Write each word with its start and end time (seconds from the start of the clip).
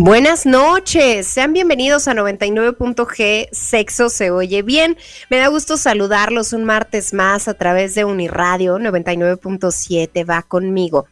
Buenas 0.00 0.46
noches, 0.46 1.26
sean 1.26 1.52
bienvenidos 1.52 2.06
a 2.06 2.14
99.g 2.14 3.48
Sexo 3.50 4.10
se 4.10 4.30
oye 4.30 4.62
bien. 4.62 4.96
Me 5.28 5.38
da 5.38 5.48
gusto 5.48 5.76
saludarlos 5.76 6.52
un 6.52 6.62
martes 6.62 7.12
más 7.12 7.48
a 7.48 7.54
través 7.54 7.96
de 7.96 8.04
Uniradio 8.04 8.78
99.7 8.78 10.24
va 10.24 10.42
conmigo. 10.42 11.08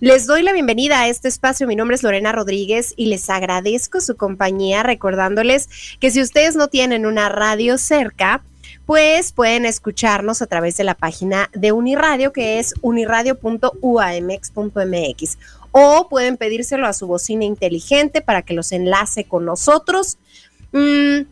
Les 0.00 0.26
doy 0.26 0.42
la 0.42 0.54
bienvenida 0.54 1.00
a 1.00 1.08
este 1.08 1.28
espacio. 1.28 1.66
Mi 1.66 1.76
nombre 1.76 1.96
es 1.96 2.02
Lorena 2.02 2.32
Rodríguez 2.32 2.94
y 2.96 3.08
les 3.08 3.28
agradezco 3.28 4.00
su 4.00 4.16
compañía 4.16 4.82
recordándoles 4.82 5.68
que 6.00 6.10
si 6.10 6.22
ustedes 6.22 6.56
no 6.56 6.68
tienen 6.68 7.04
una 7.04 7.28
radio 7.28 7.76
cerca, 7.76 8.42
pues 8.86 9.32
pueden 9.32 9.66
escucharnos 9.66 10.40
a 10.40 10.46
través 10.46 10.78
de 10.78 10.84
la 10.84 10.94
página 10.94 11.50
de 11.52 11.72
Uniradio 11.72 12.32
que 12.32 12.58
es 12.58 12.72
uniradio.uamx.mx 12.80 15.38
o 15.72 16.08
pueden 16.08 16.36
pedírselo 16.36 16.86
a 16.86 16.92
su 16.92 17.06
bocina 17.06 17.44
inteligente 17.44 18.20
para 18.20 18.42
que 18.42 18.54
los 18.54 18.72
enlace 18.72 19.24
con 19.24 19.44
nosotros. 19.44 20.18
Mm, 20.72 21.22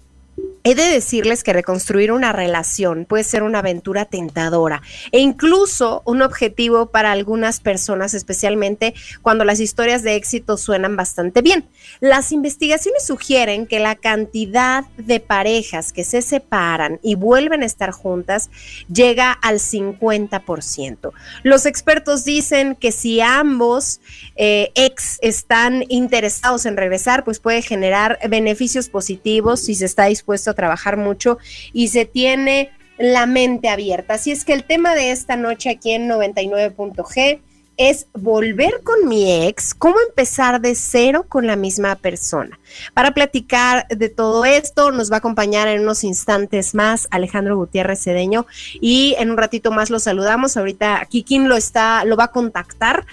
He 0.64 0.74
de 0.74 0.82
decirles 0.82 1.44
que 1.44 1.54
reconstruir 1.54 2.12
una 2.12 2.30
relación 2.30 3.06
puede 3.06 3.24
ser 3.24 3.42
una 3.42 3.60
aventura 3.60 4.04
tentadora 4.04 4.82
e 5.12 5.18
incluso 5.18 6.02
un 6.04 6.20
objetivo 6.20 6.90
para 6.90 7.10
algunas 7.10 7.60
personas, 7.60 8.12
especialmente 8.12 8.92
cuando 9.22 9.46
las 9.46 9.60
historias 9.60 10.02
de 10.02 10.16
éxito 10.16 10.58
suenan 10.58 10.94
bastante 10.94 11.40
bien. 11.40 11.66
Las 12.00 12.32
investigaciones 12.32 13.06
sugieren 13.06 13.66
que 13.66 13.78
la 13.78 13.94
cantidad 13.94 14.84
de 14.98 15.20
parejas 15.20 15.92
que 15.94 16.04
se 16.04 16.20
separan 16.20 17.00
y 17.02 17.14
vuelven 17.14 17.62
a 17.62 17.66
estar 17.66 17.90
juntas 17.92 18.50
llega 18.92 19.32
al 19.32 19.60
50%. 19.60 21.12
Los 21.44 21.64
expertos 21.64 22.24
dicen 22.24 22.74
que 22.74 22.92
si 22.92 23.22
ambos 23.22 24.00
eh, 24.36 24.70
ex 24.74 25.18
están 25.22 25.84
interesados 25.88 26.66
en 26.66 26.76
regresar, 26.76 27.24
pues 27.24 27.38
puede 27.38 27.62
generar 27.62 28.18
beneficios 28.28 28.90
positivos 28.90 29.60
si 29.60 29.74
se 29.74 29.86
está 29.86 30.04
dispuesto 30.04 30.27
a 30.32 30.54
trabajar 30.54 30.96
mucho 30.96 31.38
y 31.72 31.88
se 31.88 32.04
tiene 32.04 32.70
la 32.98 33.26
mente 33.26 33.68
abierta. 33.68 34.14
Así 34.14 34.30
es 34.30 34.44
que 34.44 34.52
el 34.52 34.64
tema 34.64 34.94
de 34.94 35.10
esta 35.10 35.36
noche 35.36 35.70
aquí 35.70 35.92
en 35.92 36.08
99.g 36.08 37.40
es 37.78 38.08
volver 38.12 38.82
con 38.82 39.08
mi 39.08 39.46
ex, 39.46 39.72
cómo 39.72 39.94
empezar 40.08 40.60
de 40.60 40.74
cero 40.74 41.24
con 41.28 41.46
la 41.46 41.54
misma 41.54 41.94
persona. 41.94 42.58
Para 42.92 43.12
platicar 43.12 43.86
de 43.86 44.08
todo 44.08 44.44
esto, 44.44 44.90
nos 44.90 45.12
va 45.12 45.16
a 45.16 45.18
acompañar 45.18 45.68
en 45.68 45.82
unos 45.82 46.02
instantes 46.02 46.74
más 46.74 47.06
Alejandro 47.12 47.56
Gutiérrez 47.56 48.02
Cedeño 48.02 48.46
y 48.80 49.14
en 49.20 49.30
un 49.30 49.36
ratito 49.36 49.70
más 49.70 49.90
lo 49.90 50.00
saludamos. 50.00 50.56
Ahorita 50.56 51.06
Kikín 51.08 51.48
lo 51.48 51.56
está, 51.56 52.04
lo 52.04 52.16
va 52.16 52.24
a 52.24 52.32
contactar. 52.32 53.06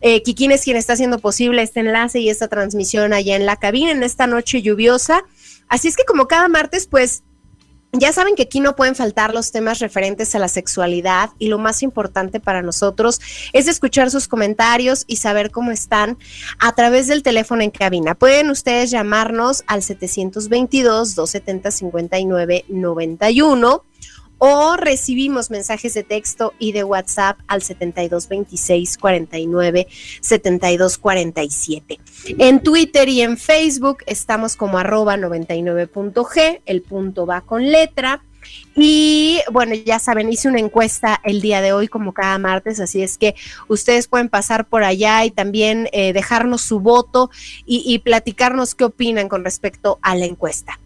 Eh, 0.00 0.22
Kikín 0.22 0.50
es 0.50 0.64
quien 0.64 0.76
está 0.76 0.94
haciendo 0.94 1.20
posible 1.20 1.62
este 1.62 1.80
enlace 1.80 2.18
y 2.18 2.28
esta 2.28 2.48
transmisión 2.48 3.12
allá 3.12 3.36
en 3.36 3.46
la 3.46 3.56
cabina 3.56 3.92
en 3.92 4.02
esta 4.02 4.26
noche 4.26 4.62
lluviosa. 4.62 5.22
Así 5.68 5.88
es 5.88 5.96
que 5.96 6.04
como 6.04 6.26
cada 6.26 6.48
martes, 6.48 6.86
pues 6.86 7.22
ya 7.92 8.12
saben 8.12 8.34
que 8.34 8.42
aquí 8.42 8.60
no 8.60 8.76
pueden 8.76 8.94
faltar 8.94 9.32
los 9.32 9.50
temas 9.50 9.78
referentes 9.78 10.34
a 10.34 10.38
la 10.38 10.48
sexualidad 10.48 11.30
y 11.38 11.48
lo 11.48 11.58
más 11.58 11.82
importante 11.82 12.38
para 12.38 12.60
nosotros 12.60 13.18
es 13.54 13.66
escuchar 13.66 14.10
sus 14.10 14.28
comentarios 14.28 15.04
y 15.06 15.16
saber 15.16 15.50
cómo 15.50 15.70
están 15.70 16.18
a 16.58 16.74
través 16.74 17.06
del 17.06 17.22
teléfono 17.22 17.62
en 17.62 17.70
cabina. 17.70 18.14
Pueden 18.14 18.50
ustedes 18.50 18.90
llamarnos 18.90 19.64
al 19.66 19.82
722 19.82 21.14
270 21.14 21.70
5991 21.70 23.84
o 24.38 24.76
recibimos 24.76 25.50
mensajes 25.50 25.94
de 25.94 26.04
texto 26.04 26.54
y 26.58 26.72
de 26.72 26.84
WhatsApp 26.84 27.38
al 27.46 27.62
7226 27.62 28.98
49 28.98 29.88
72 30.20 30.98
47. 30.98 32.00
En 32.38 32.62
Twitter 32.62 33.08
y 33.08 33.22
en 33.22 33.36
Facebook 33.36 33.98
estamos 34.06 34.56
como 34.56 34.78
arroba 34.78 35.16
99.g, 35.16 36.62
el 36.64 36.82
punto 36.82 37.26
va 37.26 37.40
con 37.40 37.70
letra. 37.70 38.22
Y 38.74 39.40
bueno, 39.50 39.74
ya 39.74 39.98
saben, 39.98 40.32
hice 40.32 40.48
una 40.48 40.60
encuesta 40.60 41.20
el 41.24 41.40
día 41.42 41.60
de 41.60 41.72
hoy 41.72 41.88
como 41.88 42.14
cada 42.14 42.38
martes, 42.38 42.80
así 42.80 43.02
es 43.02 43.18
que 43.18 43.34
ustedes 43.66 44.06
pueden 44.06 44.28
pasar 44.28 44.66
por 44.66 44.84
allá 44.84 45.24
y 45.24 45.30
también 45.30 45.88
eh, 45.92 46.12
dejarnos 46.12 46.62
su 46.62 46.80
voto 46.80 47.30
y 47.66 47.98
platicarnos 47.98 48.74
qué 48.74 48.84
opinan 48.84 49.28
con 49.28 49.44
respecto 49.44 49.98
a 50.00 50.14
la 50.14 50.24
encuesta 50.24 50.78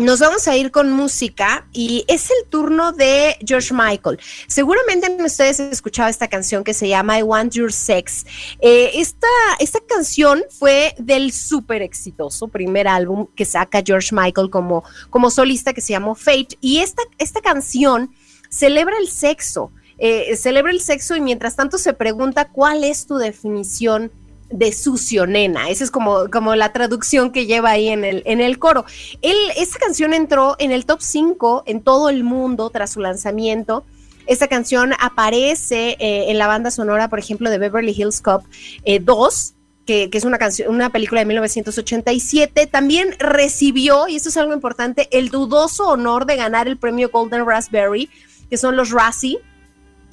nos 0.00 0.18
vamos 0.20 0.48
a 0.48 0.56
ir 0.56 0.70
con 0.70 0.90
música 0.90 1.66
y 1.72 2.04
es 2.08 2.30
el 2.30 2.48
turno 2.48 2.92
de 2.92 3.36
George 3.46 3.74
Michael. 3.74 4.18
Seguramente 4.48 5.10
ustedes 5.22 5.60
han 5.60 5.70
escuchado 5.70 6.08
esta 6.08 6.28
canción 6.28 6.64
que 6.64 6.72
se 6.72 6.88
llama 6.88 7.18
I 7.18 7.22
Want 7.22 7.52
Your 7.52 7.72
Sex. 7.72 8.24
Eh, 8.60 8.92
esta, 8.94 9.26
esta 9.58 9.78
canción 9.80 10.42
fue 10.58 10.94
del 10.98 11.32
súper 11.32 11.82
exitoso 11.82 12.48
primer 12.48 12.88
álbum 12.88 13.26
que 13.34 13.44
saca 13.44 13.82
George 13.84 14.14
Michael 14.14 14.48
como, 14.48 14.84
como 15.10 15.30
solista 15.30 15.74
que 15.74 15.82
se 15.82 15.92
llamó 15.92 16.14
Fate. 16.14 16.56
Y 16.60 16.78
esta, 16.78 17.02
esta 17.18 17.42
canción 17.42 18.14
celebra 18.48 18.96
el 18.98 19.08
sexo. 19.08 19.70
Eh, 19.98 20.34
celebra 20.36 20.72
el 20.72 20.80
sexo 20.80 21.14
y 21.14 21.20
mientras 21.20 21.56
tanto 21.56 21.76
se 21.76 21.92
pregunta 21.92 22.48
cuál 22.48 22.84
es 22.84 23.06
tu 23.06 23.16
definición 23.18 24.10
de 24.50 24.72
sucio, 24.72 25.26
nena. 25.26 25.70
Esa 25.70 25.84
es 25.84 25.90
como, 25.90 26.28
como 26.30 26.54
la 26.56 26.72
traducción 26.72 27.30
que 27.30 27.46
lleva 27.46 27.70
ahí 27.70 27.88
en 27.88 28.04
el, 28.04 28.22
en 28.26 28.40
el 28.40 28.58
coro. 28.58 28.84
Él, 29.22 29.36
esta 29.56 29.78
canción 29.78 30.12
entró 30.12 30.56
en 30.58 30.72
el 30.72 30.86
top 30.86 31.00
5 31.00 31.64
en 31.66 31.82
todo 31.82 32.08
el 32.08 32.24
mundo 32.24 32.70
tras 32.70 32.90
su 32.90 33.00
lanzamiento. 33.00 33.84
Esta 34.26 34.48
canción 34.48 34.92
aparece 35.00 35.96
eh, 35.98 36.30
en 36.30 36.38
la 36.38 36.46
banda 36.46 36.70
sonora, 36.70 37.08
por 37.08 37.18
ejemplo, 37.18 37.50
de 37.50 37.58
Beverly 37.58 37.94
Hills 37.96 38.20
Cop 38.20 38.44
2, 39.02 39.54
eh, 39.86 40.08
que, 40.08 40.18
es 40.18 40.24
una, 40.24 40.38
canción, 40.38 40.72
una 40.72 40.90
película 40.90 41.20
de 41.20 41.26
1987. 41.26 42.66
También 42.66 43.16
recibió, 43.18 44.06
y 44.08 44.16
esto 44.16 44.28
es 44.28 44.36
algo 44.36 44.54
importante, 44.54 45.08
el 45.10 45.30
dudoso 45.30 45.88
honor 45.88 46.26
de 46.26 46.36
ganar 46.36 46.68
el 46.68 46.76
premio 46.76 47.10
Golden 47.10 47.46
Raspberry, 47.46 48.08
que 48.48 48.56
son 48.56 48.76
los 48.76 48.90
Razzie 48.90 49.38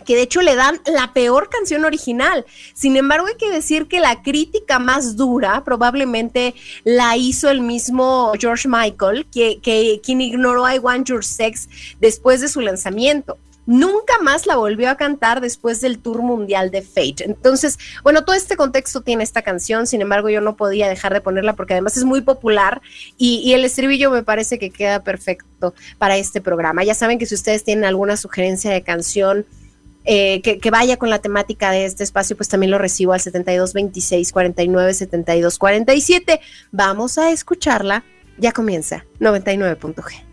que 0.08 0.16
de 0.16 0.22
hecho 0.24 0.42
le 0.42 0.56
dan 0.56 0.82
la 0.86 1.14
peor 1.14 1.50
canción 1.50 1.86
original. 1.86 2.46
Sin 2.74 2.96
embargo, 2.96 3.28
hay 3.28 3.36
que 3.36 3.52
decir 3.52 3.88
que 3.88 4.00
la 4.00 4.24
crítica 4.24 4.80
más 4.80 5.18
dura 5.18 5.64
probablemente 5.66 6.56
la 6.86 7.18
hizo 7.18 7.50
el 7.50 7.62
mismo 7.62 8.32
George 8.40 8.70
Michael, 8.70 9.28
que, 9.30 9.60
quien 10.02 10.22
ignoró 10.22 10.72
I 10.72 10.80
Want 10.80 11.08
Your 11.08 11.24
Sex 11.24 11.68
después 12.00 12.42
de 12.42 12.48
su 12.48 12.62
lanzamiento. 12.62 13.38
nunca 13.66 14.14
más 14.22 14.46
la 14.46 14.56
volvió 14.56 14.90
a 14.90 14.96
cantar 14.96 15.42
después 15.42 15.82
del 15.82 16.00
tour 16.00 16.22
mundial 16.22 16.72
de 16.72 16.82
Fate. 16.82 17.26
Entonces, 17.26 17.78
bueno, 18.02 18.24
todo 18.24 18.34
este 18.34 18.56
contexto 18.56 19.02
tiene 19.02 19.26
esta 19.26 19.42
canción, 19.42 19.88
sin 19.88 20.00
embargo 20.00 20.30
yo 20.30 20.40
no 20.40 20.56
podía 20.56 20.88
dejar 20.88 21.14
de 21.14 21.20
ponerla 21.20 21.52
porque 21.52 21.74
además 21.74 21.98
es 21.98 22.06
muy 22.06 22.22
popular 22.22 22.82
y, 23.18 23.52
el 23.52 23.66
estribillo 23.66 24.10
me 24.10 24.24
parece 24.24 24.58
que 24.58 24.70
queda 24.70 25.04
perfecto 25.04 25.74
para 25.98 26.16
este 26.16 26.40
programa. 26.40 26.86
Ya 26.86 26.94
saben 26.94 27.20
que 27.20 27.26
si 27.26 27.36
ustedes 27.36 27.66
tienen 27.66 27.84
alguna 27.84 28.16
sugerencia 28.16 28.72
de 28.72 28.84
canción, 28.84 29.46
eh, 30.10 30.42
que, 30.42 30.72
vaya 30.72 30.96
con 30.96 31.10
la 31.10 31.20
temática 31.20 31.70
de 31.70 31.84
este 31.84 32.06
espacio, 32.06 32.38
pues 32.38 32.48
también 32.48 32.72
lo 32.72 32.78
recibo 32.78 33.12
al 33.12 33.20
72 33.20 33.74
26 33.74 34.32
49 34.32 34.94
72 34.94 35.58
47. 35.58 36.40
Vamos 36.72 37.18
a 37.18 37.32
escucharla. 37.32 38.06
Ya 38.38 38.54
comienza 38.54 39.04
99.g. 39.20 40.24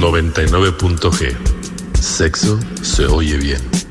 99.g. 0.00 1.36
Sexo 2.00 2.60
se 2.82 3.06
oye 3.06 3.36
bien. 3.36 3.83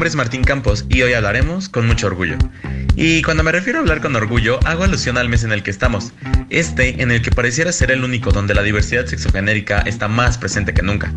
Nombre 0.00 0.08
es 0.08 0.16
Martín 0.16 0.44
Campos 0.44 0.86
y 0.88 1.02
hoy 1.02 1.12
hablaremos 1.12 1.68
con 1.68 1.86
mucho 1.86 2.06
orgullo. 2.06 2.38
Y 2.96 3.20
cuando 3.20 3.42
me 3.42 3.52
refiero 3.52 3.78
a 3.78 3.82
hablar 3.82 4.00
con 4.00 4.16
orgullo, 4.16 4.58
hago 4.64 4.84
alusión 4.84 5.18
al 5.18 5.28
mes 5.28 5.44
en 5.44 5.52
el 5.52 5.62
que 5.62 5.70
estamos, 5.70 6.14
este 6.48 7.02
en 7.02 7.10
el 7.10 7.20
que 7.20 7.30
pareciera 7.30 7.70
ser 7.70 7.90
el 7.90 8.02
único 8.02 8.32
donde 8.32 8.54
la 8.54 8.62
diversidad 8.62 9.04
sexogenérica 9.04 9.80
está 9.80 10.08
más 10.08 10.38
presente 10.38 10.72
que 10.72 10.80
nunca. 10.80 11.12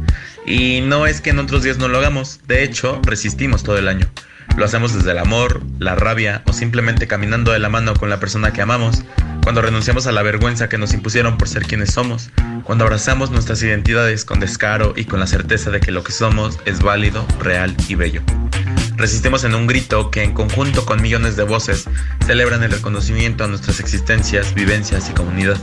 Y 0.45 0.81
no 0.81 1.07
es 1.07 1.21
que 1.21 1.29
en 1.29 1.39
otros 1.39 1.63
días 1.63 1.77
no 1.77 1.87
lo 1.87 1.99
hagamos, 1.99 2.41
de 2.45 2.61
hecho, 2.65 2.99
resistimos 3.05 3.63
todo 3.63 3.77
el 3.77 3.87
año. 3.87 4.05
Lo 4.57 4.65
hacemos 4.65 4.93
desde 4.93 5.11
el 5.11 5.19
amor, 5.19 5.61
la 5.79 5.95
rabia 5.95 6.43
o 6.45 6.51
simplemente 6.51 7.07
caminando 7.07 7.53
de 7.53 7.59
la 7.59 7.69
mano 7.69 7.93
con 7.93 8.09
la 8.09 8.19
persona 8.19 8.51
que 8.51 8.63
amamos, 8.63 9.05
cuando 9.43 9.61
renunciamos 9.61 10.07
a 10.07 10.11
la 10.11 10.23
vergüenza 10.23 10.67
que 10.67 10.77
nos 10.77 10.93
impusieron 10.93 11.37
por 11.37 11.47
ser 11.47 11.63
quienes 11.63 11.93
somos, 11.93 12.31
cuando 12.65 12.83
abrazamos 12.83 13.31
nuestras 13.31 13.63
identidades 13.63 14.25
con 14.25 14.41
descaro 14.41 14.93
y 14.97 15.05
con 15.05 15.21
la 15.21 15.27
certeza 15.27 15.71
de 15.71 15.79
que 15.79 15.93
lo 15.93 16.03
que 16.03 16.11
somos 16.11 16.59
es 16.65 16.81
válido, 16.81 17.25
real 17.39 17.73
y 17.87 17.95
bello. 17.95 18.21
Resistimos 18.95 19.43
en 19.43 19.55
un 19.55 19.67
grito 19.67 20.11
que 20.11 20.23
en 20.23 20.33
conjunto 20.33 20.85
con 20.85 21.01
millones 21.01 21.35
de 21.35 21.43
voces 21.43 21.85
celebran 22.25 22.63
el 22.63 22.71
reconocimiento 22.71 23.43
a 23.43 23.47
nuestras 23.47 23.79
existencias, 23.79 24.53
vivencias 24.53 25.09
y 25.09 25.13
comunidad, 25.13 25.57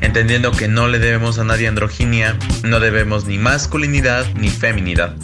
entendiendo 0.00 0.52
que 0.52 0.68
no 0.68 0.88
le 0.88 0.98
debemos 0.98 1.38
a 1.38 1.44
nadie 1.44 1.68
androginia, 1.68 2.36
no 2.64 2.80
debemos 2.80 3.24
ni 3.26 3.38
masculinidad 3.38 4.26
ni 4.34 4.50
feminidad 4.50 5.16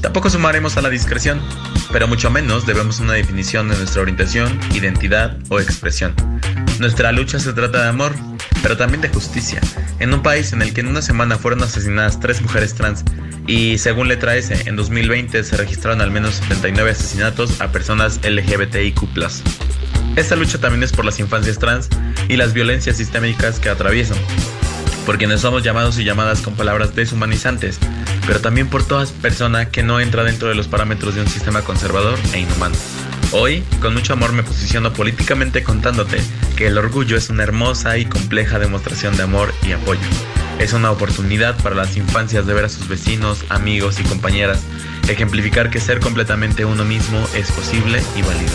Tampoco 0.00 0.30
sumaremos 0.30 0.76
a 0.76 0.82
la 0.82 0.90
discreción, 0.90 1.40
pero 1.92 2.06
mucho 2.06 2.30
menos 2.30 2.66
debemos 2.66 3.00
una 3.00 3.14
definición 3.14 3.68
de 3.68 3.76
nuestra 3.76 4.02
orientación, 4.02 4.58
identidad 4.74 5.36
o 5.48 5.60
expresión. 5.60 6.14
Nuestra 6.78 7.12
lucha 7.12 7.38
se 7.38 7.52
trata 7.52 7.82
de 7.82 7.88
amor, 7.88 8.14
pero 8.62 8.76
también 8.76 9.00
de 9.00 9.08
justicia, 9.08 9.60
en 9.98 10.12
un 10.12 10.22
país 10.22 10.52
en 10.52 10.62
el 10.62 10.72
que 10.72 10.80
en 10.80 10.88
una 10.88 11.02
semana 11.02 11.38
fueron 11.38 11.62
asesinadas 11.62 12.20
tres 12.20 12.40
mujeres 12.42 12.74
trans 12.74 13.04
y 13.46 13.78
según 13.78 14.08
letra 14.08 14.36
S, 14.36 14.68
en 14.68 14.76
2020 14.76 15.44
se 15.44 15.56
registraron 15.56 16.00
al 16.00 16.10
menos 16.10 16.36
79 16.36 16.90
asesinatos 16.90 17.60
a 17.60 17.70
personas 17.70 18.20
LGBTIQ. 18.24 18.96
Esta 20.16 20.34
lucha 20.34 20.58
también 20.58 20.82
es 20.82 20.92
por 20.92 21.04
las 21.04 21.20
infancias 21.20 21.58
trans 21.58 21.88
y 22.28 22.36
las 22.36 22.52
violencias 22.52 22.96
sistémicas 22.96 23.60
que 23.60 23.68
atraviesan, 23.68 24.16
por 25.04 25.18
quienes 25.18 25.42
somos 25.42 25.62
llamados 25.62 25.98
y 25.98 26.04
llamadas 26.04 26.40
con 26.40 26.54
palabras 26.54 26.94
deshumanizantes, 26.94 27.78
pero 28.26 28.40
también 28.40 28.68
por 28.68 28.82
toda 28.82 29.06
persona 29.22 29.70
que 29.70 29.82
no 29.82 30.00
entra 30.00 30.24
dentro 30.24 30.48
de 30.48 30.54
los 30.54 30.66
parámetros 30.68 31.14
de 31.14 31.20
un 31.20 31.28
sistema 31.28 31.62
conservador 31.62 32.18
e 32.32 32.40
inhumano. 32.40 32.74
Hoy, 33.32 33.64
con 33.80 33.92
mucho 33.92 34.12
amor, 34.12 34.32
me 34.32 34.44
posiciono 34.44 34.92
políticamente 34.92 35.62
contándote 35.62 36.18
que 36.56 36.68
el 36.68 36.78
orgullo 36.78 37.16
es 37.16 37.28
una 37.28 37.42
hermosa 37.42 37.98
y 37.98 38.06
compleja 38.06 38.58
demostración 38.58 39.16
de 39.16 39.24
amor 39.24 39.52
y 39.66 39.72
apoyo. 39.72 40.00
Es 40.60 40.72
una 40.72 40.90
oportunidad 40.90 41.56
para 41.62 41.74
las 41.74 41.96
infancias 41.96 42.46
de 42.46 42.54
ver 42.54 42.64
a 42.66 42.68
sus 42.68 42.88
vecinos, 42.88 43.44
amigos 43.48 43.98
y 43.98 44.04
compañeras, 44.04 44.62
ejemplificar 45.08 45.70
que 45.70 45.80
ser 45.80 46.00
completamente 46.00 46.64
uno 46.64 46.84
mismo 46.84 47.26
es 47.34 47.50
posible 47.50 48.00
y 48.16 48.22
válido. 48.22 48.52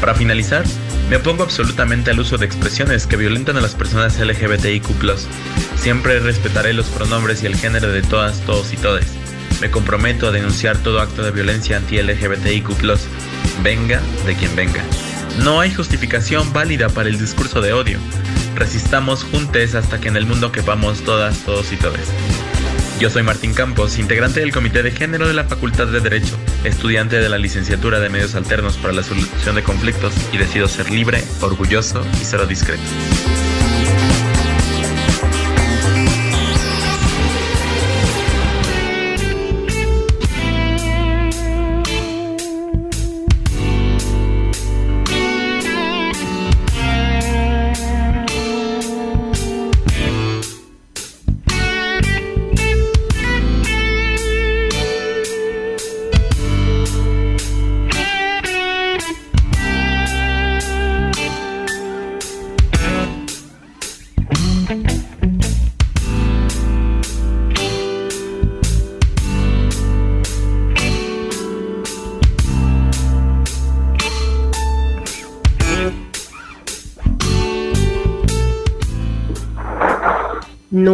Para 0.00 0.14
finalizar, 0.14 0.64
me 1.08 1.16
opongo 1.16 1.42
absolutamente 1.42 2.10
al 2.10 2.20
uso 2.20 2.36
de 2.36 2.46
expresiones 2.46 3.06
que 3.06 3.16
violentan 3.16 3.56
a 3.56 3.62
las 3.62 3.74
personas 3.74 4.18
LGBTIQ. 4.20 4.86
Siempre 5.76 6.20
respetaré 6.20 6.74
los 6.74 6.86
pronombres 6.86 7.42
y 7.42 7.46
el 7.46 7.56
género 7.56 7.88
de 7.88 8.02
todas, 8.02 8.40
todos 8.40 8.72
y 8.72 8.76
todes. 8.76 9.06
Me 9.60 9.70
comprometo 9.70 10.28
a 10.28 10.32
denunciar 10.32 10.76
todo 10.76 11.00
acto 11.00 11.22
de 11.22 11.30
violencia 11.30 11.78
anti-LGBTIQ, 11.78 12.82
venga 13.62 14.00
de 14.24 14.34
quien 14.34 14.54
venga. 14.56 14.82
No 15.42 15.60
hay 15.60 15.72
justificación 15.72 16.52
válida 16.52 16.88
para 16.88 17.08
el 17.08 17.18
discurso 17.18 17.60
de 17.60 17.72
odio. 17.72 17.98
Resistamos 18.54 19.24
juntos 19.24 19.74
hasta 19.74 20.00
que 20.00 20.08
en 20.08 20.16
el 20.16 20.26
mundo 20.26 20.50
quepamos 20.50 21.02
todas, 21.02 21.38
todos 21.40 21.72
y 21.72 21.76
todes. 21.76 22.08
Yo 22.98 23.10
soy 23.10 23.22
Martín 23.22 23.52
Campos, 23.52 23.98
integrante 23.98 24.40
del 24.40 24.52
Comité 24.52 24.82
de 24.82 24.90
Género 24.90 25.28
de 25.28 25.34
la 25.34 25.44
Facultad 25.44 25.86
de 25.86 26.00
Derecho, 26.00 26.38
estudiante 26.64 27.20
de 27.20 27.28
la 27.28 27.36
licenciatura 27.36 28.00
de 28.00 28.08
Medios 28.08 28.34
Alternos 28.34 28.78
para 28.78 28.94
la 28.94 29.02
Solución 29.02 29.54
de 29.54 29.62
Conflictos 29.62 30.14
y 30.32 30.38
decido 30.38 30.66
ser 30.66 30.90
libre, 30.90 31.22
orgulloso 31.42 32.02
y 32.20 32.24
cero 32.24 32.46
discreto. 32.46 32.82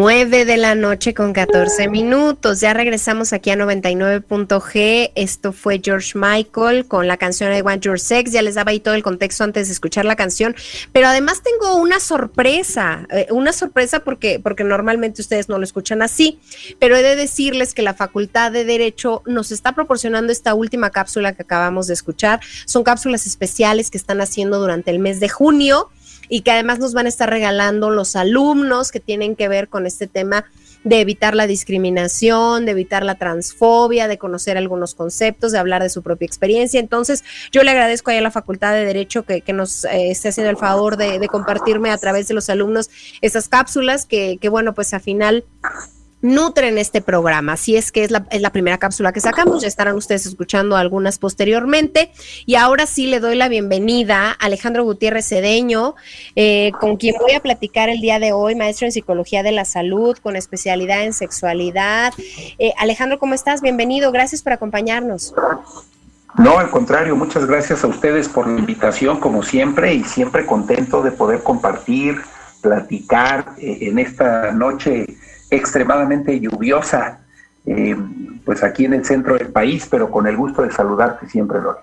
9 0.03 0.47
de 0.47 0.57
la 0.57 0.75
noche 0.75 1.15
con 1.15 1.33
14 1.33 1.87
minutos. 1.87 2.61
Ya 2.61 2.75
regresamos 2.75 3.33
aquí 3.33 3.51
a 3.51 3.55
99.g. 3.55 5.13
Esto 5.15 5.53
fue 5.53 5.81
George 5.81 6.19
Michael 6.19 6.89
con 6.89 7.07
la 7.07 7.17
canción 7.17 7.55
I 7.57 7.61
Want 7.61 7.85
Your 7.85 8.01
Sex. 8.01 8.33
Ya 8.33 8.43
les 8.43 8.57
daba 8.57 8.73
ahí 8.73 8.81
todo 8.81 8.95
el 8.95 9.05
contexto 9.05 9.45
antes 9.45 9.69
de 9.69 9.75
escuchar 9.75 10.05
la 10.05 10.17
canción. 10.17 10.57
Pero 10.91 11.07
además 11.07 11.45
tengo 11.45 11.77
una 11.77 12.01
sorpresa, 12.01 13.07
eh, 13.13 13.29
una 13.31 13.53
sorpresa 13.53 14.01
porque, 14.01 14.41
porque 14.43 14.65
normalmente 14.65 15.23
ustedes 15.23 15.49
no 15.49 15.57
lo 15.59 15.63
escuchan 15.63 16.03
así. 16.03 16.41
Pero 16.81 16.97
he 16.97 17.03
de 17.05 17.15
decirles 17.15 17.73
que 17.73 17.83
la 17.83 17.95
Facultad 17.95 18.51
de 18.51 18.65
Derecho 18.65 19.23
nos 19.27 19.53
está 19.53 19.73
proporcionando 19.73 20.33
esta 20.33 20.53
última 20.55 20.91
cápsula 20.91 21.33
que 21.35 21.43
acabamos 21.43 21.87
de 21.87 21.95
escuchar. 21.95 22.41
Son 22.67 22.83
cápsulas 22.83 23.25
especiales 23.29 23.89
que 23.89 23.99
están 23.99 24.21
haciendo 24.21 24.59
durante 24.59 24.91
el 24.91 24.99
mes 24.99 25.21
de 25.21 25.29
junio 25.29 25.91
y 26.33 26.41
que 26.41 26.51
además 26.51 26.79
nos 26.79 26.95
van 26.95 27.05
a 27.05 27.11
estar 27.11 27.29
regalando 27.29 27.91
los 27.91 28.17
alumnos 28.17 28.91
que 28.91 29.01
tienen 29.01 29.37
que 29.37 29.49
ver 29.49 29.69
con 29.69 29.85
este 29.85 30.07
tema 30.07 30.47
de 30.83 31.03
evitar 31.03 31.35
la 31.35 31.47
discriminación, 31.47 32.65
de 32.65 32.73
evitar 32.73 33.05
la 33.05 33.17
transfobia, 33.17 34.09
de 34.09 34.17
conocer 34.17 34.57
algunos 34.57 34.95
conceptos, 34.95 35.53
de 35.53 35.59
hablar 35.59 35.83
de 35.83 35.91
su 35.91 36.03
propia 36.03 36.25
experiencia. 36.25 36.81
Entonces, 36.81 37.23
yo 37.53 37.63
le 37.63 37.71
agradezco 37.71 38.13
a 38.13 38.15
la 38.15 38.31
Facultad 38.31 38.73
de 38.73 38.87
Derecho 38.87 39.25
que, 39.25 39.45
nos 39.53 39.85
eh, 39.85 40.11
esté 40.11 40.31
haciendo 40.31 40.49
el 40.49 40.57
favor 40.57 40.97
de, 40.97 41.21
compartirme 41.29 41.91
a 41.91 41.99
través 41.99 42.29
de 42.29 42.35
los 42.35 42.49
alumnos 42.49 42.89
estas 43.21 43.51
cápsulas 43.51 44.07
que, 44.07 44.39
que 44.41 44.49
bueno, 44.49 44.73
pues 44.73 44.95
al 44.95 45.03
final 45.03 45.45
nutren 46.23 46.79
este 46.79 47.03
programa. 47.03 47.55
Así 47.55 47.77
es 47.77 47.93
que 47.93 48.05
es 48.05 48.11
la, 48.11 48.27
es 48.31 48.41
la, 48.41 48.51
primera 48.51 48.79
cápsula 48.79 49.13
que 49.13 49.21
sacamos, 49.21 49.63
ya 49.63 49.69
estarán 49.69 49.97
ustedes 49.97 50.25
escuchando 50.25 50.77
algunas 50.77 51.19
posteriormente. 51.19 52.13
Y 52.47 52.55
ahora 52.55 52.87
sí 52.87 53.07
le 53.07 53.21
doy 53.21 53.37
la 53.37 53.49
bienvenida 53.49 54.31
a 54.31 54.33
Alejandro 54.33 54.85
Gutiérrez 54.85 55.29
Cedeño, 55.29 55.97
eh, 56.37 56.71
con 56.81 56.97
quien 56.97 57.17
voy 57.21 57.33
a 57.33 57.41
platicar 57.41 57.89
el 57.89 58.01
día 58.01 58.19
de 58.19 58.33
hoy, 58.33 58.55
maestro 58.55 58.87
en 58.87 58.93
Psicología 58.93 59.43
de 59.43 59.53
la 59.53 59.65
Salud, 59.65 60.17
con 60.19 60.37
especialidad 60.37 61.03
en 61.03 61.13
sexualidad. 61.13 62.15
Eh, 62.59 62.73
Alejandro, 62.79 63.19
¿cómo 63.19 63.35
estás? 63.35 63.61
Bienvenido, 63.61 64.13
gracias 64.13 64.43
por 64.43 64.53
acompañarnos. 64.53 65.35
No, 66.39 66.59
al 66.59 66.71
contrario, 66.71 67.15
muchas 67.15 67.45
gracias 67.45 67.85
a 67.85 67.89
ustedes 67.89 68.29
por 68.29 68.47
la 68.49 68.59
invitación, 68.59 69.21
como 69.21 69.43
siempre, 69.43 69.93
y 69.93 70.05
siempre 70.05 70.47
contento 70.47 71.03
de 71.03 71.11
poder 71.11 71.43
compartir, 71.43 72.23
platicar 72.63 73.55
eh, 73.59 73.79
en 73.83 73.99
esta 73.99 74.53
noche 74.53 75.07
extremadamente 75.53 76.41
lluviosa, 76.41 77.21
eh, 77.67 77.95
pues 78.45 78.65
aquí 78.65 78.87
en 78.87 78.95
el 78.95 79.05
centro 79.05 79.37
del 79.37 79.49
país, 79.49 79.87
pero 79.91 80.11
con 80.11 80.27
el 80.27 80.37
gusto 80.37 80.63
de 80.63 80.73
saludarte 80.73 81.29
siempre, 81.29 81.61
Lore. 81.61 81.81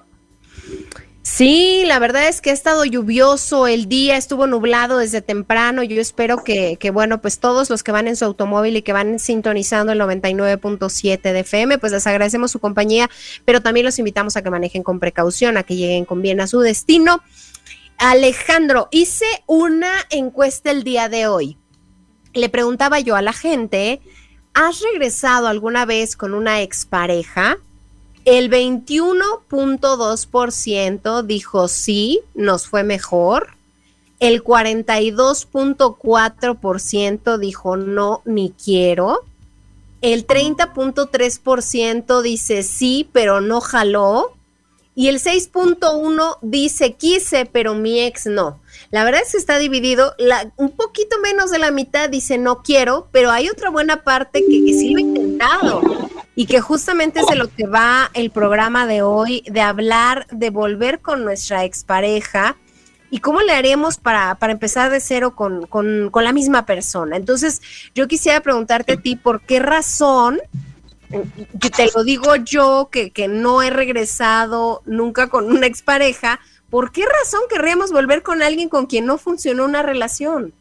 Sí, 1.21 1.83
la 1.85 1.99
verdad 1.99 2.27
es 2.27 2.41
que 2.41 2.49
ha 2.49 2.53
estado 2.53 2.83
lluvioso 2.85 3.67
el 3.67 3.87
día, 3.87 4.17
estuvo 4.17 4.47
nublado 4.47 4.97
desde 4.97 5.21
temprano. 5.21 5.83
Yo 5.83 6.01
espero 6.01 6.43
que, 6.43 6.77
que, 6.77 6.89
bueno, 6.89 7.21
pues 7.21 7.39
todos 7.39 7.69
los 7.69 7.83
que 7.83 7.91
van 7.91 8.07
en 8.07 8.15
su 8.15 8.25
automóvil 8.25 8.75
y 8.75 8.81
que 8.81 8.93
van 8.93 9.19
sintonizando 9.19 9.91
el 9.91 10.01
99.7 10.01 11.21
de 11.21 11.39
FM, 11.39 11.77
pues 11.77 11.91
les 11.93 12.07
agradecemos 12.07 12.51
su 12.51 12.59
compañía, 12.59 13.09
pero 13.45 13.61
también 13.61 13.85
los 13.85 13.99
invitamos 13.99 14.35
a 14.37 14.41
que 14.41 14.49
manejen 14.49 14.81
con 14.81 14.99
precaución, 14.99 15.55
a 15.57 15.63
que 15.63 15.75
lleguen 15.75 16.05
con 16.05 16.21
bien 16.23 16.41
a 16.41 16.47
su 16.47 16.61
destino. 16.61 17.21
Alejandro, 17.99 18.87
hice 18.91 19.27
una 19.45 19.91
encuesta 20.09 20.71
el 20.71 20.83
día 20.83 21.09
de 21.09 21.27
hoy 21.27 21.57
le 22.33 22.49
preguntaba 22.49 22.99
yo 22.99 23.15
a 23.15 23.21
la 23.21 23.33
gente, 23.33 24.01
¿has 24.53 24.81
regresado 24.81 25.47
alguna 25.47 25.85
vez 25.85 26.15
con 26.15 26.33
una 26.33 26.61
expareja? 26.61 27.57
El 28.25 28.49
21.2% 28.51 31.23
dijo 31.23 31.67
sí, 31.67 32.21
nos 32.35 32.67
fue 32.67 32.83
mejor. 32.83 33.57
El 34.19 34.43
42.4% 34.43 37.37
dijo 37.37 37.77
no, 37.77 38.21
ni 38.25 38.51
quiero. 38.51 39.23
el 40.01 40.27
30.3% 40.27 42.21
dice 42.21 42.63
sí, 42.63 43.09
pero 43.11 43.41
no 43.41 43.59
jaló, 43.61 44.33
y 44.99 45.07
el 45.07 45.21
6.1 45.21 46.39
dice 46.41 46.91
quise, 46.91 47.45
pero 47.45 47.73
mi 47.73 48.01
ex 48.01 48.25
no. 48.25 48.59
La 48.91 49.05
verdad 49.05 49.21
es 49.25 49.31
que 49.31 49.37
está 49.37 49.57
dividido, 49.57 50.13
un 50.57 50.71
poquito 50.71 51.15
menos 51.21 51.51
de 51.51 51.57
la 51.57 51.71
mitad 51.71 52.09
dice 52.09 52.37
no 52.37 52.63
quiero, 52.63 53.07
pero 53.13 53.31
hay 53.31 53.47
otra 53.47 53.69
buena 53.69 54.03
parte 54.03 54.41
que, 54.41 54.73
sí 54.73 54.89
lo 54.89 54.97
ha 54.97 55.01
intentado 55.01 55.81
y 56.35 56.47
que 56.47 56.59
justamente 56.59 57.21
es 57.21 57.27
de 57.27 57.37
lo 57.37 57.47
que 57.47 57.65
va 57.65 58.11
el 58.13 58.29
programa 58.29 58.87
de 58.87 59.01
hoy, 59.01 59.41
de 59.47 59.61
hablar, 59.61 60.27
de 60.31 60.49
volver 60.49 60.99
con 60.99 61.23
nuestra 61.23 61.63
expareja 61.63 62.57
y 63.09 63.19
cómo 63.19 63.39
le 63.39 63.53
haremos 63.53 63.99
para, 63.99 64.35
para 64.35 64.51
empezar 64.51 64.91
de 64.91 64.99
cero 64.99 65.33
con, 65.33 65.65
con, 65.65 66.09
con 66.11 66.25
la 66.25 66.33
misma 66.33 66.65
persona. 66.65 67.15
Entonces, 67.15 67.61
yo 67.95 68.09
quisiera 68.09 68.41
preguntarte 68.41 68.91
a 68.91 68.97
ti, 68.97 69.15
¿por 69.15 69.39
qué 69.43 69.59
razón 69.59 70.41
te 71.09 71.89
lo 71.95 72.03
digo 72.03 72.35
yo, 72.37 72.89
que, 72.91 73.11
que, 73.11 73.27
no 73.27 73.61
he 73.61 73.69
regresado 73.69 74.81
nunca 74.85 75.27
con 75.27 75.45
una 75.45 75.65
expareja, 75.67 76.39
¿por 76.69 76.91
qué 76.91 77.03
razón 77.05 77.41
querríamos 77.49 77.91
volver 77.91 78.23
con 78.23 78.41
alguien 78.41 78.69
con 78.69 78.85
quien 78.85 79.05
no 79.05 79.17
funcionó 79.17 79.65
una 79.65 79.81
relación? 79.81 80.53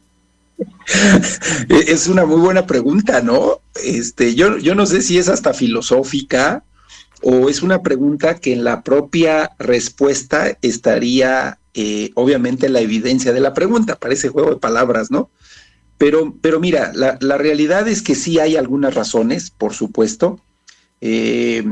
Es 1.69 2.07
una 2.07 2.25
muy 2.25 2.39
buena 2.39 2.65
pregunta, 2.65 3.21
¿no? 3.21 3.61
Este, 3.83 4.35
yo, 4.35 4.57
yo 4.57 4.75
no 4.75 4.85
sé 4.85 5.01
si 5.01 5.17
es 5.17 5.29
hasta 5.29 5.53
filosófica 5.53 6.63
o 7.21 7.49
es 7.49 7.61
una 7.61 7.81
pregunta 7.81 8.35
que 8.35 8.53
en 8.53 8.63
la 8.63 8.81
propia 8.81 9.51
respuesta 9.59 10.57
estaría 10.61 11.59
eh, 11.73 12.11
obviamente 12.15 12.69
la 12.69 12.81
evidencia 12.81 13.33
de 13.33 13.41
la 13.41 13.53
pregunta, 13.53 13.95
parece 13.95 14.29
juego 14.29 14.51
de 14.51 14.57
palabras, 14.57 15.11
¿no? 15.11 15.29
Pero, 15.99 16.33
pero 16.41 16.61
mira, 16.61 16.93
la, 16.95 17.37
realidad 17.37 17.89
es 17.89 18.01
que 18.01 18.15
sí 18.15 18.39
hay 18.39 18.55
algunas 18.55 18.95
razones, 18.95 19.51
por 19.51 19.73
supuesto. 19.73 20.39
Eh, 21.01 21.65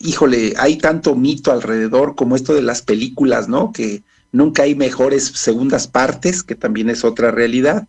híjole, 0.00 0.54
hay 0.58 0.76
tanto 0.76 1.14
mito 1.14 1.52
alrededor 1.52 2.16
como 2.16 2.34
esto 2.34 2.52
de 2.52 2.62
las 2.62 2.82
películas, 2.82 3.48
¿no? 3.48 3.70
Que 3.70 4.02
nunca 4.32 4.64
hay 4.64 4.74
mejores 4.74 5.24
segundas 5.24 5.86
partes, 5.86 6.42
que 6.42 6.56
también 6.56 6.90
es 6.90 7.04
otra 7.04 7.30
realidad. 7.30 7.86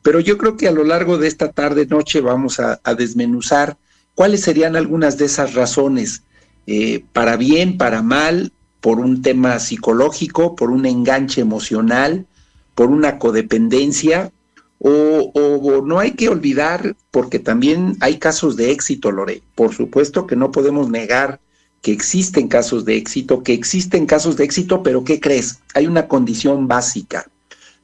Pero 0.00 0.20
yo 0.20 0.38
creo 0.38 0.56
que 0.56 0.68
a 0.68 0.72
lo 0.72 0.84
largo 0.84 1.18
de 1.18 1.26
esta 1.26 1.50
tarde, 1.50 1.86
noche, 1.86 2.20
vamos 2.20 2.60
a, 2.60 2.80
desmenuzar 2.96 3.76
cuáles 4.14 4.42
serían 4.42 4.76
algunas 4.76 5.18
de 5.18 5.24
esas 5.24 5.54
razones, 5.54 6.22
eh, 6.68 7.02
para 7.12 7.36
bien, 7.36 7.78
para 7.78 8.00
mal, 8.00 8.52
por 8.80 9.00
un 9.00 9.22
tema 9.22 9.58
psicológico, 9.58 10.54
por 10.54 10.70
un 10.70 10.86
enganche 10.86 11.40
emocional, 11.40 12.26
por 12.76 12.90
una 12.90 13.18
codependencia, 13.18 14.30
o, 14.82 15.82
no 15.84 15.98
hay 15.98 16.12
que 16.12 16.28
olvidar, 16.28 16.96
porque 17.10 17.38
también 17.38 17.96
hay 18.00 18.18
casos 18.18 18.56
de 18.56 18.70
éxito, 18.70 19.12
Lore. 19.12 19.42
Por 19.54 19.74
supuesto 19.74 20.26
que 20.26 20.36
no 20.36 20.50
podemos 20.50 20.88
negar 20.88 21.40
que 21.82 21.92
existen 21.92 22.48
casos 22.48 22.84
de 22.84 22.96
éxito, 22.96 23.42
que 23.42 23.52
existen 23.52 24.06
casos 24.06 24.36
de 24.36 24.44
éxito, 24.44 24.82
pero 24.82 25.04
¿qué 25.04 25.20
crees? 25.20 25.60
Hay 25.74 25.86
una 25.86 26.08
condición 26.08 26.66
básica, 26.66 27.30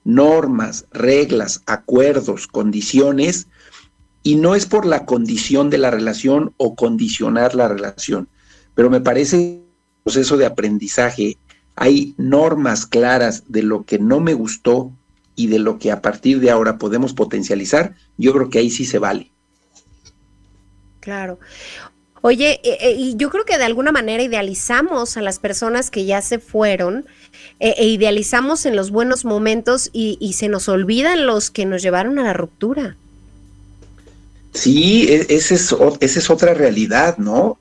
normas, 0.05 0.87
reglas, 0.91 1.63
acuerdos, 1.67 2.47
condiciones, 2.47 3.47
y 4.23 4.37
no 4.37 4.55
es 4.55 4.67
por 4.67 4.87
la 4.87 5.05
condición 5.07 5.71
de 5.71 5.79
la 5.79 5.91
relación 5.91 6.53
o 6.57 6.75
condicionar 6.75 7.55
la 7.55 7.69
relación, 7.69 8.29
pero 8.75 8.91
me 8.91 9.01
parece 9.01 9.63
proceso 10.03 10.37
de 10.37 10.47
aprendizaje. 10.47 11.39
Hay 11.75 12.15
normas 12.17 12.87
claras 12.87 13.45
de 13.49 13.63
lo 13.63 13.85
que 13.85 13.99
no 13.99 14.21
me 14.21 14.35
gustó 14.35 14.93
y 15.37 15.47
de 15.47 15.59
lo 15.59 15.79
que 15.79 15.93
a 15.93 16.01
partir 16.01 16.41
de 16.41 16.51
ahora 16.51 16.79
podemos 16.79 17.13
potencializar, 17.13 17.95
yo 18.17 18.33
creo 18.33 18.51
que 18.51 18.59
ahí 18.59 18.71
sí 18.71 18.85
se 18.85 18.99
vale. 18.99 19.31
Claro. 21.01 21.39
Oye, 22.23 22.61
eh, 22.65 22.79
eh, 22.81 22.97
y 22.99 23.17
yo 23.17 23.31
creo 23.31 23.45
que 23.45 23.57
de 23.57 23.65
alguna 23.65 23.93
manera 23.93 24.21
idealizamos 24.21 25.17
a 25.17 25.23
las 25.23 25.39
personas 25.39 25.93
que 25.93 26.07
ya 26.07 26.21
se 26.23 26.41
fueron, 26.41 27.07
eh, 27.61 27.75
e 27.77 27.87
idealizamos 27.87 28.67
en 28.67 28.75
los 28.75 28.91
buenos 28.91 29.25
momentos 29.25 29.91
y, 29.93 30.33
se 30.33 30.49
nos 30.49 30.69
olvidan 30.69 31.27
los 31.27 31.53
que 31.53 31.67
nos 31.67 31.83
llevaron 31.83 32.19
a 32.19 32.25
la 32.25 32.33
ruptura. 32.33 32.97
Sí, 34.55 35.07
e, 35.09 35.27
esa 35.29 35.55
es, 35.55 35.77
esa 36.01 36.19
es 36.19 36.29
otra 36.29 36.55
realidad, 36.55 37.19
¿no? 37.19 37.59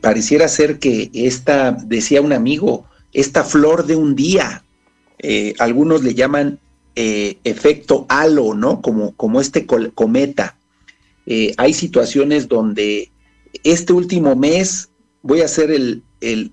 pareciera 0.00 0.48
ser 0.48 0.78
que 0.78 1.10
esta, 1.12 1.72
decía 1.72 2.20
un 2.20 2.32
amigo, 2.32 2.86
esta 3.12 3.44
flor 3.44 3.86
de 3.86 3.94
un 3.94 4.16
día, 4.16 4.64
algunos 5.58 6.02
le 6.02 6.14
llaman 6.14 6.58
efecto 6.94 8.06
halo, 8.08 8.54
¿no? 8.54 8.82
Como, 8.82 9.12
como 9.16 9.40
este 9.40 9.66
cometa. 9.66 10.56
hay 11.56 11.72
situaciones 11.74 12.48
donde 12.48 13.10
este 13.64 13.92
último 13.92 14.34
mes 14.36 14.90
voy 15.22 15.40
a 15.40 15.48
ser 15.48 16.02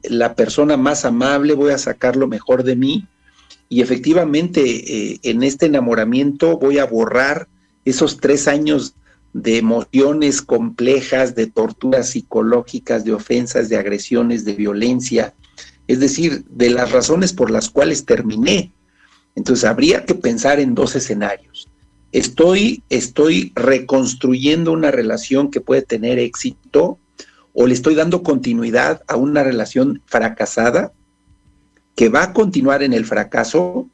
la 0.04 0.36
persona 0.36 0.78
más 0.78 1.06
amable, 1.06 1.54
voy 1.54 1.72
a 1.72 1.78
sacar 1.78 2.16
lo 2.16 2.28
mejor 2.28 2.64
de 2.64 2.76
mí 2.76 3.08
y 3.70 3.82
efectivamente 3.82 4.62
eh, 5.12 5.20
en 5.22 5.44
este 5.44 5.68
enamoramiento 5.68 6.58
voy 6.58 6.80
a 6.80 6.86
borrar 6.86 7.48
esos 7.86 8.18
tres 8.18 8.48
años 8.48 8.96
de 9.32 9.60
emociones 9.60 10.42
complejas, 10.42 11.36
de 11.36 11.46
torturas 11.46 12.10
psicológicas, 12.10 13.06
de 13.06 13.14
ofensas, 13.14 13.70
de 13.70 13.78
agresiones, 13.78 14.44
de 14.44 14.54
violencia, 14.54 15.36
es 15.90 16.00
decir, 16.00 16.46
de 16.52 16.70
las 16.70 16.92
razones 16.92 17.34
por 17.34 17.50
las 17.50 17.68
cuales 17.72 18.06
terminé. 18.06 18.72
Entonces 19.34 19.66
habría 19.66 20.06
que 20.06 20.14
pensar 20.14 20.60
en 20.60 20.76
dos 20.76 20.96
escenarios. 20.96 21.68
Estoy, 22.12 22.84
estoy 22.90 23.52
reconstruyendo 23.56 24.72
una 24.72 24.92
relación 24.92 25.50
que 25.50 25.62
puede 25.62 25.82
tener 25.82 26.20
éxito 26.20 27.00
o 27.54 27.66
le 27.66 27.74
estoy 27.74 27.96
dando 27.96 28.22
continuidad 28.22 29.02
a 29.08 29.16
una 29.16 29.42
relación 29.42 30.04
fracasada 30.06 30.94
que 31.96 32.10
va 32.10 32.22
a 32.22 32.34
continuar 32.34 32.84
en 32.84 32.94
el 32.94 33.06
fracaso 33.06 33.88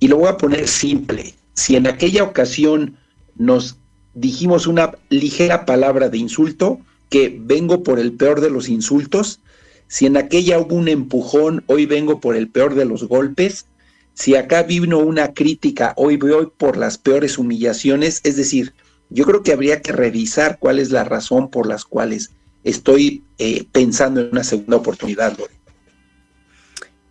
y 0.00 0.08
lo 0.08 0.16
voy 0.16 0.28
a 0.28 0.38
poner 0.38 0.66
simple. 0.66 1.34
Si 1.52 1.76
en 1.76 1.86
aquella 1.86 2.22
ocasión 2.22 2.96
nos 3.34 3.76
dijimos 4.14 4.66
una 4.66 4.92
ligera 5.10 5.66
palabra 5.66 6.08
de 6.08 6.16
insulto, 6.16 6.80
que 7.10 7.38
vengo 7.38 7.82
por 7.82 7.98
el 7.98 8.12
peor 8.12 8.40
de 8.40 8.48
los 8.48 8.70
insultos, 8.70 9.40
si 9.88 10.06
en 10.06 10.16
aquella 10.16 10.58
hubo 10.58 10.74
un 10.74 10.88
empujón, 10.88 11.64
hoy 11.66 11.86
vengo 11.86 12.20
por 12.20 12.36
el 12.36 12.48
peor 12.48 12.74
de 12.74 12.84
los 12.84 13.04
golpes, 13.04 13.66
si 14.14 14.34
acá 14.34 14.62
vino 14.62 14.98
una 14.98 15.34
crítica, 15.34 15.92
hoy 15.96 16.16
voy 16.16 16.48
por 16.56 16.76
las 16.76 16.96
peores 16.96 17.38
humillaciones, 17.38 18.20
es 18.24 18.36
decir, 18.36 18.72
yo 19.10 19.24
creo 19.24 19.42
que 19.42 19.52
habría 19.52 19.82
que 19.82 19.92
revisar 19.92 20.58
cuál 20.58 20.78
es 20.78 20.90
la 20.90 21.04
razón 21.04 21.50
por 21.50 21.66
las 21.66 21.84
cuales 21.84 22.30
estoy 22.64 23.22
eh, 23.38 23.64
pensando 23.70 24.20
en 24.20 24.30
una 24.32 24.42
segunda 24.42 24.78
oportunidad, 24.78 25.36
Lore. 25.38 25.55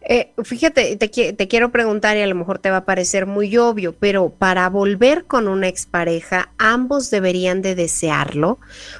Eh, 0.07 0.31
fíjate, 0.43 0.95
te, 0.97 1.07
te, 1.07 1.47
quiero 1.47 1.71
preguntar 1.71 2.15
y 2.15 2.21
a 2.21 2.27
lo 2.27 2.35
mejor 2.35 2.59
te 2.59 2.69
va 2.69 2.77
a 2.77 2.85
parecer 2.85 3.25
muy 3.25 3.57
obvio, 3.57 3.95
pero 3.97 4.29
para 4.29 4.69
volver 4.69 5.25
con 5.25 5.47
una 5.47 5.67
expareja, 5.67 6.51
ambos 6.59 7.09
deberían 7.09 7.63
de 7.63 7.73
desearlo, 7.73 8.59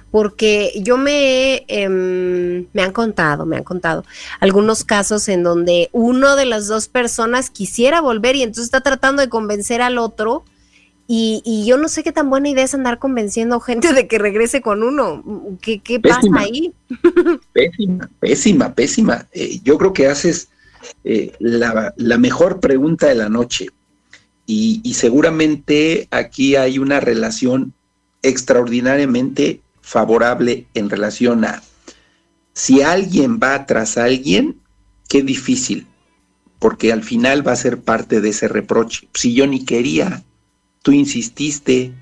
porque 0.10 0.72
yo 0.82 0.98
me, 0.98 1.64
em, 1.68 2.66
me 2.74 2.82
han 2.82 2.92
contado, 2.92 3.46
me 3.46 3.56
han 3.56 3.64
contado 3.64 4.04
algunos 4.40 4.84
casos 4.84 5.30
en 5.30 5.44
donde 5.44 5.90
uno 5.92 6.36
de 6.36 6.48
las 6.48 6.66
dos 6.66 6.88
personas 6.88 7.52
quisiera 7.52 8.02
volver 8.02 8.36
y 8.36 8.42
entonces 8.42 8.66
está 8.66 8.82
tratando 8.82 9.22
de 9.22 9.30
convencer 9.30 9.84
al 9.84 10.00
otro. 10.00 10.44
Y, 11.08 11.66
yo 11.68 11.78
no 11.78 11.88
sé 11.88 12.02
qué 12.02 12.12
tan 12.12 12.32
buena 12.32 12.50
idea 12.50 12.64
es 12.64 12.74
andar 12.74 12.98
convenciendo 12.98 13.60
gente 13.60 13.94
de 13.94 14.08
que 14.08 14.18
regrese 14.18 14.64
con 14.64 14.82
uno. 14.82 15.24
¿Qué, 15.62 16.00
pasa 16.00 16.28
ahí? 16.36 16.74
Pésima, 17.54 18.10
pésima, 18.20 18.74
pésima. 18.74 19.28
Eh, 19.32 19.60
yo 19.64 19.78
creo 19.78 19.94
que 19.94 20.08
haces 20.08 20.50
eh, 21.04 21.34
la, 21.40 22.18
mejor 22.18 22.60
pregunta 22.60 23.08
de 23.08 23.16
la 23.16 23.30
noche. 23.30 23.70
Y, 24.48 24.94
seguramente 24.94 26.08
aquí 26.12 26.56
hay 26.56 26.78
una 26.78 27.00
relación 27.00 27.74
extraordinariamente 28.22 29.62
favorable 29.82 30.68
en 30.74 30.90
relación 30.90 31.46
a 31.46 31.64
si 32.54 32.82
alguien 32.82 33.40
va 33.42 33.66
tras 33.66 33.98
alguien, 33.98 34.60
qué 35.10 35.22
difícil, 35.22 35.88
porque 36.60 36.94
al 36.94 37.04
final 37.04 37.46
va 37.46 37.52
a 37.52 37.58
ser 37.58 37.82
parte 37.82 38.22
de 38.22 38.30
ese 38.30 38.48
reproche. 38.48 39.10
Si 39.14 39.34
yo 39.34 39.46
ni 39.46 39.66
quería, 39.66 40.24
tú 40.82 40.92
insististe, 40.92 41.94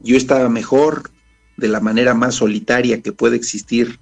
yo 0.00 0.16
estaba 0.16 0.48
mejor, 0.48 1.10
de 1.56 1.68
la 1.68 1.80
manera 1.80 2.14
más 2.14 2.34
solitaria 2.34 3.00
que 3.00 3.12
puede 3.12 3.36
existir 3.36 3.98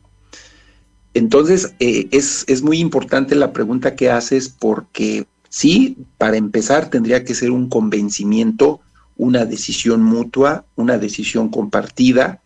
entonces, 1.15 1.75
eh, 1.79 2.09
es, 2.11 2.45
es, 2.49 2.63
muy 2.63 2.79
importante 2.79 3.37
la 3.37 3.53
pregunta 3.53 3.95
que 3.95 4.11
haces 4.11 4.49
porque 4.49 5.27
sí, 5.49 5.97
para 6.19 6.37
empezar 6.37 6.91
tendría 6.91 7.25
que 7.25 7.35
ser 7.35 7.53
un 7.53 7.69
convencimiento, 7.69 8.81
una 9.17 9.45
decisión 9.45 10.03
mutua, 10.03 10.67
una 10.75 10.99
decisión 10.99 11.49
compartida. 11.49 12.43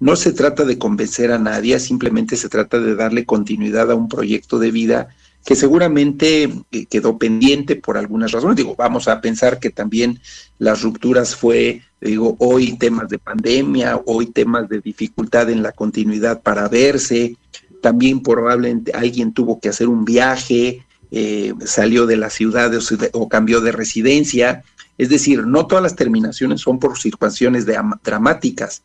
No 0.00 0.16
se 0.16 0.32
trata 0.32 0.64
de 0.64 0.78
convencer 0.78 1.30
a 1.30 1.38
nadie, 1.38 1.78
simplemente 1.78 2.36
se 2.36 2.48
trata 2.48 2.80
de 2.80 2.96
darle 2.96 3.24
continuidad 3.24 3.90
a 3.90 3.94
un 3.94 4.08
proyecto 4.08 4.58
de 4.58 4.72
vida 4.72 5.08
que 5.44 5.54
seguramente 5.54 6.52
eh, 6.72 6.86
quedó 6.86 7.18
pendiente 7.18 7.76
por 7.76 7.96
algunas 7.96 8.32
razones. 8.32 8.56
Digo, 8.56 8.74
vamos 8.76 9.08
a 9.08 9.20
pensar 9.20 9.58
que 9.60 9.70
también 9.70 10.20
las 10.58 10.82
rupturas 10.82 11.36
fue, 11.36 11.82
digo, 12.00 12.36
hoy 12.38 12.76
temas 12.76 13.08
de 13.08 13.18
pandemia, 13.18 14.00
hoy 14.06 14.26
temas 14.26 14.68
de 14.68 14.80
dificultad 14.80 15.48
en 15.50 15.62
la 15.62 15.72
continuidad 15.72 16.42
para 16.42 16.68
verse, 16.68 17.36
también 17.80 18.22
probablemente 18.22 18.92
alguien 18.92 19.32
tuvo 19.32 19.60
que 19.60 19.68
hacer 19.68 19.88
un 19.88 20.04
viaje, 20.04 20.84
eh, 21.10 21.54
salió 21.64 22.06
de 22.06 22.16
la 22.16 22.30
ciudad 22.30 22.70
o, 23.12 23.28
cambió 23.28 23.60
de 23.60 23.72
residencia. 23.72 24.62
Es 24.98 25.08
decir, 25.08 25.46
no 25.46 25.66
todas 25.66 25.82
las 25.82 25.96
terminaciones 25.96 26.60
son 26.60 26.78
por 26.78 26.98
situaciones 26.98 27.66
dramáticas. 28.02 28.82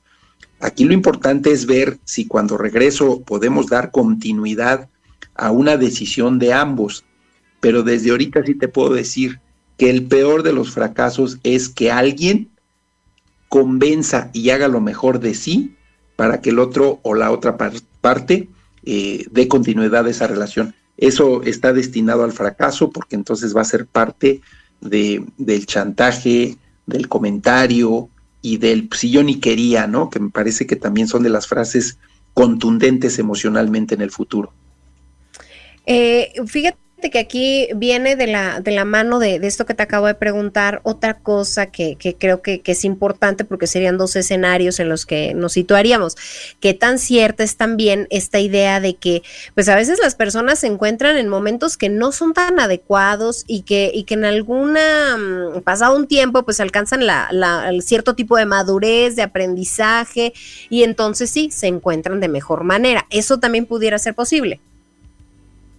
Aquí 0.59 0.85
lo 0.85 0.93
importante 0.93 1.51
es 1.51 1.65
ver 1.65 1.99
si 2.05 2.27
cuando 2.27 2.57
regreso 2.57 3.21
podemos 3.21 3.67
dar 3.67 3.91
continuidad 3.91 4.89
a 5.35 5.51
una 5.51 5.75
decisión 5.77 6.39
de 6.39 6.53
ambos. 6.53 7.03
Pero 7.59 7.83
desde 7.83 8.11
ahorita 8.11 8.43
sí 8.45 8.55
te 8.55 8.67
puedo 8.67 8.93
decir 8.93 9.39
que 9.77 9.89
el 9.89 10.05
peor 10.05 10.43
de 10.43 10.53
los 10.53 10.71
fracasos 10.71 11.39
es 11.43 11.67
que 11.67 11.91
alguien 11.91 12.51
convenza 13.49 14.29
y 14.33 14.49
haga 14.51 14.67
lo 14.67 14.81
mejor 14.81 15.19
de 15.19 15.33
sí 15.33 15.75
para 16.15 16.41
que 16.41 16.51
el 16.51 16.59
otro 16.59 16.99
o 17.03 17.15
la 17.15 17.31
otra 17.31 17.57
parte 18.01 18.49
eh, 18.85 19.47
continuidad 19.47 20.05
a 20.05 20.09
esa 20.09 20.27
relación. 20.27 20.75
Eso 20.97 21.43
está 21.43 21.73
destinado 21.73 22.23
al 22.23 22.31
fracaso 22.31 22.91
porque 22.91 23.15
entonces 23.15 23.55
va 23.55 23.61
a 23.61 23.65
ser 23.65 23.87
parte 23.87 24.41
de, 24.81 25.25
del 25.37 25.65
chantaje, 25.65 26.57
del 26.85 27.07
comentario 27.07 28.09
y 28.41 28.57
del 28.57 28.89
si 28.93 29.09
yo 29.09 29.23
ni 29.23 29.39
quería, 29.39 29.87
¿no? 29.87 30.09
Que 30.09 30.19
me 30.19 30.29
parece 30.29 30.67
que 30.67 30.75
también 30.75 31.07
son 31.07 31.23
de 31.23 31.29
las 31.29 31.47
frases 31.47 31.97
contundentes 32.33 33.19
emocionalmente 33.19 33.95
en 33.95 34.01
el 34.01 34.11
futuro. 34.11 34.53
Eh, 35.85 36.33
fíjate 36.45 36.82
que 37.09 37.19
aquí 37.19 37.67
viene 37.75 38.15
de 38.15 38.27
la, 38.27 38.59
de 38.59 38.71
la 38.71 38.85
mano 38.85 39.19
de, 39.19 39.35
esto 39.43 39.65
que 39.65 39.73
te 39.73 39.83
acabo 39.83 40.07
de 40.07 40.15
preguntar, 40.15 40.81
otra 40.83 41.19
cosa 41.19 41.67
que, 41.67 41.97
creo 42.19 42.41
que, 42.41 42.61
es 42.65 42.85
importante 42.85 43.45
porque 43.45 43.67
serían 43.67 43.97
dos 43.97 44.15
escenarios 44.15 44.79
en 44.79 44.89
los 44.89 45.05
que 45.05 45.33
nos 45.33 45.53
situaríamos. 45.53 46.15
¿Qué 46.59 46.73
tan 46.73 46.99
cierta 46.99 47.43
es 47.43 47.57
también 47.57 48.07
esta 48.09 48.39
idea 48.39 48.79
de 48.79 48.95
que, 48.95 49.23
pues 49.55 49.69
a 49.69 49.75
veces 49.75 49.99
las 50.01 50.15
personas 50.15 50.59
se 50.59 50.67
encuentran 50.67 51.17
en 51.17 51.27
momentos 51.27 51.77
que 51.77 51.89
no 51.89 52.11
son 52.11 52.33
tan 52.33 52.59
adecuados 52.59 53.43
y 53.47 53.61
que, 53.61 53.91
y 53.93 54.03
que 54.03 54.15
en 54.15 54.25
alguna, 54.25 55.17
mm, 55.17 55.61
pasado 55.61 55.95
un 55.95 56.07
tiempo, 56.07 56.43
pues 56.43 56.59
alcanzan 56.59 57.05
la, 57.05 57.27
la, 57.31 57.71
cierto 57.81 58.15
tipo 58.15 58.37
de 58.37 58.45
madurez, 58.45 59.15
de 59.15 59.21
aprendizaje 59.23 60.33
y 60.69 60.83
entonces 60.83 61.29
sí, 61.29 61.49
se 61.51 61.67
encuentran 61.67 62.19
de 62.19 62.27
mejor 62.27 62.63
manera. 62.63 63.05
Eso 63.09 63.39
también 63.39 63.65
pudiera 63.65 63.99
ser 63.99 64.15
posible. 64.15 64.59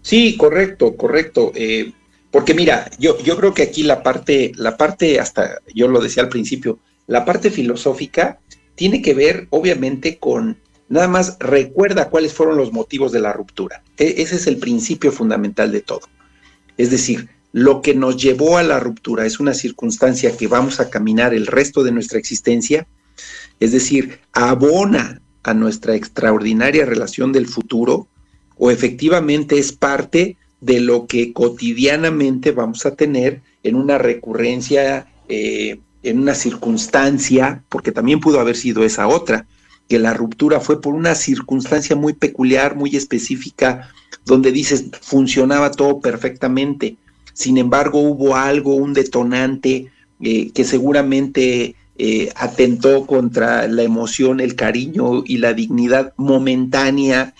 Sí, 0.04 0.36
correcto, 0.36 0.96
correcto. 0.96 1.50
Eh, 1.54 1.92
porque 2.30 2.52
mira, 2.52 2.90
yo, 2.98 3.18
yo 3.20 3.38
creo 3.38 3.54
que 3.54 3.62
aquí 3.62 3.82
la 3.82 4.02
parte, 4.02 4.52
la 4.56 4.76
parte, 4.76 5.18
hasta 5.18 5.60
yo 5.74 5.88
lo 5.88 6.00
decía 6.00 6.22
al 6.22 6.28
principio, 6.28 6.78
la 7.06 7.24
parte 7.24 7.50
filosófica 7.50 8.38
tiene 8.74 9.00
que 9.00 9.14
ver 9.14 9.46
obviamente 9.48 10.18
con 10.18 10.58
nada 10.90 11.08
más 11.08 11.38
recuerda 11.40 12.10
cuáles 12.10 12.34
fueron 12.34 12.58
los 12.58 12.70
motivos 12.70 13.12
de 13.12 13.20
la 13.20 13.32
ruptura. 13.32 13.82
E, 13.96 14.16
ese 14.18 14.36
es 14.36 14.46
el 14.46 14.58
principio 14.58 15.10
fundamental 15.10 15.72
de 15.72 15.80
todo. 15.80 16.02
Es 16.76 16.90
decir, 16.90 17.30
lo 17.52 17.80
que 17.80 17.94
nos 17.94 18.18
llevó 18.18 18.58
a 18.58 18.62
la 18.62 18.80
ruptura 18.80 19.24
es 19.24 19.40
una 19.40 19.54
circunstancia 19.54 20.36
que 20.36 20.48
vamos 20.48 20.80
a 20.80 20.90
caminar 20.90 21.32
el 21.32 21.46
resto 21.46 21.82
de 21.82 21.92
nuestra 21.92 22.18
existencia, 22.18 22.86
es 23.58 23.72
decir, 23.72 24.20
abona 24.34 25.22
a 25.44 25.54
nuestra 25.54 25.94
extraordinaria 25.94 26.84
relación 26.84 27.32
del 27.32 27.46
futuro 27.46 28.06
o 28.56 28.70
efectivamente 28.70 29.58
es 29.58 29.72
parte 29.72 30.36
de 30.60 30.80
lo 30.80 31.06
que 31.06 31.32
cotidianamente 31.32 32.52
vamos 32.52 32.86
a 32.86 32.94
tener 32.94 33.42
en 33.62 33.74
una 33.74 33.98
recurrencia, 33.98 35.06
eh, 35.28 35.78
en 36.02 36.20
una 36.20 36.34
circunstancia, 36.34 37.62
porque 37.68 37.92
también 37.92 38.20
pudo 38.20 38.40
haber 38.40 38.56
sido 38.56 38.84
esa 38.84 39.08
otra, 39.08 39.46
que 39.88 39.98
la 39.98 40.14
ruptura 40.14 40.60
fue 40.60 40.80
por 40.80 40.94
una 40.94 41.14
circunstancia 41.14 41.96
muy 41.96 42.14
peculiar, 42.14 42.76
muy 42.76 42.96
específica, 42.96 43.90
donde 44.24 44.52
dices, 44.52 44.86
funcionaba 45.02 45.70
todo 45.70 46.00
perfectamente. 46.00 46.96
Sin 47.34 47.58
embargo, 47.58 48.00
hubo 48.00 48.36
algo, 48.36 48.74
un 48.74 48.94
detonante 48.94 49.90
eh, 50.20 50.50
que 50.52 50.64
seguramente 50.64 51.74
eh, 51.98 52.32
atentó 52.36 53.06
contra 53.06 53.68
la 53.68 53.82
emoción, 53.82 54.40
el 54.40 54.54
cariño 54.54 55.22
y 55.26 55.38
la 55.38 55.52
dignidad 55.52 56.14
momentánea 56.16 57.34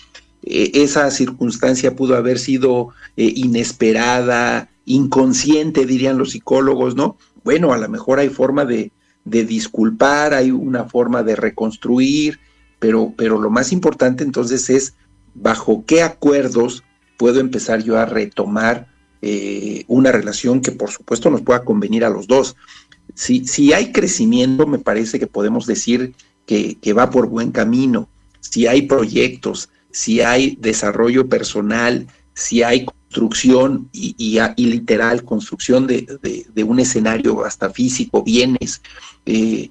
eh, 0.45 0.71
esa 0.75 1.09
circunstancia 1.09 1.95
pudo 1.95 2.15
haber 2.15 2.37
sido 2.37 2.89
eh, 3.17 3.33
inesperada, 3.35 4.69
inconsciente, 4.85 5.87
dirían 5.87 6.19
los 6.19 6.31
psicólogos, 6.31 6.95
¿no? 6.95 7.17
Bueno, 7.43 7.73
a 7.73 7.77
lo 7.77 7.89
mejor 7.89 8.19
hay 8.19 8.29
forma 8.29 8.63
de, 8.63 8.91
disculpar, 9.23 10.35
hay 10.35 10.51
una 10.51 10.85
forma 10.85 11.23
de 11.23 11.35
reconstruir, 11.35 12.39
pero, 12.77 13.11
pero 13.17 13.39
lo 13.39 13.49
más 13.49 13.71
importante 13.71 14.23
entonces 14.23 14.69
es 14.69 14.93
bajo 15.33 15.83
qué 15.87 16.03
acuerdos 16.03 16.83
puedo 17.17 17.39
empezar 17.39 17.83
yo 17.83 17.97
a 17.97 18.05
retomar 18.05 18.87
eh, 19.23 19.83
una 19.87 20.11
relación 20.11 20.61
que 20.61 20.71
por 20.71 20.91
supuesto 20.91 21.31
nos 21.31 21.41
pueda 21.41 21.63
convenir 21.63 22.05
a 22.05 22.11
los 22.11 22.27
dos. 22.27 22.55
Si, 23.15 23.47
si 23.47 23.73
hay 23.73 23.91
crecimiento, 23.91 24.67
me 24.67 24.77
parece 24.77 25.17
que 25.17 25.25
podemos 25.25 25.65
decir 25.65 26.13
que, 26.45 26.75
que 26.75 26.93
va 26.93 27.09
por 27.09 27.27
buen 27.27 27.51
camino. 27.51 28.07
Si 28.41 28.67
hay 28.67 28.83
proyectos, 28.83 29.69
si 29.95 30.19
hay 30.19 30.57
desarrollo 30.59 31.29
personal, 31.29 32.05
si 32.33 32.63
hay 32.63 32.83
construcción 32.83 33.87
y, 33.93 34.37
literal, 34.57 35.23
construcción 35.23 35.87
de, 35.87 36.65
un 36.67 36.81
escenario 36.81 37.45
hasta 37.45 37.69
físico, 37.69 38.21
bienes. 38.21 38.81
Eh, 39.25 39.69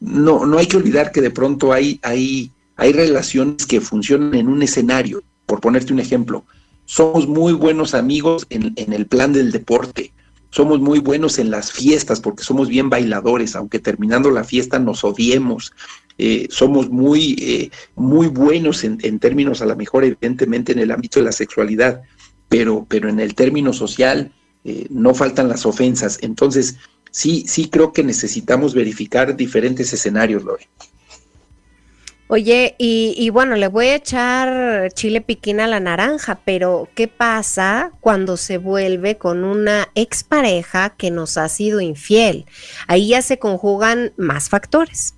no, 0.00 0.44
no 0.44 0.58
hay 0.58 0.66
que 0.66 0.76
olvidar 0.76 1.12
que 1.12 1.22
de 1.22 1.30
pronto 1.30 1.72
hay, 1.72 1.98
hay, 2.02 2.52
hay 2.76 2.92
relaciones 2.92 3.64
que 3.64 3.80
funcionan 3.80 4.34
en 4.34 4.48
un 4.48 4.62
escenario. 4.62 5.22
Por 5.46 5.62
ponerte 5.62 5.94
un 5.94 6.00
ejemplo, 6.00 6.44
somos 6.84 7.26
muy 7.26 7.54
buenos 7.54 7.94
amigos 7.94 8.46
en 8.50 8.92
el 8.92 9.06
plan 9.06 9.32
del 9.32 9.50
deporte, 9.50 10.12
somos 10.54 10.78
muy 10.78 11.00
buenos 11.00 11.40
en 11.40 11.50
las 11.50 11.72
fiestas 11.72 12.20
porque 12.20 12.44
somos 12.44 12.68
bien 12.68 12.88
bailadores, 12.88 13.56
aunque 13.56 13.80
terminando 13.80 14.30
la 14.30 14.44
fiesta 14.44 14.78
nos 14.78 15.02
odiemos. 15.02 15.72
Eh, 16.16 16.46
somos 16.48 16.90
muy, 16.90 17.34
eh, 17.40 17.70
muy 17.96 18.28
buenos 18.28 18.84
en, 18.84 19.18
términos, 19.18 19.62
a 19.62 19.66
lo 19.66 19.74
mejor, 19.74 20.04
evidentemente, 20.04 20.70
en 20.70 20.78
el 20.78 20.92
ámbito 20.92 21.18
de 21.18 21.24
la 21.24 21.32
sexualidad, 21.32 22.02
pero, 22.48 22.86
pero 22.88 23.08
en 23.08 23.18
el 23.18 23.34
término 23.34 23.72
social 23.72 24.32
eh, 24.62 24.86
no 24.90 25.12
faltan 25.12 25.48
las 25.48 25.66
ofensas. 25.66 26.20
Entonces, 26.22 26.76
sí, 27.10 27.44
sí 27.48 27.68
creo 27.68 27.92
que 27.92 28.04
necesitamos 28.04 28.74
verificar 28.74 29.34
diferentes 29.34 29.92
escenarios, 29.92 30.44
Lore. 30.44 30.68
Oye, 32.26 32.74
y, 32.78 33.28
bueno, 33.30 33.54
le 33.54 33.68
voy 33.68 33.88
a 33.88 33.96
echar 33.96 34.90
chile 34.94 35.20
piquín 35.20 35.60
a 35.60 35.66
la 35.66 35.78
naranja, 35.78 36.40
pero 36.44 36.88
¿qué 36.94 37.06
pasa 37.06 37.92
cuando 38.00 38.38
se 38.38 38.56
vuelve 38.56 39.18
con 39.18 39.44
una 39.44 39.90
expareja 39.94 40.94
que 40.96 41.10
nos 41.10 41.36
ha 41.36 41.50
sido 41.50 41.82
infiel? 41.82 42.46
Ahí 42.86 43.08
ya 43.08 43.20
se 43.20 43.38
conjugan 43.38 44.14
más 44.16 44.48
factores. 44.48 45.14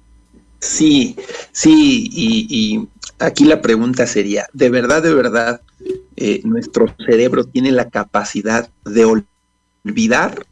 Sí, 0.58 1.16
sí, 1.52 2.08
y, 2.10 2.88
aquí 3.20 3.44
la 3.44 3.62
pregunta 3.62 4.06
sería, 4.06 4.48
¿de 4.52 4.68
verdad, 4.68 5.00
de 5.00 5.14
verdad, 5.14 5.60
eh, 6.16 6.40
nuestro 6.42 6.92
cerebro 7.06 7.44
tiene 7.44 7.70
la 7.70 7.88
capacidad 7.88 8.68
de 8.84 9.22
olvidar 9.84 10.44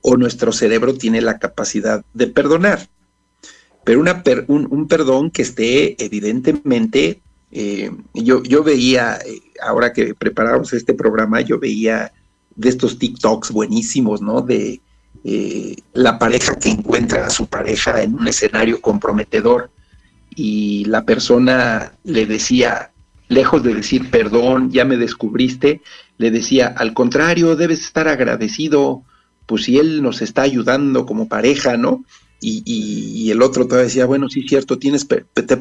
o 0.00 0.16
nuestro 0.16 0.50
cerebro 0.52 0.94
tiene 0.94 1.20
la 1.20 1.38
capacidad 1.38 2.04
de 2.14 2.26
perdonar? 2.26 2.88
Pero 3.84 4.00
una 4.00 4.22
un, 4.48 4.88
perdón 4.88 5.30
que 5.30 5.42
esté 5.42 6.02
evidentemente, 6.02 7.20
eh, 7.52 7.90
yo, 8.14 8.42
yo 8.42 8.64
veía, 8.64 9.18
eh, 9.24 9.40
ahora 9.62 9.92
que 9.92 10.14
preparamos 10.14 10.72
este 10.72 10.94
programa, 10.94 11.40
yo 11.42 11.58
veía 11.58 12.12
de 12.56 12.68
estos 12.68 12.98
TikToks 12.98 13.50
buenísimos, 13.50 14.22
¿no? 14.22 14.40
De 14.40 14.80
eh, 15.22 15.76
la 15.92 16.18
pareja 16.18 16.58
que 16.58 16.70
encuentra 16.70 17.26
a 17.26 17.30
su 17.30 17.46
pareja 17.46 18.02
en 18.02 18.14
un 18.14 18.28
escenario 18.28 18.80
comprometedor 18.80 19.70
y 20.34 20.84
la 20.86 21.04
persona 21.04 21.92
le 22.04 22.26
decía, 22.26 22.90
lejos 23.28 23.62
de 23.62 23.74
decir 23.74 24.10
perdón, 24.10 24.70
ya 24.70 24.84
me 24.84 24.96
descubriste, 24.96 25.82
le 26.18 26.30
decía, 26.30 26.68
al 26.76 26.94
contrario, 26.94 27.56
debes 27.56 27.80
estar 27.80 28.08
agradecido, 28.08 29.02
pues 29.46 29.64
si 29.64 29.78
él 29.78 30.02
nos 30.02 30.22
está 30.22 30.42
ayudando 30.42 31.06
como 31.06 31.28
pareja, 31.28 31.76
¿no? 31.76 32.04
Y, 32.44 33.30
el 33.30 33.42
otro 33.42 33.66
te 33.66 33.76
decía, 33.76 34.06
bueno, 34.06 34.28
sí, 34.28 34.46
cierto, 34.46 34.78
tienes, 34.78 35.06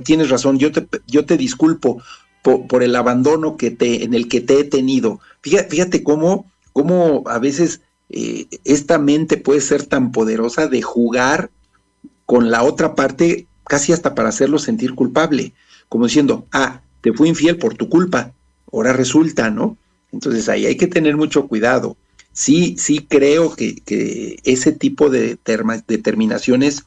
tienes 0.03 0.29
razón, 0.29 0.59
yo 0.59 0.71
te, 0.71 0.87
yo 1.07 1.25
te 1.25 1.37
disculpo 1.37 2.01
por, 2.41 2.83
el 2.83 2.95
abandono 2.95 3.55
que 3.55 3.71
te, 3.71 4.03
en 4.03 4.13
el 4.13 4.27
que 4.27 4.41
te 4.41 4.59
he 4.59 4.63
tenido. 4.63 5.19
Fíjate, 5.41 5.69
fíjate 5.69 6.03
cómo, 6.03 6.45
cómo 6.73 7.23
a 7.27 7.39
veces 7.39 7.81
eh, 8.09 8.47
esta 8.65 8.99
mente 8.99 9.37
puede 9.37 9.61
ser 9.61 9.85
tan 9.85 10.11
poderosa 10.11 10.67
de 10.67 10.81
jugar 10.81 11.49
con 12.25 12.51
la 12.51 12.63
otra 12.63 12.95
parte 12.95 13.47
casi 13.65 13.93
hasta 13.93 14.13
para 14.13 14.29
hacerlo 14.29 14.59
sentir 14.59 14.93
culpable, 14.93 15.53
como 15.87 16.05
diciendo, 16.05 16.45
ah, 16.51 16.81
te 17.01 17.13
fui 17.13 17.29
infiel 17.29 17.57
por 17.57 17.75
tu 17.75 17.89
culpa, 17.89 18.33
ahora 18.71 18.93
resulta, 18.93 19.49
¿no? 19.49 19.77
Entonces 20.11 20.49
ahí 20.49 20.65
hay 20.65 20.75
que 20.75 20.87
tener 20.87 21.15
mucho 21.17 21.47
cuidado. 21.47 21.97
Sí, 22.33 22.75
sí 22.79 23.05
creo 23.07 23.55
que, 23.55 24.39
ese 24.43 24.71
tipo 24.71 25.09
de 25.09 25.37
determinaciones 25.87 26.83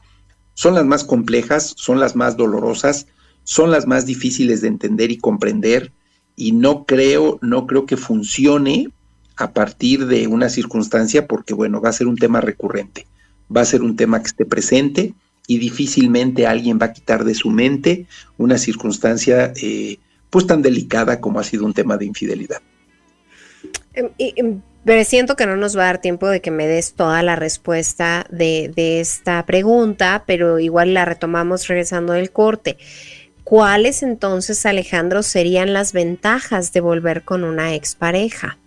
son 0.53 0.75
las 0.75 0.85
más 0.85 1.03
complejas, 1.03 1.73
son 1.77 1.99
las 1.99 2.15
más 2.15 2.35
dolorosas, 2.35 3.07
son 3.43 3.71
las 3.71 3.87
más 3.87 4.05
difíciles 4.05 4.61
de 4.61 4.67
entender 4.67 5.09
y 5.09 5.17
comprender 5.17 5.93
y 6.35 6.51
no 6.51 6.85
creo, 6.85 7.39
no 7.41 7.65
creo 7.65 7.85
que 7.85 7.95
funcione 7.95 8.89
a 9.37 9.53
partir 9.53 10.05
de 10.07 10.27
una 10.27 10.49
circunstancia 10.49 11.27
porque 11.27 11.53
bueno, 11.53 11.79
va 11.79 11.89
a 11.89 11.93
ser 11.93 12.07
un 12.07 12.17
tema 12.17 12.41
recurrente, 12.41 13.07
va 13.55 13.61
a 13.61 13.65
ser 13.65 13.83
un 13.83 13.95
tema 13.95 14.19
que 14.19 14.27
esté 14.27 14.45
presente 14.45 15.13
y 15.47 15.59
difícilmente 15.59 16.45
alguien 16.45 16.77
va 16.81 16.87
a 16.87 16.93
quitar 16.93 17.23
de 17.23 17.33
su 17.33 17.49
mente 17.49 18.05
una 18.37 18.57
circunstancia 18.57 19.53
eh, 19.61 19.97
pues 20.29 20.45
tan 20.45 20.61
delicada 20.61 21.21
como 21.21 21.39
ha 21.39 21.43
sido 21.43 21.65
un 21.65 21.73
tema 21.73 21.97
de 21.97 22.05
infidelidad. 22.05 22.61
Em, 23.93 24.09
em, 24.17 24.61
pero 24.87 25.03
siento 25.03 25.35
que 25.35 25.45
no 25.45 25.57
nos 25.57 25.77
va 25.77 25.81
a 25.83 25.85
dar 25.87 26.01
tiempo 26.01 26.29
de 26.29 26.41
que 26.41 26.49
me 26.49 26.65
des 26.65 26.93
toda 26.93 27.21
la 27.21 27.35
respuesta 27.35 28.25
de, 28.29 28.71
de 28.73 29.01
esta 29.01 29.45
pregunta, 29.45 30.23
pero 30.25 30.59
igual 30.59 30.93
la 30.93 31.03
retomamos 31.03 31.67
regresando 31.67 32.13
del 32.13 32.31
corte. 32.31 32.77
¿Cuáles 33.43 34.01
entonces, 34.01 34.65
Alejandro, 34.65 35.23
serían 35.23 35.73
las 35.73 35.91
ventajas 35.91 36.71
de 36.71 36.79
volver 36.79 37.23
con 37.23 37.43
una 37.43 37.75
expareja? 37.75 38.57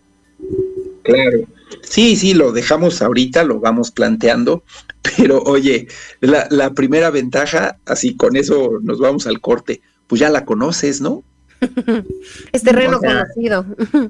Claro, 1.02 1.40
sí, 1.82 2.16
sí, 2.16 2.34
lo 2.34 2.52
dejamos 2.52 3.00
ahorita, 3.00 3.42
lo 3.44 3.58
vamos 3.58 3.90
planteando, 3.90 4.62
pero 5.16 5.42
oye, 5.42 5.88
la, 6.20 6.72
primera 6.74 7.08
ventaja, 7.10 7.78
así 7.86 8.14
con 8.14 8.36
eso 8.36 8.78
nos 8.82 8.98
vamos 9.00 9.26
al 9.26 9.40
corte, 9.40 9.80
pues 10.06 10.20
ya 10.20 10.28
la 10.28 10.44
conoces, 10.44 11.00
¿no? 11.00 11.24
Es 12.52 12.62
terreno 12.62 12.98
conocido. 12.98 13.66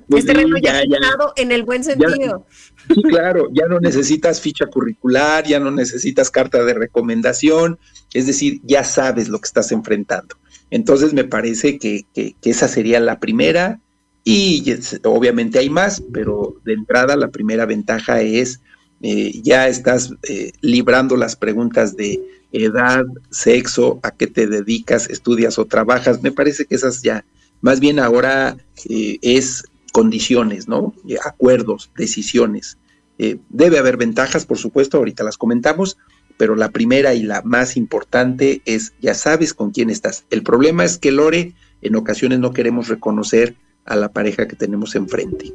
Pues 0.09 0.25
es 0.25 0.27
terreno 0.27 0.57
ya, 0.59 0.83
ya 0.85 0.99
en 1.37 1.53
el 1.53 1.65
buen 1.65 1.85
sentido. 1.85 2.47
sí, 2.89 3.03
claro, 3.03 3.49
ya 3.53 3.67
no 3.67 3.81
necesitas 3.81 4.41
ficha 4.41 4.67
curricular, 4.67 5.45
ya 5.45 5.61
no 5.61 5.71
necesitas 5.71 6.31
carta 6.31 6.65
de 6.65 6.75
recomendación, 6.75 7.79
es 8.15 8.27
decir, 8.27 8.61
ya 8.65 8.85
sabes 8.85 9.29
lo 9.29 9.39
que 9.41 9.47
estás 9.47 9.73
enfrentando. 9.73 10.37
Entonces 10.71 11.13
me 11.13 11.25
parece 11.25 11.79
que, 11.79 12.07
esa 12.43 12.69
sería 12.69 13.01
la 13.01 13.19
primera 13.19 13.81
y 14.25 14.73
obviamente 15.05 15.59
hay 15.59 15.71
más, 15.71 16.03
pero 16.13 16.57
de 16.65 16.75
entrada 16.75 17.17
la 17.17 17.29
primera 17.29 17.67
ventaja 17.67 18.21
es 18.21 18.61
eh, 19.03 19.41
ya 19.43 19.67
estás 19.67 20.13
eh, 20.29 20.53
librando 20.61 21.17
las 21.17 21.35
preguntas 21.35 21.97
de 21.97 22.21
edad, 22.53 23.05
sexo, 23.31 23.99
a 24.03 24.11
qué 24.11 24.27
te 24.27 24.47
dedicas, 24.47 25.09
estudias 25.09 25.59
o 25.59 25.65
trabajas. 25.65 26.23
Me 26.23 26.33
parece 26.33 26.67
que 26.67 26.75
esas 26.75 27.03
ya 27.03 27.25
más 27.61 27.81
bien 27.81 27.99
ahora 27.99 28.57
eh, 28.89 29.19
es 29.23 29.65
condiciones, 29.93 30.69
¿no? 30.69 30.95
Eh, 31.09 31.17
acuerdos, 31.25 31.91
decisiones. 31.97 32.79
Eh, 33.19 33.39
debe 33.49 33.79
haber 33.79 33.97
ventajas, 33.97 34.47
por 34.47 34.59
supuesto, 34.59 34.97
ahorita 34.97 35.25
las 35.25 35.37
comentamos, 35.37 35.99
pero 36.37 36.57
la 36.57 36.71
primera 36.71 37.13
y 37.15 37.23
la 37.23 37.43
más 37.43 37.77
importante 37.77 38.63
es 38.65 38.95
ya 39.01 39.15
sabes 39.15 39.53
con 39.53 39.73
quién 39.73 39.91
estás. 39.91 40.25
El 40.31 40.43
problema 40.43 40.85
es 40.85 40.97
que 40.97 41.11
Lore, 41.11 41.53
en 41.83 41.97
ocasiones 41.97 42.39
no 42.39 42.53
queremos 42.53 42.89
reconocer 42.89 43.57
a 43.85 43.97
la 43.97 44.11
pareja 44.11 44.49
que 44.49 44.57
tenemos 44.57 44.95
enfrente. 44.95 45.53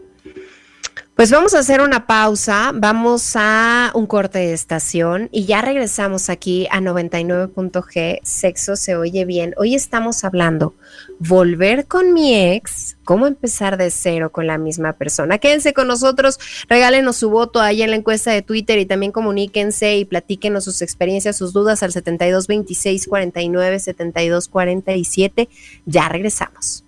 Pues 1.16 1.32
vamos 1.32 1.54
a 1.54 1.60
hacer 1.60 1.80
una 1.80 2.08
pausa, 2.08 2.74
vamos 2.76 3.38
a 3.38 3.90
un 3.94 4.06
corte 4.06 4.40
de 4.40 4.52
estación 4.52 5.30
y 5.32 5.46
ya 5.46 5.62
regresamos 5.62 6.30
aquí 6.30 6.68
a 6.72 6.82
99.g, 6.82 8.20
sexo 8.22 8.76
se 8.76 8.98
oye 8.98 9.24
bien. 9.24 9.54
Hoy 9.56 9.76
estamos 9.76 10.26
hablando, 10.26 10.74
volver 11.20 11.86
con 11.86 12.12
mi 12.12 12.36
ex, 12.36 12.98
cómo 13.06 13.28
empezar 13.28 13.78
de 13.78 13.92
cero 13.92 14.30
con 14.34 14.46
la 14.46 14.58
misma 14.58 14.92
persona. 14.92 15.38
Quédense 15.38 15.74
con 15.74 15.88
nosotros, 15.88 16.38
regálenos 16.68 17.16
su 17.16 17.30
voto 17.30 17.62
ahí 17.62 17.82
en 17.82 17.92
la 17.92 17.96
encuesta 17.96 18.32
de 18.32 18.42
Twitter 18.42 18.78
y 18.78 18.86
también 18.86 19.14
comuníquense 19.14 19.96
y 19.96 20.04
platíquenos 20.04 20.66
sus 20.66 20.82
experiencias, 20.82 21.38
sus 21.38 21.54
dudas 21.54 21.82
al 21.82 21.94
72 21.94 22.48
26 22.48 23.08
49 23.08 23.80
72 23.80 24.50
47. 24.50 25.48
Ya 25.86 26.10
regresamos. 26.10 26.84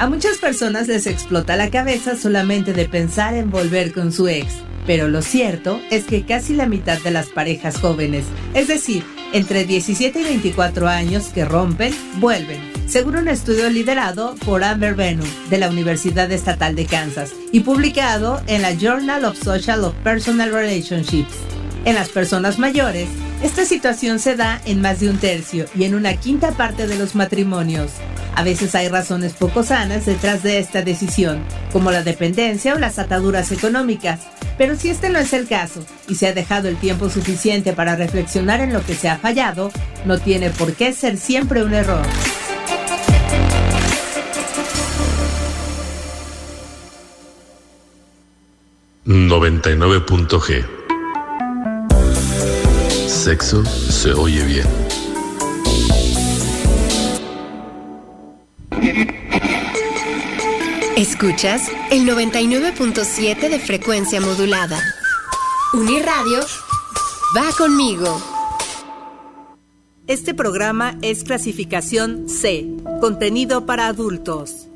A 0.00 0.06
muchas 0.06 0.38
personas 0.38 0.88
les 0.88 1.06
explota 1.06 1.58
la 1.58 1.68
cabeza 1.68 2.16
solamente 2.16 2.72
de 2.72 2.88
pensar 2.88 3.34
en 3.34 3.50
volver 3.50 3.92
con 3.92 4.12
su 4.12 4.28
ex, 4.28 4.46
pero 4.86 5.08
lo 5.08 5.20
cierto 5.20 5.78
es 5.90 6.04
que 6.04 6.24
casi 6.24 6.54
la 6.54 6.64
mitad 6.64 6.98
de 7.02 7.10
las 7.10 7.26
parejas 7.26 7.76
jóvenes, 7.76 8.24
es 8.54 8.66
decir, 8.66 9.04
entre 9.34 9.66
17 9.66 10.18
y 10.18 10.24
24 10.24 10.88
años 10.88 11.28
que 11.34 11.44
rompen, 11.44 11.94
vuelven, 12.14 12.62
según 12.86 13.18
un 13.18 13.28
estudio 13.28 13.68
liderado 13.68 14.36
por 14.46 14.64
Amber 14.64 14.94
Benu 14.94 15.24
de 15.50 15.58
la 15.58 15.68
Universidad 15.68 16.32
Estatal 16.32 16.74
de 16.74 16.86
Kansas 16.86 17.34
y 17.52 17.60
publicado 17.60 18.40
en 18.46 18.62
la 18.62 18.72
Journal 18.72 19.26
of 19.26 19.36
Social 19.36 19.84
of 19.84 19.94
Personal 19.96 20.50
Relationships. 20.50 21.59
En 21.84 21.94
las 21.94 22.10
personas 22.10 22.58
mayores, 22.58 23.08
esta 23.42 23.64
situación 23.64 24.18
se 24.18 24.36
da 24.36 24.60
en 24.66 24.82
más 24.82 25.00
de 25.00 25.08
un 25.08 25.16
tercio 25.16 25.64
y 25.74 25.84
en 25.84 25.94
una 25.94 26.14
quinta 26.14 26.52
parte 26.52 26.86
de 26.86 26.98
los 26.98 27.14
matrimonios. 27.14 27.92
A 28.34 28.42
veces 28.42 28.74
hay 28.74 28.88
razones 28.88 29.32
poco 29.32 29.62
sanas 29.62 30.04
detrás 30.04 30.42
de 30.42 30.58
esta 30.58 30.82
decisión, 30.82 31.42
como 31.72 31.90
la 31.90 32.02
dependencia 32.02 32.74
o 32.74 32.78
las 32.78 32.98
ataduras 32.98 33.50
económicas, 33.50 34.20
pero 34.58 34.76
si 34.76 34.90
este 34.90 35.08
no 35.08 35.18
es 35.18 35.32
el 35.32 35.48
caso 35.48 35.84
y 36.06 36.16
se 36.16 36.28
ha 36.28 36.34
dejado 36.34 36.68
el 36.68 36.76
tiempo 36.76 37.08
suficiente 37.08 37.72
para 37.72 37.96
reflexionar 37.96 38.60
en 38.60 38.74
lo 38.74 38.84
que 38.84 38.94
se 38.94 39.08
ha 39.08 39.16
fallado, 39.16 39.72
no 40.04 40.18
tiene 40.18 40.50
por 40.50 40.74
qué 40.74 40.92
ser 40.92 41.16
siempre 41.16 41.62
un 41.62 41.72
error. 41.72 42.04
...99.g 49.06 50.79
Sexo 53.22 53.62
se 53.66 54.14
oye 54.14 54.42
bien. 54.46 54.66
Escuchas 60.96 61.70
el 61.90 62.08
99.7 62.08 63.50
de 63.50 63.60
frecuencia 63.60 64.22
modulada. 64.22 64.82
Uniradio 65.74 66.40
va 67.36 67.52
conmigo. 67.58 68.22
Este 70.06 70.32
programa 70.32 70.96
es 71.02 71.22
clasificación 71.22 72.26
C, 72.26 72.68
contenido 73.02 73.66
para 73.66 73.88
adultos. 73.88 74.66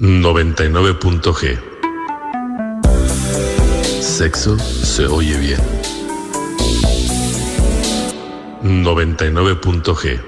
99.g 0.00 1.60
Sexo 4.02 4.58
se 4.58 5.06
oye 5.06 5.38
bien. 5.38 5.60
99.g. 8.68 10.20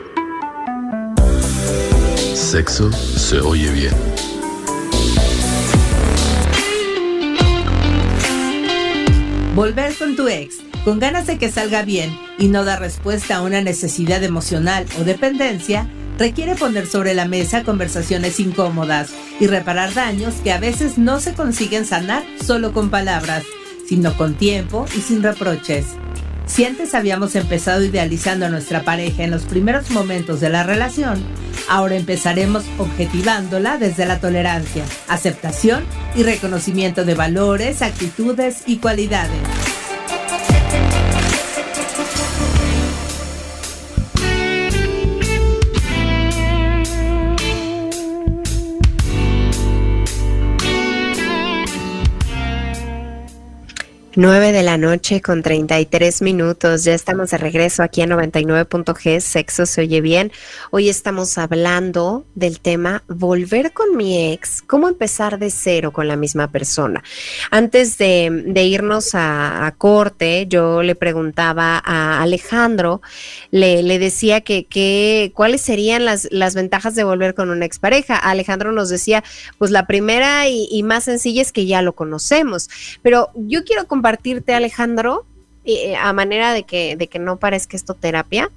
Sexo 2.34 2.90
se 2.90 3.38
oye 3.40 3.70
bien. 3.70 3.94
Volver 9.54 9.94
con 9.94 10.16
tu 10.16 10.26
ex, 10.28 10.56
con 10.84 10.98
ganas 10.98 11.26
de 11.26 11.36
que 11.36 11.50
salga 11.50 11.82
bien 11.82 12.18
y 12.38 12.48
no 12.48 12.64
dar 12.64 12.80
respuesta 12.80 13.36
a 13.36 13.42
una 13.42 13.60
necesidad 13.60 14.24
emocional 14.24 14.86
o 14.98 15.04
dependencia, 15.04 15.86
requiere 16.18 16.54
poner 16.54 16.86
sobre 16.86 17.12
la 17.12 17.26
mesa 17.26 17.62
conversaciones 17.62 18.40
incómodas 18.40 19.10
y 19.38 19.48
reparar 19.48 19.92
daños 19.92 20.36
que 20.36 20.52
a 20.52 20.58
veces 20.58 20.96
no 20.96 21.20
se 21.20 21.34
consiguen 21.34 21.84
sanar 21.84 22.22
solo 22.42 22.72
con 22.72 22.88
palabras, 22.88 23.44
sino 23.86 24.16
con 24.16 24.34
tiempo 24.34 24.86
y 24.96 25.00
sin 25.02 25.22
reproches. 25.22 25.88
Si 26.50 26.64
antes 26.64 26.96
habíamos 26.96 27.36
empezado 27.36 27.84
idealizando 27.84 28.46
a 28.46 28.48
nuestra 28.48 28.82
pareja 28.82 29.22
en 29.22 29.30
los 29.30 29.44
primeros 29.44 29.88
momentos 29.90 30.40
de 30.40 30.50
la 30.50 30.64
relación, 30.64 31.22
ahora 31.68 31.94
empezaremos 31.94 32.64
objetivándola 32.76 33.78
desde 33.78 34.04
la 34.04 34.18
tolerancia, 34.18 34.84
aceptación 35.06 35.84
y 36.16 36.24
reconocimiento 36.24 37.04
de 37.04 37.14
valores, 37.14 37.82
actitudes 37.82 38.64
y 38.66 38.78
cualidades. 38.78 39.69
9 54.20 54.52
de 54.52 54.62
la 54.62 54.76
noche 54.76 55.22
con 55.22 55.42
33 55.42 56.20
minutos. 56.20 56.84
Ya 56.84 56.92
estamos 56.92 57.30
de 57.30 57.38
regreso 57.38 57.82
aquí 57.82 58.02
a 58.02 58.06
99.g. 58.06 59.18
Sexo 59.18 59.64
se 59.64 59.80
oye 59.80 60.02
bien. 60.02 60.30
Hoy 60.70 60.90
estamos 60.90 61.38
hablando 61.38 62.26
del 62.34 62.60
tema 62.60 63.02
volver 63.08 63.72
con 63.72 63.96
mi 63.96 64.30
ex. 64.30 64.60
¿Cómo 64.60 64.90
empezar 64.90 65.38
de 65.38 65.50
cero 65.50 65.90
con 65.90 66.06
la 66.06 66.16
misma 66.16 66.48
persona? 66.48 67.02
Antes 67.50 67.96
de, 67.96 68.62
irnos 68.62 69.12
a, 69.14 69.74
corte, 69.78 70.46
yo 70.46 70.82
le 70.82 70.96
preguntaba 70.96 71.80
a 71.82 72.20
Alejandro, 72.20 73.00
le, 73.50 73.98
decía 73.98 74.42
que, 74.42 74.66
que, 74.66 75.32
cuáles 75.34 75.62
serían 75.62 76.04
las, 76.04 76.28
ventajas 76.54 76.94
de 76.94 77.04
volver 77.04 77.32
con 77.34 77.48
una 77.48 77.64
expareja. 77.64 78.16
Alejandro 78.16 78.70
nos 78.70 78.90
decía, 78.90 79.24
pues 79.56 79.70
la 79.70 79.86
primera 79.86 80.46
y, 80.46 80.68
y 80.70 80.82
más 80.82 81.04
sencilla 81.04 81.40
es 81.40 81.52
que 81.52 81.64
ya 81.64 81.80
lo 81.80 81.94
conocemos. 81.94 82.68
Pero 83.00 83.30
yo 83.34 83.64
quiero 83.64 83.86
compartirte, 84.10 84.54
Alejandro, 84.54 85.24
eh, 85.64 85.94
a 85.96 86.12
manera 86.12 86.52
de 86.52 86.64
que, 86.64 86.96
de 86.96 87.06
que 87.06 87.18
no 87.18 87.36
parezca 87.36 87.76
esto 87.76 87.94
terapia, 87.94 88.50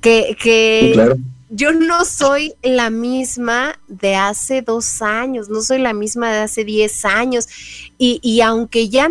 que, 0.00 0.36
que 0.40 1.16
yo 1.48 1.72
no 1.72 2.04
soy 2.04 2.54
la 2.62 2.90
misma 2.90 3.78
de 3.86 4.16
hace 4.16 4.62
dos 4.62 5.00
años, 5.00 5.48
no 5.48 5.62
soy 5.62 5.78
la 5.78 5.92
misma 5.92 6.32
de 6.32 6.38
hace 6.40 6.64
diez 6.64 7.04
años. 7.04 7.46
Y, 7.98 8.18
y 8.22 8.40
aunque 8.40 8.88
ya 8.88 9.08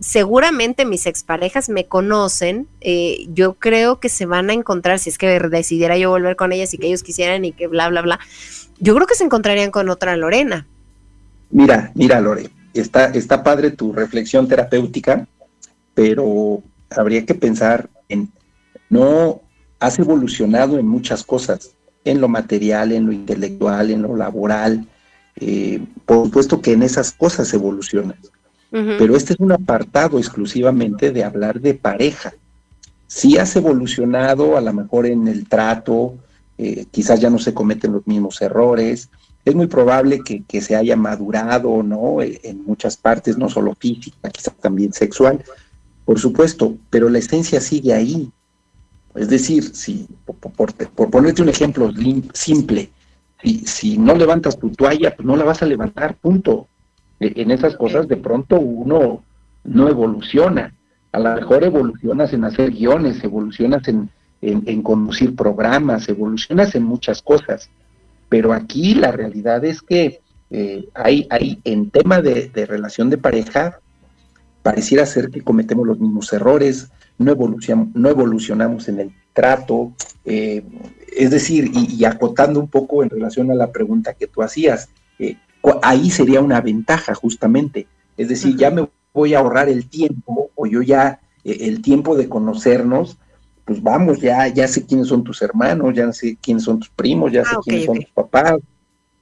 seguramente 0.00 0.84
mis 0.84 1.06
exparejas 1.06 1.68
me 1.68 1.86
conocen, 1.86 2.66
eh, 2.80 3.26
yo 3.28 3.54
creo 3.54 4.00
que 4.00 4.08
se 4.08 4.26
van 4.26 4.50
a 4.50 4.52
encontrar, 4.52 4.98
si 4.98 5.10
es 5.10 5.18
que 5.18 5.38
decidiera 5.38 5.96
yo 5.96 6.10
volver 6.10 6.34
con 6.34 6.52
ellas 6.52 6.74
y 6.74 6.78
que 6.78 6.88
ellos 6.88 7.04
quisieran 7.04 7.44
y 7.44 7.52
que 7.52 7.68
bla, 7.68 7.88
bla, 7.88 8.02
bla, 8.02 8.18
yo 8.80 8.94
creo 8.96 9.06
que 9.06 9.14
se 9.14 9.24
encontrarían 9.24 9.70
con 9.70 9.88
otra 9.90 10.16
Lorena. 10.16 10.66
Mira, 11.50 11.92
mira, 11.94 12.20
Lore, 12.20 12.50
está, 12.74 13.06
está 13.06 13.44
padre 13.44 13.70
tu 13.70 13.92
reflexión 13.92 14.48
terapéutica, 14.48 15.28
pero 15.96 16.62
habría 16.90 17.24
que 17.24 17.34
pensar 17.34 17.88
en, 18.10 18.30
no 18.90 19.40
has 19.80 19.98
evolucionado 19.98 20.78
en 20.78 20.86
muchas 20.86 21.24
cosas, 21.24 21.70
en 22.04 22.20
lo 22.20 22.28
material, 22.28 22.92
en 22.92 23.06
lo 23.06 23.12
intelectual, 23.12 23.90
en 23.90 24.02
lo 24.02 24.14
laboral, 24.14 24.86
eh, 25.36 25.82
por 26.04 26.26
supuesto 26.26 26.60
que 26.60 26.74
en 26.74 26.82
esas 26.82 27.12
cosas 27.12 27.52
evolucionas, 27.54 28.18
pero 28.70 29.16
este 29.16 29.32
es 29.32 29.40
un 29.40 29.52
apartado 29.52 30.18
exclusivamente 30.18 31.10
de 31.10 31.24
hablar 31.24 31.60
de 31.62 31.72
pareja. 31.72 32.34
Si 33.06 33.38
has 33.38 33.56
evolucionado 33.56 34.58
a 34.58 34.60
lo 34.60 34.72
mejor 34.74 35.06
en 35.06 35.28
el 35.28 35.48
trato, 35.48 36.14
eh, 36.58 36.84
quizás 36.90 37.20
ya 37.20 37.30
no 37.30 37.38
se 37.38 37.54
cometen 37.54 37.92
los 37.92 38.06
mismos 38.06 38.42
errores, 38.42 39.08
es 39.46 39.54
muy 39.54 39.68
probable 39.68 40.20
que, 40.22 40.60
se 40.60 40.76
haya 40.76 40.96
madurado, 40.96 41.82
¿no? 41.82 42.20
E, 42.20 42.40
en 42.42 42.64
muchas 42.66 42.98
partes, 42.98 43.38
no 43.38 43.48
solo 43.48 43.74
física, 43.78 44.28
quizás 44.28 44.54
también 44.56 44.92
sexual, 44.92 45.42
por 46.06 46.18
supuesto, 46.18 46.78
pero 46.88 47.10
la 47.10 47.18
esencia 47.18 47.60
sigue 47.60 47.92
ahí. 47.92 48.30
Es 49.14 49.28
decir, 49.28 49.62
si, 49.74 50.08
por, 50.24 51.10
ponerte 51.10 51.42
un 51.42 51.50
ejemplo 51.50 51.92
simple, 52.32 52.90
si, 53.42 53.58
si, 53.66 53.98
no 53.98 54.14
levantas 54.14 54.58
tu 54.58 54.70
toalla, 54.70 55.14
pues 55.14 55.26
no 55.26 55.36
la 55.36 55.44
vas 55.44 55.60
a 55.62 55.66
levantar, 55.66 56.16
punto. 56.16 56.68
E, 57.20 57.42
en 57.42 57.50
esas 57.50 57.76
cosas 57.76 58.08
de 58.08 58.16
pronto 58.16 58.58
uno 58.58 59.22
no 59.64 59.88
evoluciona. 59.90 60.74
A 61.12 61.18
lo 61.18 61.34
mejor 61.34 61.64
evolucionas 61.64 62.32
en 62.32 62.44
hacer 62.44 62.70
guiones, 62.70 63.22
evolucionas 63.22 63.86
en, 63.88 64.10
en 64.40 64.82
conducir 64.82 65.36
programas, 65.36 66.08
evolucionas 66.08 66.74
en 66.74 66.84
muchas 66.84 67.20
cosas 67.20 67.68
pero 68.28 68.52
aquí 68.52 68.94
la 68.94 69.12
realidad 69.12 69.64
es 69.64 69.82
que 69.82 70.20
eh, 70.50 70.88
hay, 70.94 71.26
hay, 71.30 71.60
en 71.64 71.90
tema 71.90 72.20
de, 72.20 72.50
relación 72.66 73.10
de 73.10 73.18
pareja, 73.18 73.80
pareciera 74.66 75.06
ser 75.06 75.30
que 75.30 75.42
cometemos 75.42 75.86
los 75.86 76.00
mismos 76.00 76.32
errores, 76.32 76.90
no, 77.18 77.30
evolucionamos, 77.30 77.94
no 77.94 78.08
evolucionamos 78.08 78.88
en 78.88 78.98
el 78.98 79.12
trato, 79.32 79.92
eh, 80.24 80.64
es 81.16 81.30
decir, 81.30 81.70
y, 81.72 82.04
acotando 82.04 82.58
un 82.58 82.66
poco 82.66 83.04
en 83.04 83.10
relación 83.10 83.52
a 83.52 83.54
la 83.54 83.70
pregunta 83.70 84.14
que 84.14 84.26
tú 84.26 84.42
hacías, 84.42 84.88
eh, 85.20 85.36
ahí 85.82 86.10
sería 86.10 86.40
una 86.40 86.60
ventaja 86.60 87.14
justamente, 87.14 87.86
es 88.16 88.28
decir, 88.28 88.56
ya 88.56 88.72
me 88.72 88.88
voy 89.14 89.34
a 89.34 89.38
ahorrar 89.38 89.68
el 89.68 89.88
tiempo 89.88 90.50
o 90.56 90.66
yo 90.66 90.82
ya 90.82 91.20
el 91.44 91.80
tiempo 91.80 92.16
de 92.16 92.28
conocernos 92.28 93.18
pues 93.64 93.80
vamos, 93.80 94.20
ya, 94.20 94.48
ya 94.48 94.66
sé 94.66 94.84
quiénes 94.84 95.06
son 95.06 95.22
tus 95.22 95.42
hermanos, 95.42 95.94
ya 95.94 96.12
sé 96.12 96.36
quiénes 96.42 96.64
son 96.64 96.80
tus 96.80 96.90
primos, 96.90 97.30
ya 97.30 97.44
sé 97.44 97.54
ah, 97.54 97.60
quiénes 97.62 97.84
son 97.84 98.00
tus 98.00 98.10
papás, 98.10 98.56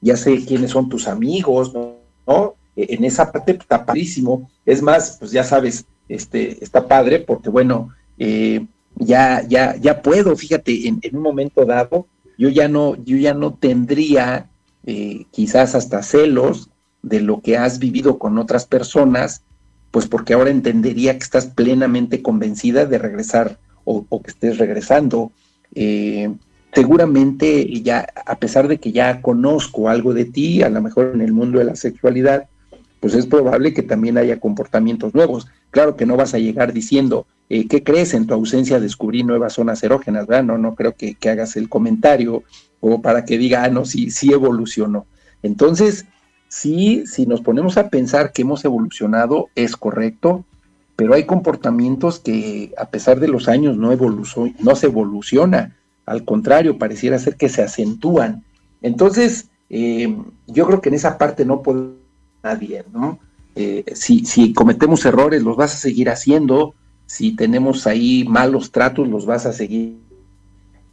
ya 0.00 0.16
sé 0.16 0.42
quiénes 0.42 0.70
son 0.70 0.88
tus 0.88 1.07
amigos, 1.07 1.74
¿no? 1.74 1.96
E, 2.26 2.54
en 2.77 3.05
esa 3.05 3.31
parte 3.31 3.55
pues, 3.55 3.65
está 3.65 3.85
padrísimo. 3.85 4.51
Es 4.65 4.83
más, 4.83 5.17
pues 5.19 5.31
ya 5.31 5.45
sabes, 5.45 5.87
este, 6.09 6.63
está 6.63 6.87
padre 6.87 7.21
porque, 7.21 7.51
bueno, 7.51 7.91
eh, 8.19 8.67
ya, 8.97 9.43
ya, 9.49 9.77
ya 9.77 10.03
puedo, 10.03 10.37
fíjate, 10.37 10.89
en, 10.89 11.01
un 11.13 11.23
momento 11.23 11.65
dado, 11.65 12.07
yo 12.39 12.49
ya 12.49 12.69
no, 12.69 12.97
yo 13.05 13.17
ya 13.17 13.35
no 13.35 13.55
tendría 13.55 14.51
eh, 14.87 15.27
quizás 15.31 15.75
hasta 15.75 16.03
celos 16.03 16.71
de 17.03 17.21
lo 17.21 17.41
que 17.41 17.57
has 17.57 17.79
vivido 17.79 18.19
con 18.19 18.39
otras 18.39 18.67
personas, 18.67 19.43
pues 19.91 20.07
porque 20.07 20.35
ahora 20.35 20.51
entendería 20.51 21.13
que 21.13 21.25
estás 21.25 21.47
plenamente 21.47 22.23
convencida 22.23 22.87
de 22.87 22.99
regresar 22.99 23.59
o, 23.85 24.05
que 24.23 24.31
estés 24.31 24.59
regresando. 24.59 25.31
Eh, 25.75 26.33
seguramente 26.73 27.81
ya, 27.83 28.07
a 28.27 28.39
pesar 28.39 28.67
de 28.69 28.79
que 28.79 28.93
ya 28.93 29.21
conozco 29.23 29.89
algo 29.89 30.15
de 30.15 30.25
ti, 30.25 30.63
a 30.63 30.69
lo 30.69 30.83
mejor 30.83 31.13
en 31.15 31.21
el 31.21 31.33
mundo 31.33 31.59
de 31.59 31.67
la 31.67 31.77
sexualidad, 31.77 32.49
pues 33.05 33.12
es 33.12 33.27
probable 33.27 33.75
que 33.75 33.83
también 33.83 34.17
haya 34.17 34.40
comportamientos 34.40 35.12
nuevos. 35.12 35.47
Claro 35.71 35.95
que 35.95 36.07
no 36.07 36.17
vas 36.17 36.33
a 36.33 36.38
llegar 36.38 36.73
diciendo, 36.73 37.27
eh, 37.51 37.69
¿qué 37.69 37.85
crees? 37.85 38.14
En 38.14 38.27
tu 38.27 38.33
ausencia 38.33 38.81
descubrí 38.81 39.23
nuevas 39.23 39.53
zonas 39.53 39.83
erógenas, 39.83 40.27
¿verdad? 40.27 40.45
No, 40.45 40.57
no 40.57 40.75
creo 40.75 40.95
que, 40.95 41.14
hagas 41.29 41.57
el 41.57 41.69
comentario 41.69 42.45
o 42.81 43.03
para 43.03 43.27
que 43.27 43.37
diga, 43.37 43.62
ah, 43.62 43.69
no, 43.69 43.85
sí, 43.85 44.11
sí 44.11 44.33
evolucionó. 44.33 45.05
Entonces, 45.43 46.07
sí, 46.49 47.05
si 47.07 47.27
nos 47.27 47.43
ponemos 47.43 47.77
a 47.77 47.90
pensar 47.90 48.33
que 48.33 48.40
hemos 48.40 48.64
evolucionado, 48.64 49.51
es 49.55 49.77
correcto, 49.77 50.47
pero 50.97 51.12
hay 51.12 51.25
comportamientos 51.25 52.21
que 52.21 52.73
a 52.79 52.88
pesar 52.88 53.21
de 53.21 53.29
los 53.29 53.49
años 53.49 53.77
no, 53.77 53.95
no 53.95 54.77
se 54.77 54.87
evoluciona, 54.87 55.77
al 56.07 56.25
contrario, 56.25 56.79
pareciera 56.79 57.19
ser 57.19 57.37
que 57.37 57.51
se 57.51 57.61
acentúan. 57.61 58.45
Entonces, 58.81 59.51
eh, 59.69 60.17
yo 60.47 60.67
creo 60.67 60.81
que 60.81 60.88
en 60.88 60.95
esa 60.95 61.19
parte 61.19 61.45
no 61.45 61.61
puede 61.61 62.03
nadie, 62.44 62.85
¿no? 62.92 63.18
Eh, 63.57 63.85
si, 63.94 64.24
si 64.24 64.52
cometemos 64.52 65.04
errores, 65.04 65.42
los 65.42 65.57
vas 65.57 65.74
a 65.74 65.78
seguir 65.78 66.11
haciendo, 66.11 66.74
si 67.07 67.35
tenemos 67.35 67.87
ahí 67.87 68.24
malos 68.28 68.70
tratos, 68.70 69.09
los 69.09 69.26
vas 69.26 69.46
a 69.46 69.52
seguir. 69.52 69.98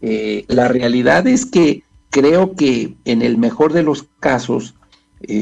Eh, 0.01 0.45
la 0.47 0.67
realidad 0.67 1.27
es 1.27 1.45
que 1.45 1.83
creo 2.09 2.55
que 2.55 2.95
en 3.05 3.21
el 3.21 3.37
mejor 3.37 3.73
de 3.73 3.83
los 3.83 4.07
casos, 4.19 4.75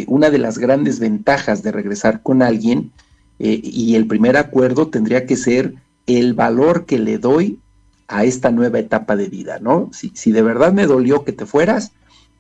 una 0.07 0.29
de 0.29 0.39
las 0.39 0.57
grandes 0.57 0.99
ventajas 0.99 1.63
de 1.63 1.71
regresar 1.71 2.21
con 2.21 2.41
alguien 2.41 2.91
eh, 3.39 3.61
y 3.63 3.95
el 3.95 4.05
primer 4.05 4.35
acuerdo 4.35 4.89
tendría 4.89 5.25
que 5.25 5.37
ser 5.37 5.75
el 6.05 6.33
valor 6.33 6.85
que 6.85 6.99
le 6.99 7.17
doy 7.17 7.59
a 8.07 8.25
esta 8.25 8.51
nueva 8.51 8.79
etapa 8.79 9.15
de 9.15 9.29
vida, 9.29 9.59
¿no? 9.59 9.89
Si, 9.93 10.11
si 10.13 10.31
de 10.31 10.41
verdad 10.41 10.73
me 10.73 10.85
dolió 10.85 11.23
que 11.23 11.31
te 11.31 11.45
fueras, 11.45 11.93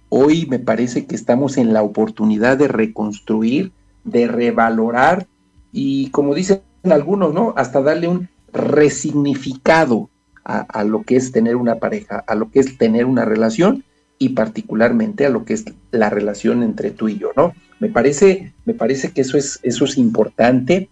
hoy 0.09 0.45
me 0.47 0.59
parece 0.59 1.05
que 1.05 1.15
estamos 1.15 1.57
en 1.57 1.73
la 1.73 1.83
oportunidad 1.83 2.57
de 2.57 2.67
reconstruir, 2.67 3.71
de 4.03 4.27
revalorar 4.27 5.27
y 5.71 6.09
como 6.09 6.35
dicen 6.35 6.61
algunos, 6.83 7.33
¿no? 7.33 7.53
Hasta 7.55 7.81
darle 7.81 8.07
un 8.07 8.29
resignificado 8.51 10.09
a, 10.43 10.83
lo 10.83 11.03
que 11.03 11.15
es 11.15 11.31
tener 11.31 11.55
una 11.55 11.75
pareja, 11.75 12.23
a 12.25 12.33
lo 12.33 12.49
que 12.49 12.59
es 12.59 12.75
tener 12.79 13.05
una 13.05 13.23
relación 13.23 13.83
y 14.17 14.29
particularmente 14.29 15.27
a 15.27 15.29
lo 15.29 15.45
que 15.45 15.53
es 15.53 15.65
la 15.91 16.09
relación 16.09 16.63
entre 16.63 16.89
tú 16.89 17.07
y 17.07 17.19
yo, 17.19 17.29
¿no? 17.37 17.53
Me 17.79 17.89
parece, 17.89 18.53
me 18.65 18.73
parece 18.73 19.11
que 19.11 19.21
eso 19.21 19.37
es, 19.37 19.59
eso 19.61 19.85
es 19.85 19.97
importante. 19.97 20.89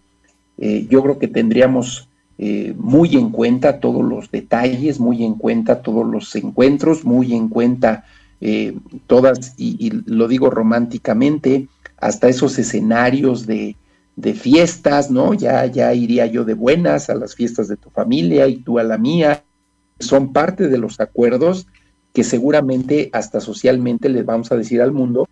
Eh, 0.59 0.85
yo 0.91 1.01
creo 1.01 1.17
que 1.17 1.27
tendríamos 1.27 2.07
eh, 2.37 2.75
muy 2.77 3.15
en 3.15 3.31
cuenta 3.31 3.79
todos 3.79 4.05
los 4.05 4.29
detalles, 4.29 4.99
muy 4.99 5.23
en 5.23 5.33
cuenta 5.33 5.81
todos 5.81 6.05
los 6.05 6.35
encuentros, 6.35 7.03
muy 7.03 7.33
en 7.33 7.49
cuenta 7.49 8.05
eh, 8.41 8.77
todas, 9.07 9.53
y, 9.57 9.91
lo 10.05 10.27
digo 10.27 10.49
románticamente, 10.49 11.67
hasta 11.97 12.29
esos 12.29 12.57
escenarios 12.59 13.47
de, 13.47 13.75
de, 14.15 14.33
fiestas, 14.33 15.09
¿no? 15.09 15.33
Ya, 15.33 15.65
ya 15.65 15.93
iría 15.93 16.25
yo 16.27 16.45
de 16.45 16.53
buenas 16.53 17.09
a 17.09 17.15
las 17.15 17.35
fiestas 17.35 17.67
de 17.67 17.77
tu 17.77 17.89
familia 17.89 18.47
y 18.47 18.57
tú 18.57 18.79
a 18.79 18.83
la 18.83 18.97
mía. 18.97 19.43
Son 19.99 20.33
parte 20.33 20.67
de 20.67 20.77
los 20.77 20.99
acuerdos 20.99 21.67
que 22.13 22.23
seguramente 22.23 23.09
hasta 23.13 23.39
socialmente 23.39 24.09
les 24.09 24.25
vamos 24.25 24.51
a 24.51 24.55
decir 24.55 24.81
al 24.81 24.91
mundo 24.91 25.27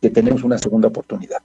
que 0.00 0.10
tenemos 0.10 0.42
una 0.44 0.58
segunda 0.58 0.88
oportunidad. 0.88 1.42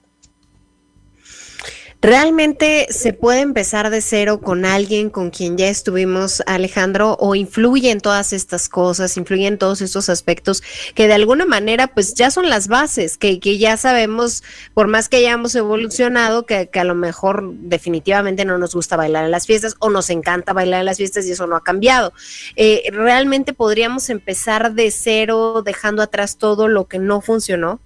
¿Realmente 2.02 2.86
se 2.88 3.12
puede 3.12 3.40
empezar 3.40 3.90
de 3.90 4.00
cero 4.00 4.40
con 4.40 4.64
alguien 4.64 5.10
con 5.10 5.28
quien 5.28 5.58
ya 5.58 5.68
estuvimos, 5.68 6.42
Alejandro, 6.46 7.18
o 7.20 7.34
influye 7.34 7.90
en 7.90 8.00
todas 8.00 8.32
estas 8.32 8.70
cosas, 8.70 9.18
influye 9.18 9.46
en 9.46 9.58
todos 9.58 9.82
estos 9.82 10.08
aspectos 10.08 10.62
que 10.94 11.08
de 11.08 11.12
alguna 11.12 11.44
manera 11.44 11.88
pues 11.88 12.14
ya 12.14 12.30
son 12.30 12.48
las 12.48 12.68
bases, 12.68 13.18
que, 13.18 13.38
que 13.38 13.58
ya 13.58 13.76
sabemos, 13.76 14.42
por 14.72 14.86
más 14.86 15.10
que 15.10 15.18
hayamos 15.18 15.54
evolucionado, 15.54 16.46
que, 16.46 16.70
que, 16.70 16.80
a 16.80 16.84
lo 16.84 16.94
mejor 16.94 17.52
definitivamente 17.54 18.46
no 18.46 18.56
nos 18.56 18.74
gusta 18.74 18.96
bailar 18.96 19.26
en 19.26 19.30
las 19.30 19.46
fiestas 19.46 19.76
o 19.78 19.90
nos 19.90 20.08
encanta 20.08 20.54
bailar 20.54 20.80
en 20.80 20.86
las 20.86 20.96
fiestas 20.96 21.26
y 21.26 21.32
eso 21.32 21.46
no 21.46 21.54
ha 21.54 21.62
cambiado? 21.62 22.14
Eh, 22.56 22.84
¿Realmente 22.92 23.52
podríamos 23.52 24.08
empezar 24.08 24.72
de 24.72 24.90
cero 24.90 25.60
dejando 25.62 26.00
atrás 26.00 26.38
todo 26.38 26.66
lo 26.66 26.86
que 26.86 26.98
no 26.98 27.20
funcionó? 27.20 27.78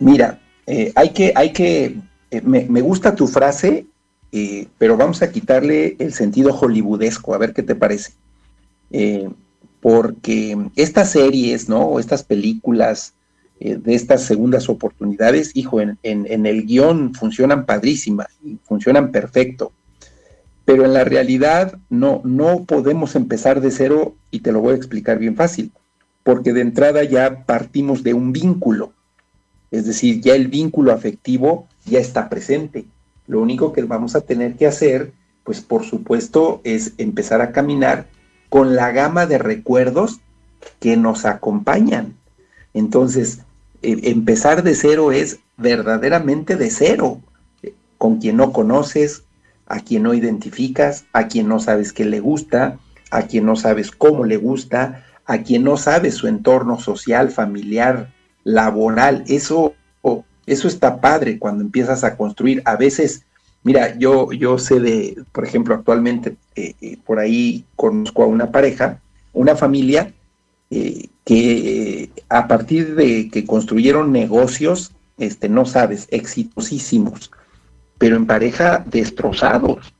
Mira, 0.00 0.40
eh, 0.66 0.90
hay 0.96 1.10
que, 1.10 1.32
hay 1.36 1.52
que 1.52 1.94
eh, 2.34 2.42
me, 2.42 2.80
gusta 2.80 3.14
tu 3.14 3.28
frase, 3.28 3.86
eh, 4.32 4.66
pero 4.76 4.96
vamos 4.96 5.22
a 5.22 5.30
quitarle 5.30 5.94
el 6.00 6.12
sentido 6.12 6.52
hollywoodesco, 6.52 7.32
a 7.32 7.38
ver 7.38 7.52
qué 7.52 7.62
te 7.62 7.76
parece. 7.76 8.12
Eh, 8.90 9.28
porque 9.80 10.56
estas 10.74 11.12
series, 11.12 11.68
¿no? 11.68 11.82
O 11.82 12.00
estas 12.00 12.24
películas 12.24 13.14
de 13.60 13.94
estas 13.94 14.24
segundas 14.24 14.68
oportunidades, 14.68 15.52
hijo, 15.54 15.80
en, 15.80 15.96
el 16.02 16.66
guion 16.66 17.14
funcionan 17.14 17.64
padrísimas 17.64 18.26
y 18.44 18.58
funcionan 18.64 19.12
perfecto. 19.12 19.72
Pero 20.64 20.84
en 20.84 20.92
la 20.92 21.04
realidad 21.04 21.78
no, 21.88 22.20
no 22.24 22.64
podemos 22.64 23.14
empezar 23.14 23.60
de 23.60 23.70
cero 23.70 24.16
y 24.30 24.40
te 24.40 24.52
lo 24.52 24.60
voy 24.60 24.72
a 24.72 24.76
explicar 24.76 25.18
bien 25.18 25.36
fácil, 25.36 25.70
porque 26.24 26.52
de 26.52 26.62
entrada 26.62 27.04
ya 27.04 27.44
partimos 27.46 28.02
de 28.02 28.12
un 28.12 28.32
vínculo, 28.32 28.92
es 29.70 29.86
decir, 29.86 30.20
ya 30.20 30.34
el 30.34 30.48
vínculo 30.48 30.92
afectivo 30.92 31.68
ya 31.84 31.98
está 31.98 32.28
presente. 32.28 32.86
Lo 33.26 33.40
único 33.40 33.72
que 33.72 33.82
vamos 33.82 34.14
a 34.14 34.20
tener 34.22 34.56
que 34.56 34.66
hacer, 34.66 35.12
pues 35.44 35.60
por 35.60 35.84
supuesto, 35.84 36.60
es 36.64 36.92
empezar 36.98 37.40
a 37.40 37.52
caminar 37.52 38.06
con 38.48 38.76
la 38.76 38.92
gama 38.92 39.26
de 39.26 39.38
recuerdos 39.38 40.20
que 40.80 40.96
nos 40.96 41.24
acompañan. 41.24 42.14
Entonces, 42.72 43.40
e, 43.82 44.10
empezar 44.10 44.62
de 44.62 44.74
cero 44.74 45.12
es 45.12 45.40
verdaderamente 45.56 46.56
de 46.56 46.70
cero, 46.70 47.20
con 47.98 48.18
quien 48.18 48.36
no 48.36 48.52
conoces, 48.52 49.24
a 49.66 49.80
quien 49.80 50.02
no 50.02 50.14
identificas, 50.14 51.06
a 51.12 51.28
quien 51.28 51.48
no 51.48 51.58
sabes 51.58 51.92
qué 51.92 52.04
le 52.04 52.20
gusta, 52.20 52.78
a 53.10 53.22
quien 53.22 53.46
no 53.46 53.56
sabes 53.56 53.90
cómo 53.90 54.24
le 54.24 54.36
gusta, 54.36 55.04
a 55.24 55.38
quien 55.38 55.64
no 55.64 55.76
sabes 55.76 56.14
su 56.14 56.26
entorno 56.28 56.78
social, 56.78 57.30
familiar, 57.30 58.12
laboral. 58.42 59.24
Eso 59.26 59.74
eso 60.46 60.68
está 60.68 61.00
padre 61.00 61.38
cuando 61.38 61.62
empiezas 61.62 62.04
a 62.04 62.16
construir. 62.16 62.62
A 62.64 62.76
veces, 62.76 63.24
mira, 63.62 63.96
yo, 63.98 64.32
yo 64.32 64.58
sé 64.58 64.80
de, 64.80 65.22
por 65.32 65.44
ejemplo, 65.44 65.74
actualmente 65.74 66.36
eh, 66.54 66.74
eh, 66.80 66.98
por 67.04 67.18
ahí 67.18 67.64
conozco 67.76 68.22
a 68.22 68.26
una 68.26 68.50
pareja, 68.50 69.00
una 69.32 69.56
familia 69.56 70.12
eh, 70.70 71.08
que 71.24 72.10
a 72.28 72.46
partir 72.46 72.94
de 72.94 73.30
que 73.30 73.44
construyeron 73.44 74.12
negocios, 74.12 74.92
este, 75.18 75.48
no 75.48 75.64
sabes, 75.64 76.06
exitosísimos, 76.10 77.30
pero 77.98 78.16
en 78.16 78.26
pareja 78.26 78.84
destrozados. 78.86 79.94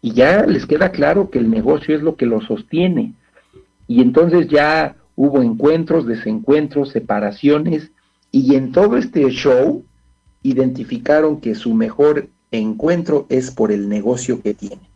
Y 0.00 0.12
ya 0.12 0.44
les 0.44 0.66
queda 0.66 0.90
claro 0.92 1.30
que 1.30 1.38
el 1.38 1.50
negocio 1.50 1.96
es 1.96 2.02
lo 2.02 2.16
que 2.16 2.26
lo 2.26 2.40
sostiene. 2.40 3.14
Y 3.86 4.02
entonces 4.02 4.48
ya 4.48 4.94
hubo 5.16 5.42
encuentros, 5.42 6.06
desencuentros, 6.06 6.90
separaciones, 6.90 7.90
y 8.30 8.54
en 8.54 8.72
todo 8.72 8.96
este 8.96 9.28
show 9.30 9.84
identificaron 10.42 11.40
que 11.40 11.54
su 11.54 11.74
mejor 11.74 12.28
encuentro 12.50 13.26
es 13.28 13.50
por 13.50 13.72
el 13.72 13.88
negocio 13.88 14.40
que 14.42 14.54
tienen. 14.54 14.86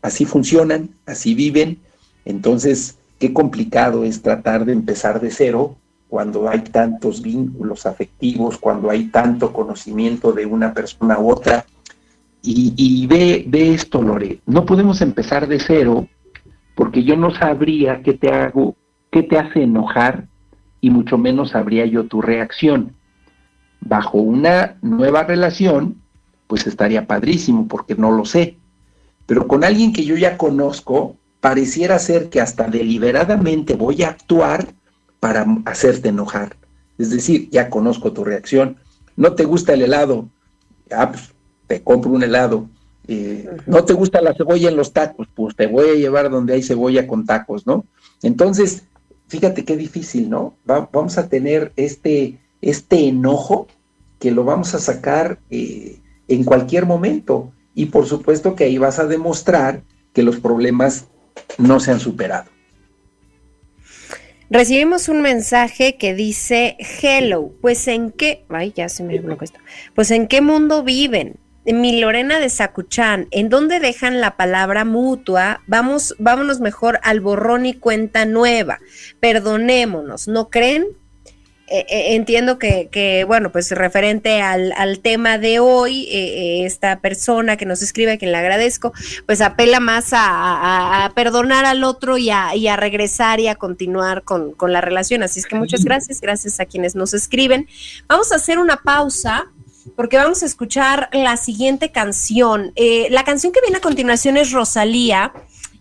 Así 0.00 0.24
funcionan, 0.24 0.90
así 1.06 1.34
viven. 1.34 1.78
Entonces, 2.24 2.98
qué 3.18 3.32
complicado 3.32 4.04
es 4.04 4.22
tratar 4.22 4.64
de 4.64 4.72
empezar 4.72 5.20
de 5.20 5.30
cero 5.30 5.76
cuando 6.08 6.48
hay 6.48 6.60
tantos 6.60 7.22
vínculos 7.22 7.86
afectivos, 7.86 8.58
cuando 8.58 8.90
hay 8.90 9.04
tanto 9.06 9.52
conocimiento 9.52 10.32
de 10.32 10.44
una 10.44 10.74
persona 10.74 11.18
u 11.18 11.30
otra. 11.30 11.64
Y, 12.44 13.06
ve, 13.06 13.44
ve 13.46 13.72
esto, 13.72 14.02
Lore, 14.02 14.40
no 14.46 14.66
podemos 14.66 15.00
empezar 15.00 15.46
de 15.46 15.60
cero 15.60 16.08
porque 16.74 17.04
yo 17.04 17.16
no 17.16 17.32
sabría 17.32 18.02
qué 18.02 18.14
te 18.14 18.32
hago, 18.32 18.74
qué 19.12 19.22
te 19.22 19.38
hace 19.38 19.62
enojar 19.62 20.26
y 20.82 20.90
mucho 20.90 21.16
menos 21.16 21.50
sabría 21.50 21.86
yo 21.86 22.04
tu 22.04 22.20
reacción. 22.20 22.92
Bajo 23.80 24.18
una 24.18 24.76
nueva 24.82 25.22
relación, 25.22 26.02
pues 26.48 26.66
estaría 26.66 27.06
padrísimo 27.06 27.68
porque 27.68 27.94
no 27.94 28.10
lo 28.10 28.26
sé. 28.26 28.58
Pero 29.24 29.46
con 29.48 29.64
alguien 29.64 29.92
que 29.92 30.04
yo 30.04 30.16
ya 30.16 30.36
conozco, 30.36 31.16
pareciera 31.40 31.98
ser 31.98 32.28
que 32.28 32.40
hasta 32.40 32.68
deliberadamente 32.68 33.76
voy 33.76 34.02
a 34.02 34.08
actuar 34.08 34.74
para 35.20 35.46
hacerte 35.64 36.08
enojar. 36.08 36.56
Es 36.98 37.10
decir, 37.10 37.48
ya 37.50 37.70
conozco 37.70 38.12
tu 38.12 38.24
reacción. 38.24 38.76
No 39.16 39.34
te 39.34 39.44
gusta 39.44 39.74
el 39.74 39.82
helado, 39.82 40.28
ah, 40.90 41.10
pues 41.12 41.32
te 41.68 41.82
compro 41.82 42.10
un 42.10 42.24
helado. 42.24 42.68
Eh, 43.06 43.48
no 43.66 43.84
te 43.84 43.92
gusta 43.92 44.20
la 44.20 44.34
cebolla 44.34 44.68
en 44.68 44.76
los 44.76 44.92
tacos, 44.92 45.28
pues 45.34 45.54
te 45.54 45.68
voy 45.68 45.90
a 45.90 45.94
llevar 45.94 46.28
donde 46.28 46.54
hay 46.54 46.62
cebolla 46.62 47.06
con 47.06 47.24
tacos, 47.24 47.66
¿no? 47.66 47.84
Entonces, 48.22 48.84
fíjate 49.32 49.64
qué 49.64 49.78
difícil, 49.78 50.28
¿no? 50.28 50.58
vamos 50.66 51.16
a 51.16 51.26
tener 51.30 51.72
este, 51.76 52.38
este 52.60 53.08
enojo 53.08 53.66
que 54.18 54.30
lo 54.30 54.44
vamos 54.44 54.74
a 54.74 54.78
sacar 54.78 55.38
eh, 55.48 55.96
en 56.28 56.44
cualquier 56.44 56.84
momento. 56.84 57.50
Y 57.74 57.86
por 57.86 58.04
supuesto 58.04 58.54
que 58.54 58.64
ahí 58.64 58.76
vas 58.76 58.98
a 58.98 59.06
demostrar 59.06 59.84
que 60.12 60.22
los 60.22 60.38
problemas 60.38 61.06
no 61.56 61.80
se 61.80 61.92
han 61.92 61.98
superado. 61.98 62.50
Recibimos 64.50 65.08
un 65.08 65.22
mensaje 65.22 65.96
que 65.96 66.14
dice, 66.14 66.76
hello, 67.00 67.54
pues 67.62 67.88
en 67.88 68.10
qué, 68.10 68.44
ay, 68.50 68.74
ya 68.76 68.90
se 68.90 69.02
me 69.02 69.18
bloqueó 69.18 69.44
esto, 69.44 69.60
pues 69.94 70.10
en 70.10 70.28
qué 70.28 70.42
mundo 70.42 70.84
viven, 70.84 71.36
mi 71.64 72.00
Lorena 72.00 72.40
de 72.40 72.50
Sacuchán, 72.50 73.28
¿en 73.30 73.48
dónde 73.48 73.78
dejan 73.78 74.20
la 74.20 74.36
palabra 74.36 74.84
mutua? 74.84 75.60
Vamos, 75.66 76.14
vámonos 76.18 76.60
mejor 76.60 76.98
al 77.02 77.20
borrón 77.20 77.66
y 77.66 77.74
cuenta 77.74 78.24
nueva. 78.24 78.80
Perdonémonos, 79.20 80.26
¿no 80.26 80.48
creen? 80.50 80.86
Eh, 81.68 81.86
eh, 81.88 82.16
entiendo 82.16 82.58
que, 82.58 83.24
bueno, 83.26 83.50
pues 83.50 83.70
referente 83.70 84.42
al, 84.42 84.98
tema 85.00 85.38
de 85.38 85.58
hoy, 85.58 86.06
eh, 86.10 86.66
esta 86.66 87.00
persona 87.00 87.56
que 87.56 87.64
nos 87.64 87.80
escribe, 87.80 88.12
a 88.12 88.18
quien 88.18 88.32
le 88.32 88.36
agradezco, 88.38 88.92
pues 89.24 89.40
apela 89.40 89.80
más 89.80 90.10
a, 90.12 91.10
perdonar 91.14 91.64
al 91.64 91.84
otro 91.84 92.18
y 92.18 92.28
a, 92.28 92.54
y 92.56 92.68
a, 92.68 92.76
regresar 92.76 93.40
y 93.40 93.48
a 93.48 93.54
continuar 93.54 94.22
con, 94.22 94.52
con 94.52 94.72
la 94.72 94.82
relación. 94.82 95.22
Así 95.22 95.40
es 95.40 95.46
que 95.46 95.54
muchas 95.54 95.84
gracias, 95.86 96.20
gracias 96.20 96.60
a 96.60 96.66
quienes 96.66 96.94
nos 96.94 97.14
escriben. 97.14 97.66
Vamos 98.06 98.32
a 98.32 98.34
hacer 98.34 98.58
una 98.58 98.76
pausa 98.76 99.46
porque 99.96 100.16
vamos 100.16 100.42
a 100.42 100.46
escuchar 100.46 101.08
la 101.12 101.36
siguiente 101.36 101.90
canción. 101.90 102.72
Eh, 102.76 103.08
la 103.10 103.24
canción 103.24 103.52
que 103.52 103.60
viene 103.60 103.78
a 103.78 103.80
continuación 103.80 104.36
es 104.36 104.52
Rosalía. 104.52 105.32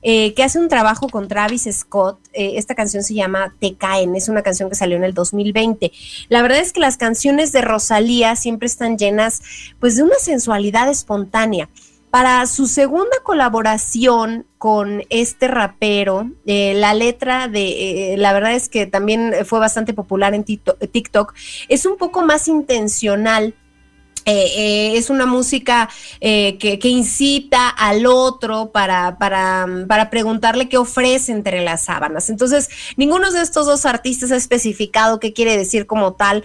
Eh, 0.04 0.34
que 0.34 0.42
hace 0.42 0.58
un 0.58 0.68
trabajo 0.68 1.10
con 1.10 1.28
Travis 1.28 1.70
Scott. 1.72 2.18
Eh, 2.34 2.54
esta 2.56 2.74
canción 2.74 3.04
se 3.04 3.14
llama 3.14 3.54
Te 3.60 3.76
caen, 3.76 4.16
es 4.16 4.30
una 4.30 4.42
canción 4.42 4.68
que 4.68 4.74
salió 4.74 4.98
en 4.98 5.04
el 5.04 5.14
2020. 5.14 5.92
La 6.28 6.42
verdad 6.42 6.58
es 6.58 6.74
que 6.74 6.80
las 6.80 6.98
canciones 6.98 7.52
de 7.52 7.62
Rosalía 7.62 8.36
siempre 8.36 8.66
están 8.66 8.98
llenas 8.98 9.44
pues 9.80 9.98
de 9.98 10.02
una 10.02 10.16
sensualidad 10.20 10.90
espontánea. 10.90 11.70
Para 12.10 12.48
su 12.48 12.66
segunda 12.66 13.16
colaboración 13.22 14.48
con 14.58 15.04
este 15.12 15.48
rapero, 15.48 16.32
la 16.46 16.96
letra 16.96 17.48
de, 17.48 18.16
la 18.18 18.34
verdad 18.34 18.54
es 18.54 18.70
que 18.70 18.88
también 18.88 19.34
fue 19.46 19.60
bastante 19.60 19.94
popular 19.94 20.34
en 20.34 20.44
TikTok, 20.44 21.34
es 21.70 21.86
un 21.86 21.96
poco 21.96 22.24
más 22.24 22.48
intencional 22.48 23.54
eh, 24.26 24.52
eh, 24.56 24.98
es 24.98 25.10
una 25.10 25.26
música 25.26 25.90
eh, 26.20 26.58
que, 26.60 26.90
incita 26.90 27.70
al 27.70 28.06
otro 28.06 28.72
para, 28.72 29.18
para, 29.18 29.68
para, 29.88 30.10
preguntarle 30.10 30.70
qué 30.70 30.78
ofrece 30.78 31.32
entre 31.32 31.64
las 31.64 31.86
sábanas. 31.86 32.30
Entonces, 32.30 32.70
ninguno 32.98 33.32
de 33.32 33.42
estos 33.42 33.66
dos 33.66 33.86
artistas 33.86 34.32
ha 34.32 34.36
especificado 34.36 35.20
qué 35.20 35.34
quiere 35.34 35.58
decir 35.58 35.88
como 35.88 36.14
tal 36.14 36.44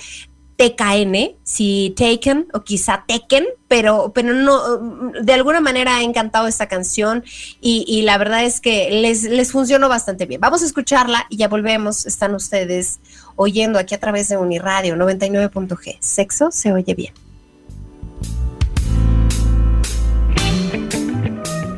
TKN, 0.56 1.36
si 1.42 1.94
Taken 1.96 2.48
o 2.54 2.62
quizá 2.62 3.04
Taken, 3.06 3.44
pero, 3.68 4.12
pero 4.14 4.32
no, 4.32 5.12
de 5.22 5.32
alguna 5.34 5.60
manera 5.60 5.96
ha 5.96 6.02
encantado 6.02 6.46
esta 6.46 6.68
canción 6.68 7.24
y, 7.60 7.84
y 7.86 8.02
la 8.02 8.16
verdad 8.16 8.44
es 8.44 8.62
que 8.62 8.90
les, 8.90 9.24
les 9.24 9.52
funcionó 9.52 9.90
bastante 9.90 10.24
bien. 10.24 10.40
Vamos 10.40 10.62
a 10.62 10.66
escucharla 10.66 11.26
y 11.28 11.36
ya 11.36 11.48
volvemos. 11.48 12.06
Están 12.06 12.34
ustedes 12.34 13.00
oyendo 13.34 13.78
aquí 13.78 13.94
a 13.94 14.00
través 14.00 14.28
de 14.28 14.38
Uniradio 14.38 14.96
99.g. 14.96 15.98
Sexo 16.00 16.50
se 16.50 16.72
oye 16.72 16.94
bien. 16.94 17.25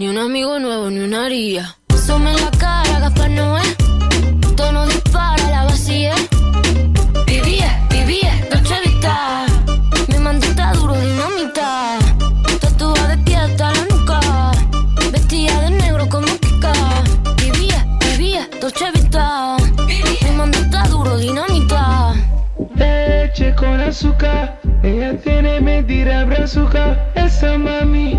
Ni 0.00 0.08
un 0.08 0.16
amigo 0.16 0.58
nuevo, 0.58 0.88
ni 0.88 1.00
una 1.00 1.26
haría. 1.26 1.76
Some 1.94 2.30
en 2.30 2.36
la 2.36 2.50
cara, 2.52 3.00
Gaspar 3.00 3.30
Noé. 3.32 3.60
Tono 4.56 4.86
dispara, 4.86 5.50
la 5.50 5.64
vacía. 5.64 6.14
Vivía, 7.26 7.86
vivía, 7.90 8.32
noche 8.50 8.76
vista. 8.82 9.44
Mi 10.08 10.16
mandita 10.16 10.72
duro, 10.72 10.94
dinamita. 10.94 11.98
Tatuada 12.62 13.08
de 13.08 13.18
pie 13.24 13.36
hasta 13.36 13.72
la 13.72 13.84
nuca. 13.90 14.20
Vestida 15.12 15.60
de 15.60 15.70
negro 15.72 16.08
como 16.08 16.28
Kika. 16.38 16.72
Vivía, 17.36 17.86
vivía, 18.00 18.48
noche 18.62 18.90
vista. 18.94 19.58
Mi 19.86 20.30
mandita 20.34 20.82
duro, 20.88 21.18
dinamita. 21.18 22.14
Leche 22.74 23.54
con 23.54 23.78
azúcar, 23.78 24.58
ella 24.82 25.14
tiene 25.18 25.60
mentira 25.60 26.24
brazuca. 26.24 27.12
Esa 27.14 27.58
mami 27.58 28.18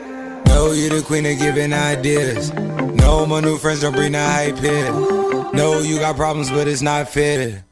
Know 0.51 0.73
you 0.73 0.89
the 0.89 1.01
queen 1.01 1.25
of 1.25 1.37
giving 1.39 1.73
ideas. 1.73 2.51
No, 3.01 3.25
my 3.25 3.39
new 3.39 3.57
friends 3.57 3.81
don't 3.81 3.95
bring 3.95 4.11
the 4.11 4.19
hype 4.19 4.59
here. 4.59 4.91
No, 5.53 5.79
you 5.79 5.99
got 5.99 6.15
problems, 6.15 6.49
but 6.51 6.67
it's 6.67 6.81
not 6.81 7.09
fair. 7.09 7.63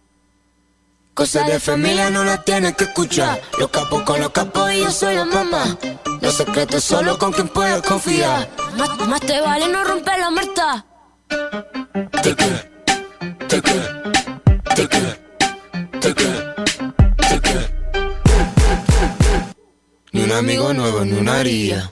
Cosas 1.14 1.46
de 1.48 1.60
familia 1.60 2.10
no 2.10 2.24
las 2.24 2.46
tienes 2.46 2.76
que 2.76 2.86
escuchar. 2.86 3.42
Los 3.60 3.70
capos 3.70 4.04
con 4.04 4.22
los 4.22 4.30
capos 4.32 4.72
y 4.72 4.80
yo 4.80 4.92
soy 4.92 5.16
la 5.16 5.26
mamá. 5.26 5.78
Los 6.22 6.36
secretos 6.36 6.84
solo 6.84 7.18
con 7.18 7.34
quien 7.34 7.50
puedes 7.50 7.82
confiar. 7.82 8.50
Más, 8.78 8.90
más 9.08 9.20
te 9.20 9.42
vale 9.42 9.68
no 9.68 9.84
romper 9.84 10.18
la 10.20 10.30
muerta. 10.32 10.86
Take 12.24 12.46
it, 12.46 12.70
take 13.50 13.70
it, 13.70 13.84
take 14.76 14.98
it, 14.98 15.20
take 16.00 16.24
it, 16.24 16.40
take 17.20 17.50
it. 17.50 17.70
Ni 20.14 20.24
un 20.24 20.32
amigo 20.32 20.74
nuevo, 20.74 21.04
ni 21.04 21.18
una 21.18 21.40
haría. 21.40 21.92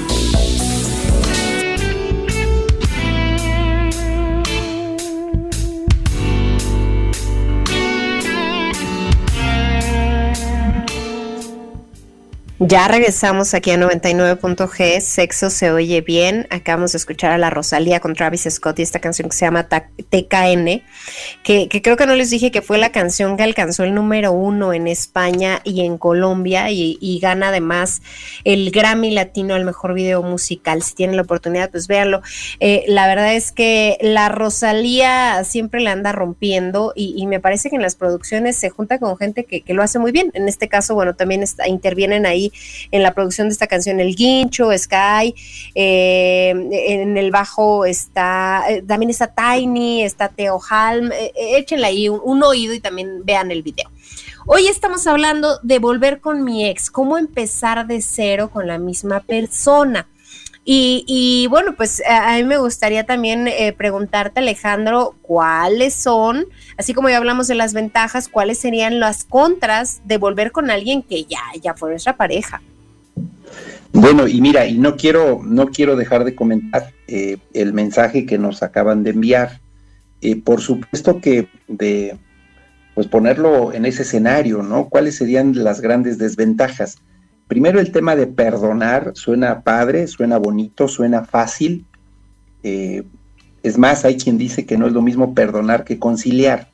Ya 12.63 12.87
regresamos 12.87 13.55
aquí 13.55 13.71
a 13.71 13.75
99.g, 13.75 15.01
Sexo 15.01 15.49
se 15.49 15.71
oye 15.71 16.01
bien. 16.01 16.45
Acabamos 16.51 16.91
de 16.91 16.99
escuchar 16.99 17.31
a 17.31 17.39
la 17.39 17.49
Rosalía 17.49 17.99
con 17.99 18.13
Travis 18.13 18.47
Scott 18.47 18.77
y 18.77 18.83
esta 18.83 18.99
canción 18.99 19.29
que 19.29 19.35
se 19.35 19.45
llama 19.45 19.67
TKN, 19.67 20.83
que, 21.41 21.67
que 21.67 21.81
creo 21.81 21.97
que 21.97 22.05
no 22.05 22.13
les 22.13 22.29
dije 22.29 22.51
que 22.51 22.61
fue 22.61 22.77
la 22.77 22.91
canción 22.91 23.35
que 23.35 23.41
alcanzó 23.41 23.83
el 23.83 23.95
número 23.95 24.31
uno 24.31 24.73
en 24.73 24.85
España 24.85 25.59
y 25.63 25.81
en 25.83 25.97
Colombia 25.97 26.69
y, 26.69 27.19
gana 27.19 27.47
además 27.47 28.03
el 28.43 28.69
Grammy 28.69 29.09
Latino 29.09 29.55
al 29.55 29.65
mejor 29.65 29.95
video 29.95 30.21
musical. 30.21 30.83
Si 30.83 30.93
tienen 30.93 31.15
la 31.15 31.23
oportunidad, 31.23 31.71
pues 31.71 31.87
véanlo. 31.87 32.21
Eh, 32.59 32.83
la 32.87 33.07
verdad 33.07 33.33
es 33.33 33.51
que 33.51 33.97
la 34.01 34.29
Rosalía 34.29 35.43
siempre 35.45 35.81
la 35.81 35.93
anda 35.93 36.11
rompiendo 36.11 36.93
y, 36.95 37.15
y 37.17 37.25
me 37.25 37.39
parece 37.39 37.71
que 37.71 37.75
en 37.75 37.81
las 37.81 37.95
producciones 37.95 38.55
se 38.55 38.69
junta 38.69 38.99
con 38.99 39.17
gente 39.17 39.45
que, 39.45 39.61
que 39.61 39.73
lo 39.73 39.81
hace 39.81 39.97
muy 39.97 40.11
bien. 40.11 40.29
En 40.35 40.47
este 40.47 40.67
caso, 40.67 40.93
bueno, 40.93 41.15
también 41.15 41.41
está, 41.41 41.67
intervienen 41.67 42.27
ahí 42.27 42.50
en 42.91 43.03
la 43.03 43.13
producción 43.13 43.47
de 43.47 43.53
esta 43.53 43.67
canción 43.67 43.99
El 43.99 44.15
Guincho, 44.15 44.69
Sky, 44.77 45.35
eh, 45.75 46.49
en 46.49 47.17
el 47.17 47.31
bajo 47.31 47.85
está, 47.85 48.63
eh, 48.69 48.81
también 48.81 49.09
está 49.09 49.33
Tiny, 49.33 50.03
está 50.03 50.29
Teo 50.29 50.59
Halm, 50.69 51.11
eh, 51.11 51.31
échenle 51.35 51.87
ahí 51.87 52.09
un 52.09 52.43
oído 52.43 52.73
y 52.73 52.79
también 52.79 53.25
vean 53.25 53.51
el 53.51 53.63
video. 53.63 53.89
Hoy 54.47 54.67
estamos 54.67 55.05
hablando 55.05 55.59
de 55.61 55.77
volver 55.77 56.19
con 56.19 56.43
mi 56.43 56.67
ex, 56.67 56.89
cómo 56.89 57.19
empezar 57.19 57.85
de 57.85 58.01
cero 58.01 58.49
con 58.51 58.65
la 58.65 58.79
misma 58.79 59.19
persona. 59.19 60.07
Y, 60.63 61.03
y, 61.07 61.47
bueno, 61.47 61.73
pues 61.75 62.03
a, 62.07 62.35
mí 62.35 62.43
me 62.43 62.57
gustaría 62.57 63.03
también 63.05 63.47
eh, 63.47 63.73
preguntarte, 63.73 64.41
Alejandro, 64.41 65.15
cuáles 65.23 65.95
son, 65.95 66.45
así 66.77 66.93
como 66.93 67.09
ya 67.09 67.17
hablamos 67.17 67.47
de 67.47 67.55
las 67.55 67.73
ventajas, 67.73 68.27
cuáles 68.27 68.59
serían 68.59 68.99
las 68.99 69.23
contras 69.23 70.01
de 70.05 70.17
volver 70.17 70.51
con 70.51 70.69
alguien 70.69 71.01
que 71.01 71.23
ya, 71.23 71.41
ya 71.61 71.73
fue 71.73 71.89
nuestra 71.89 72.15
pareja. 72.15 72.61
Bueno, 73.93 74.27
y 74.27 74.39
mira, 74.39 74.67
y 74.67 74.77
no 74.77 74.95
quiero, 74.95 75.41
no 75.43 75.67
quiero 75.67 75.95
dejar 75.95 76.23
de 76.23 76.35
comentar 76.35 76.93
eh, 77.07 77.37
el 77.53 77.73
mensaje 77.73 78.25
que 78.25 78.37
nos 78.37 78.63
acaban 78.63 79.03
de 79.03 79.09
enviar. 79.09 79.59
Eh, 80.21 80.39
por 80.39 80.61
supuesto 80.61 81.19
que 81.19 81.49
de 81.67 82.17
pues 82.93 83.07
ponerlo 83.07 83.73
en 83.73 83.85
ese 83.85 84.03
escenario, 84.03 84.61
¿no? 84.61 84.89
¿Cuáles 84.89 85.15
serían 85.15 85.63
las 85.63 85.81
grandes 85.81 86.17
desventajas? 86.17 86.97
Primero 87.51 87.81
el 87.81 87.91
tema 87.91 88.15
de 88.15 88.27
perdonar 88.27 89.11
suena 89.13 89.59
padre, 89.59 90.07
suena 90.07 90.37
bonito, 90.37 90.87
suena 90.87 91.25
fácil. 91.25 91.85
Eh, 92.63 93.03
es 93.61 93.77
más, 93.77 94.05
hay 94.05 94.15
quien 94.15 94.37
dice 94.37 94.65
que 94.65 94.77
no 94.77 94.87
es 94.87 94.93
lo 94.93 95.01
mismo 95.01 95.33
perdonar 95.33 95.83
que 95.83 95.99
conciliar. 95.99 96.69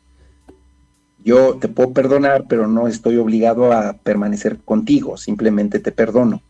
Yo 1.25 1.55
te 1.55 1.67
puedo 1.67 1.93
perdonar, 1.93 2.45
pero 2.47 2.67
no 2.67 2.87
estoy 2.87 3.17
obligado 3.17 3.73
a 3.73 3.93
permanecer 3.93 4.59
contigo, 4.59 5.17
simplemente 5.17 5.79
te 5.79 5.91
perdono. 5.91 6.43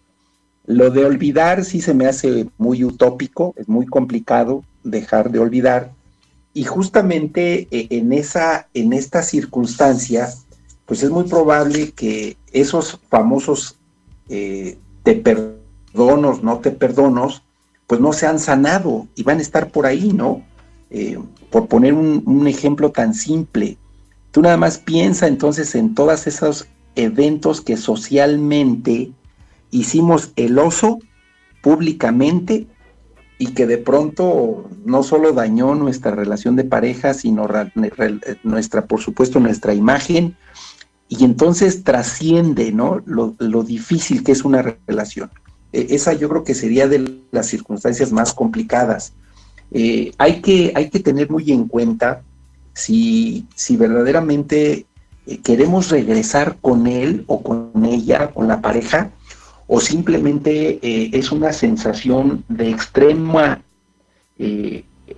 Lo 0.66 0.90
de 0.90 1.06
olvidar 1.06 1.64
sí 1.64 1.80
se 1.80 1.94
me 1.94 2.06
hace 2.06 2.50
muy 2.58 2.84
utópico, 2.84 3.54
es 3.56 3.70
muy 3.70 3.86
complicado 3.86 4.66
dejar 4.84 5.32
de 5.32 5.40
olvidar. 5.40 5.94
Y 6.54 6.66
justamente 6.66 7.70
en, 7.72 8.12
esa, 8.12 8.68
en 8.74 8.92
esta 8.92 9.22
circunstancia, 9.22 10.28
pues 10.86 11.02
es 11.02 11.12
muy 11.12 11.24
probable 11.24 11.92
que 11.92 12.36
esos 12.52 13.00
famosos 13.10 13.77
eh, 14.30 14.78
te 15.04 15.16
perdonos, 15.16 16.44
no 16.44 16.60
te 16.60 16.72
perdonos, 16.72 17.44
pues 17.88 18.02
no 18.02 18.14
se 18.14 18.28
han 18.28 18.40
sanado 18.40 19.08
y 19.16 19.24
van 19.24 19.40
a 19.40 19.42
estar 19.42 19.72
por 19.72 19.86
ahí, 19.86 20.12
¿no? 20.14 20.44
Eh, 20.90 21.18
por 21.50 21.68
poner 21.68 21.94
un, 21.94 22.24
un, 22.26 22.48
ejemplo 22.48 22.92
tan 22.92 23.14
simple, 23.14 23.78
tú 24.32 24.42
nada 24.42 24.58
más 24.58 24.78
piensa 24.78 25.28
entonces 25.28 25.76
en 25.76 25.96
todos 25.96 26.28
esos 26.28 26.68
eventos 26.96 27.62
que 27.62 27.78
socialmente 27.78 29.12
hicimos 29.72 30.32
el 30.36 30.58
oso 30.60 31.00
públicamente 31.62 32.68
y 33.40 33.48
que 33.48 33.68
de 33.68 33.78
pronto 33.78 34.70
no 34.86 35.04
solo 35.04 35.32
dañó 35.32 35.76
nuestra 35.76 36.12
relación 36.12 36.56
de 36.56 36.64
pareja, 36.64 37.14
sino 37.14 37.48
nuestra, 38.44 38.86
por 38.86 39.00
supuesto, 39.00 39.40
nuestra 39.40 39.74
imagen, 39.74 40.36
y 41.10 41.24
entonces 41.24 41.84
trasciende, 41.84 42.72
¿no? 42.72 43.02
Lo, 43.06 43.36
lo 43.40 43.64
difícil 43.64 44.24
que 44.24 44.32
es 44.34 44.44
una 44.44 44.62
relación. 44.62 45.30
Eh, 45.74 45.88
esa 45.92 46.14
yo 46.14 46.30
creo 46.30 46.44
que 46.44 46.54
sería 46.54 46.88
de 46.88 47.22
las 47.32 47.48
circunstancias 47.48 48.12
más 48.12 48.34
complicadas. 48.34 49.14
Eh, 49.72 50.12
hay, 50.18 50.42
que, 50.42 50.72
hay 50.76 50.90
que 50.90 51.00
tener 51.00 51.30
muy 51.30 51.52
en 51.52 51.68
cuenta 51.68 52.22
si, 52.74 53.46
si 53.56 53.76
verdaderamente 53.76 54.86
eh, 55.26 55.38
queremos 55.40 55.90
regresar 55.90 56.58
con 56.62 56.88
él 56.88 57.24
o 57.28 57.44
con 57.44 57.86
ella, 57.86 58.32
con 58.32 58.48
la 58.48 58.62
pareja, 58.62 59.12
o 59.68 59.82
simplemente 59.82 60.80
eh, 60.82 61.10
es 61.14 61.32
una 61.32 61.52
sensación 61.52 62.44
de 62.48 62.70
extrema 62.70 63.62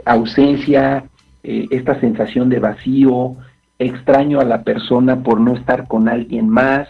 ausencia, 0.06 1.04
esta 1.44 2.00
sensación 2.00 2.48
de 2.48 2.60
vacío, 2.60 3.36
extraño 3.80 4.40
a 4.40 4.46
la 4.46 4.64
persona 4.64 5.24
por 5.24 5.40
no 5.40 5.56
estar 5.56 5.88
con 5.88 6.08
alguien 6.08 6.48
más, 6.50 6.88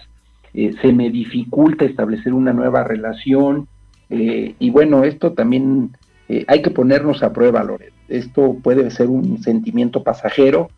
se 0.54 0.92
me 0.92 1.10
dificulta 1.10 1.86
establecer 1.86 2.34
una 2.34 2.54
nueva 2.54 2.84
relación, 2.84 3.68
Eh, 4.10 4.56
y 4.58 4.70
bueno, 4.72 5.04
esto 5.04 5.34
también 5.34 5.96
eh, 6.28 6.44
hay 6.48 6.62
que 6.62 6.72
ponernos 6.72 7.22
a 7.24 7.32
prueba, 7.32 7.64
Loret. 7.64 7.94
Esto 8.08 8.58
puede 8.62 8.90
ser 8.90 9.08
un 9.08 9.42
sentimiento 9.44 10.04
pasajero, 10.04 10.70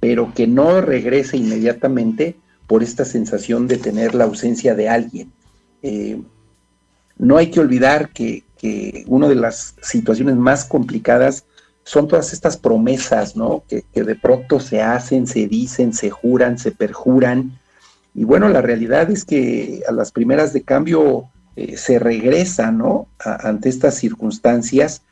pero 0.00 0.32
que 0.34 0.46
no 0.46 0.80
regrese 0.80 1.36
inmediatamente 1.36 2.34
por 2.66 2.82
esta 2.82 3.04
sensación 3.04 3.68
de 3.68 3.78
tener 3.78 4.14
la 4.14 4.24
ausencia 4.24 4.74
de 4.74 4.88
alguien. 4.88 5.30
Eh, 5.82 6.20
no 7.18 7.36
hay 7.36 7.50
que 7.50 7.60
olvidar 7.60 8.08
que, 8.08 8.42
que, 8.58 9.04
una 9.06 9.28
de 9.28 9.36
las 9.36 9.76
situaciones 9.80 10.36
más 10.36 10.64
complicadas 10.64 11.44
son 11.84 12.08
todas 12.08 12.32
estas 12.32 12.56
promesas, 12.56 13.36
¿no? 13.36 13.64
Que, 13.68 13.84
de 13.92 14.14
pronto 14.14 14.60
se 14.60 14.82
hacen, 14.82 15.26
se 15.26 15.46
dicen, 15.48 15.92
se 15.92 16.10
juran, 16.10 16.58
se 16.58 16.70
perjuran. 16.70 17.58
Y 18.14 18.24
bueno, 18.24 18.48
la 18.48 18.62
realidad 18.62 19.10
es 19.10 19.24
que 19.24 19.82
a 19.88 19.92
las 19.92 20.12
primeras 20.12 20.52
de 20.52 20.62
cambio 20.62 21.24
eh, 21.56 21.76
se 21.76 21.98
regresa, 21.98 22.70
¿no? 22.70 23.08
Ante 23.18 23.68
estas 23.68 23.96
circunstancias, 23.96 25.02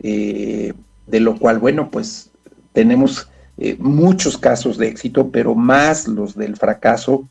eh, 0.00 0.74
de 1.06 1.20
lo 1.20 1.38
cual, 1.38 1.58
bueno, 1.58 1.90
pues 1.90 2.30
tenemos 2.72 3.30
eh, 3.56 3.76
muchos 3.78 4.36
casos 4.36 4.76
de 4.76 4.88
éxito, 4.88 5.30
pero 5.30 5.54
más 5.54 6.06
los 6.06 6.34
del 6.36 6.56
fracaso, 6.56 7.26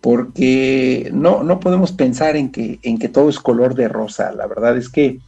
porque 0.00 1.10
no, 1.12 1.42
no 1.42 1.60
podemos 1.60 1.92
pensar 1.92 2.36
en 2.36 2.50
que, 2.50 2.78
en 2.82 2.98
que 2.98 3.08
todo 3.08 3.28
es 3.28 3.38
color 3.38 3.74
de 3.74 3.88
rosa. 3.88 4.32
La 4.32 4.46
verdad 4.46 4.76
es 4.76 4.88
que 4.88 5.20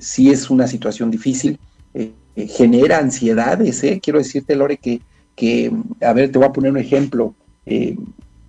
sí 0.00 0.30
es 0.30 0.50
una 0.50 0.66
situación 0.66 1.10
difícil, 1.10 1.58
eh, 1.94 2.12
eh 2.36 2.46
genera 2.48 2.98
ansiedades, 2.98 3.82
quiero 4.02 4.18
decirte, 4.18 4.56
Lore, 4.56 4.76
que, 4.76 5.00
que, 5.34 5.72
a 6.00 6.12
ver, 6.12 6.30
te 6.30 6.38
voy 6.38 6.48
a 6.48 6.52
poner 6.52 6.70
un 6.70 6.78
ejemplo. 6.78 7.34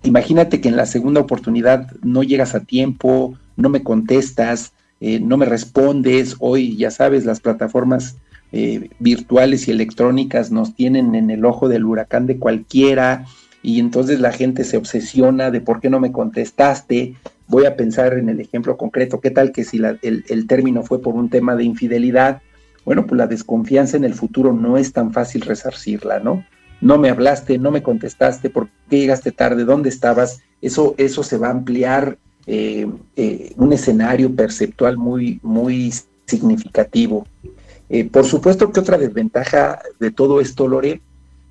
imagínate 0.02 0.60
que 0.60 0.68
en 0.68 0.76
la 0.76 0.86
segunda 0.86 1.20
oportunidad 1.20 1.90
no 2.02 2.22
llegas 2.22 2.54
a 2.54 2.60
tiempo, 2.60 3.38
no 3.56 3.68
me 3.68 3.82
contestas, 3.82 4.72
no 5.00 5.36
me 5.36 5.46
respondes, 5.46 6.36
hoy 6.38 6.76
ya 6.76 6.90
sabes, 6.90 7.24
las 7.24 7.40
plataformas 7.40 8.16
eh, 8.52 8.90
virtuales 9.00 9.66
y 9.66 9.72
electrónicas 9.72 10.52
nos 10.52 10.74
tienen 10.74 11.16
en 11.16 11.30
el 11.30 11.44
ojo 11.44 11.68
del 11.68 11.84
huracán 11.84 12.26
de 12.26 12.38
cualquiera 12.38 13.26
y 13.60 13.80
entonces 13.80 14.20
la 14.20 14.30
gente 14.30 14.62
se 14.62 14.76
obsesiona 14.76 15.50
de 15.50 15.60
por 15.60 15.80
qué 15.80 15.90
no 15.90 15.98
me 15.98 16.12
contestaste. 16.12 17.16
Voy 17.48 17.66
a 17.66 17.76
pensar 17.76 18.14
en 18.14 18.28
el 18.28 18.40
ejemplo 18.40 18.76
concreto, 18.76 19.20
¿qué 19.20 19.30
tal 19.30 19.50
que 19.50 19.64
si 19.64 19.78
el, 19.78 20.24
el 20.28 20.46
término 20.46 20.84
fue 20.84 21.02
por 21.02 21.14
un 21.14 21.28
tema 21.28 21.56
de 21.56 21.64
infidelidad? 21.64 22.40
Bueno, 22.86 23.04
pues 23.04 23.18
la 23.18 23.26
desconfianza 23.26 23.96
en 23.96 24.04
el 24.04 24.14
futuro 24.14 24.52
no 24.52 24.78
es 24.78 24.92
tan 24.92 25.12
fácil 25.12 25.40
resarcirla, 25.40 26.20
¿no? 26.20 26.46
No 26.80 26.98
me 26.98 27.10
hablaste, 27.10 27.58
no 27.58 27.72
me 27.72 27.82
contestaste, 27.82 28.48
¿por 28.48 28.68
qué 28.88 29.00
llegaste 29.00 29.32
tarde? 29.32 29.64
¿Dónde 29.64 29.88
estabas? 29.88 30.40
Eso, 30.62 30.94
eso 30.96 31.24
se 31.24 31.36
va 31.36 31.48
a 31.48 31.50
ampliar 31.50 32.16
eh, 32.46 32.86
eh, 33.16 33.52
un 33.56 33.72
escenario 33.72 34.32
perceptual 34.32 34.98
muy, 34.98 35.40
muy 35.42 35.92
significativo. 36.26 37.26
Eh, 37.88 38.04
por 38.04 38.24
supuesto 38.24 38.70
que 38.70 38.78
otra 38.78 38.98
desventaja 38.98 39.80
de 39.98 40.12
todo 40.12 40.40
esto, 40.40 40.68
Lore, 40.68 41.00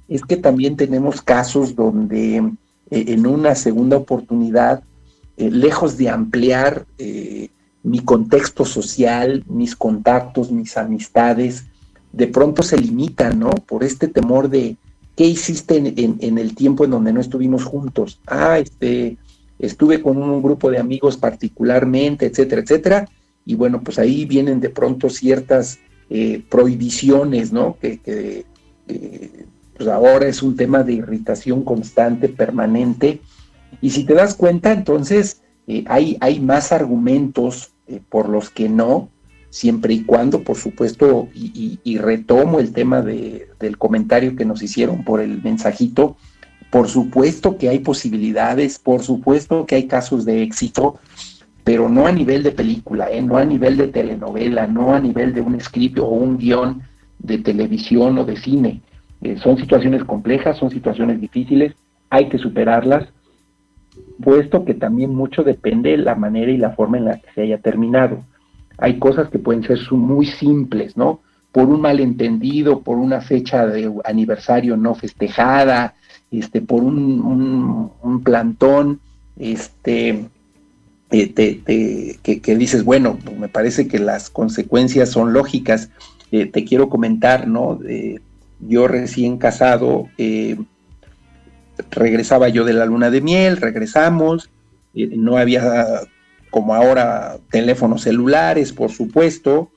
es 0.08 0.22
que 0.22 0.38
también 0.38 0.78
tenemos 0.78 1.22
casos 1.22 1.76
donde 1.76 2.50
en 2.92 3.28
una 3.28 3.56
segunda 3.56 3.98
oportunidad, 3.98 4.84
lejos 5.36 5.98
de 5.98 6.08
ampliar 6.08 6.86
mi 7.86 8.00
contexto 8.00 8.66
social, 8.66 9.44
mis 9.48 9.76
contactos, 9.76 10.52
mis 10.52 10.76
amistades, 10.76 11.66
de 12.12 12.28
pronto 12.28 12.64
se 12.64 12.78
limitan, 12.78 13.38
¿no? 13.40 13.52
Por 13.52 13.84
este 13.84 14.08
temor 14.08 14.50
de 14.50 14.76
qué 15.16 15.26
hiciste 15.26 15.78
en, 15.78 16.38
el 16.40 16.56
tiempo 16.56 16.84
en 16.84 16.92
donde 16.92 17.14
no 17.14 17.22
estuvimos 17.22 17.64
juntos. 17.64 18.20
Ah, 18.26 18.58
este, 18.58 19.18
estuve 19.60 20.02
con 20.02 20.18
un 20.18 20.42
grupo 20.42 20.72
de 20.72 20.80
amigos 20.80 21.16
particularmente, 21.18 22.26
etcétera, 22.26 22.64
etcétera. 22.64 23.10
Y 23.46 23.54
bueno, 23.54 23.82
pues 23.84 24.00
ahí 24.00 24.26
vienen 24.26 24.60
de 24.60 24.72
pronto 24.72 25.08
ciertas 25.08 25.78
eh, 26.10 26.44
prohibiciones, 26.50 27.54
¿no? 27.54 27.78
Que, 27.80 28.00
que 28.00 28.46
pues 29.78 29.88
ahora 29.90 30.28
es 30.28 30.42
un 30.42 30.56
tema 30.56 30.82
de 30.82 30.94
irritación 30.94 31.64
constante, 31.64 32.30
permanente. 32.30 33.22
Y 33.80 33.92
si 33.92 34.06
te 34.06 34.16
das 34.16 34.34
cuenta, 34.34 34.72
entonces 34.72 35.44
eh, 35.68 35.84
hay, 35.88 36.18
hay 36.20 36.40
más 36.40 36.72
argumentos 36.72 37.75
eh, 37.88 38.02
por 38.10 38.30
los 38.30 38.50
que 38.50 38.70
no, 38.70 39.10
siempre 39.50 39.94
y 39.94 40.04
cuando, 40.04 40.44
por 40.44 40.58
supuesto, 40.58 41.30
y, 41.34 41.98
retomo 41.98 42.60
el 42.60 42.74
tema 42.74 43.02
de, 43.02 43.48
del 43.60 43.78
comentario 43.78 44.36
que 44.36 44.44
nos 44.44 44.62
hicieron 44.62 45.04
por 45.04 45.22
el 45.22 45.42
mensajito, 45.42 46.18
por 46.70 46.90
supuesto 46.90 47.58
que 47.58 47.70
hay 47.70 47.80
posibilidades, 47.80 48.80
por 48.80 49.02
supuesto 49.02 49.66
que 49.66 49.76
hay 49.76 49.88
casos 49.88 50.26
de 50.26 50.44
éxito, 50.44 51.00
pero 51.64 51.90
no 51.90 52.06
a 52.06 52.12
nivel 52.12 52.44
de 52.44 52.52
película, 52.52 53.10
¿eh? 53.10 53.22
no 53.22 53.38
a 53.38 53.46
nivel 53.46 53.78
de 53.78 53.88
telenovela, 53.88 54.68
no 54.68 54.94
a 54.94 55.00
nivel 55.00 55.34
de 55.34 55.42
un 55.42 55.60
script 55.60 56.00
o 56.00 56.08
un 56.08 56.38
guion 56.38 56.84
de 57.20 57.38
televisión 57.38 58.18
o 58.18 58.26
de 58.26 58.38
cine. 58.38 58.82
Eh, 59.22 59.38
son 59.42 59.58
situaciones 59.58 60.04
complejas, 60.04 60.58
son 60.58 60.70
situaciones 60.70 61.20
difíciles, 61.20 61.74
hay 62.10 62.30
que 62.30 62.38
superarlas, 62.38 63.08
puesto 64.24 64.66
que 64.66 64.74
también 64.74 65.14
mucho 65.14 65.44
depende 65.44 65.92
de 65.92 65.98
la 65.98 66.16
manera 66.16 66.52
y 66.52 66.58
la 66.58 66.72
forma 66.72 66.98
en 66.98 67.06
la 67.06 67.18
que 67.18 67.28
se 67.34 67.42
haya 67.42 67.60
terminado. 67.60 68.20
Hay 68.78 69.00
cosas 69.00 69.30
que 69.30 69.40
pueden 69.40 69.64
ser 69.64 69.80
muy 69.92 70.26
simples, 70.26 70.98
¿no? 70.98 71.22
Por 71.52 71.70
un 71.70 71.82
malentendido, 71.82 72.82
por 72.82 72.98
una 72.98 73.22
fecha 73.22 73.66
de 73.66 73.92
aniversario 74.04 74.76
no 74.76 74.96
festejada, 74.96 75.96
este, 76.32 76.62
por 76.62 76.84
un, 76.84 77.92
un, 78.02 78.24
plantón, 78.24 79.00
este, 79.38 80.26
te, 81.10 82.18
que, 82.22 82.56
dices, 82.58 82.84
bueno, 82.84 83.18
me 83.40 83.48
parece 83.48 83.88
que 83.88 84.00
las 84.00 84.30
consecuencias 84.30 85.10
son 85.10 85.32
lógicas. 85.32 85.90
Eh, 86.32 86.46
te 86.48 86.66
quiero 86.66 86.90
comentar, 86.90 87.48
¿no? 87.48 87.80
yo 88.60 88.88
recién 88.88 89.38
casado, 89.38 90.08
eh, 90.18 90.58
regresaba 91.92 92.50
yo 92.50 92.66
de 92.66 92.74
la 92.74 92.86
luna 92.86 93.10
de 93.10 93.22
miel, 93.22 93.58
regresamos, 93.58 94.50
eh, 94.94 95.10
no 95.16 95.38
había 95.38 96.02
como 96.50 96.74
ahora 96.74 97.38
teléfonos 97.52 98.04
celulares, 98.04 98.72
por 98.72 98.92
supuesto, 98.92 99.70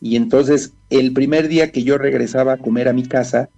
y 0.00 0.16
entonces 0.16 0.74
el 0.90 1.12
primer 1.12 1.48
día 1.48 1.72
que 1.72 1.82
yo 1.82 1.96
regresaba 1.98 2.54
a 2.54 2.58
comer 2.58 2.88
a 2.88 2.92
mi 2.92 3.04
casa, 3.04 3.48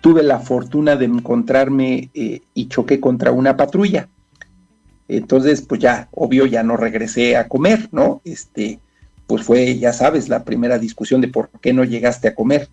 tuve 0.00 0.22
la 0.22 0.40
fortuna 0.40 0.96
de 0.96 1.04
encontrarme 1.04 2.10
y 2.14 2.68
choqué 2.68 3.00
contra 3.00 3.32
una 3.32 3.56
patrulla. 3.56 4.08
Entonces, 5.08 5.62
pues 5.62 5.80
ya, 5.80 6.08
obvio, 6.12 6.46
ya 6.46 6.62
no 6.62 6.76
regresé 6.76 7.36
a 7.36 7.48
comer, 7.48 7.88
¿no? 7.92 8.20
Este, 8.24 8.80
pues 9.26 9.42
fue, 9.42 9.78
ya 9.78 9.92
sabes, 9.92 10.28
la 10.28 10.44
primera 10.44 10.78
discusión 10.78 11.20
de 11.20 11.28
por 11.28 11.50
qué 11.60 11.72
no 11.72 11.84
llegaste 11.84 12.28
a 12.28 12.34
comer. 12.34 12.68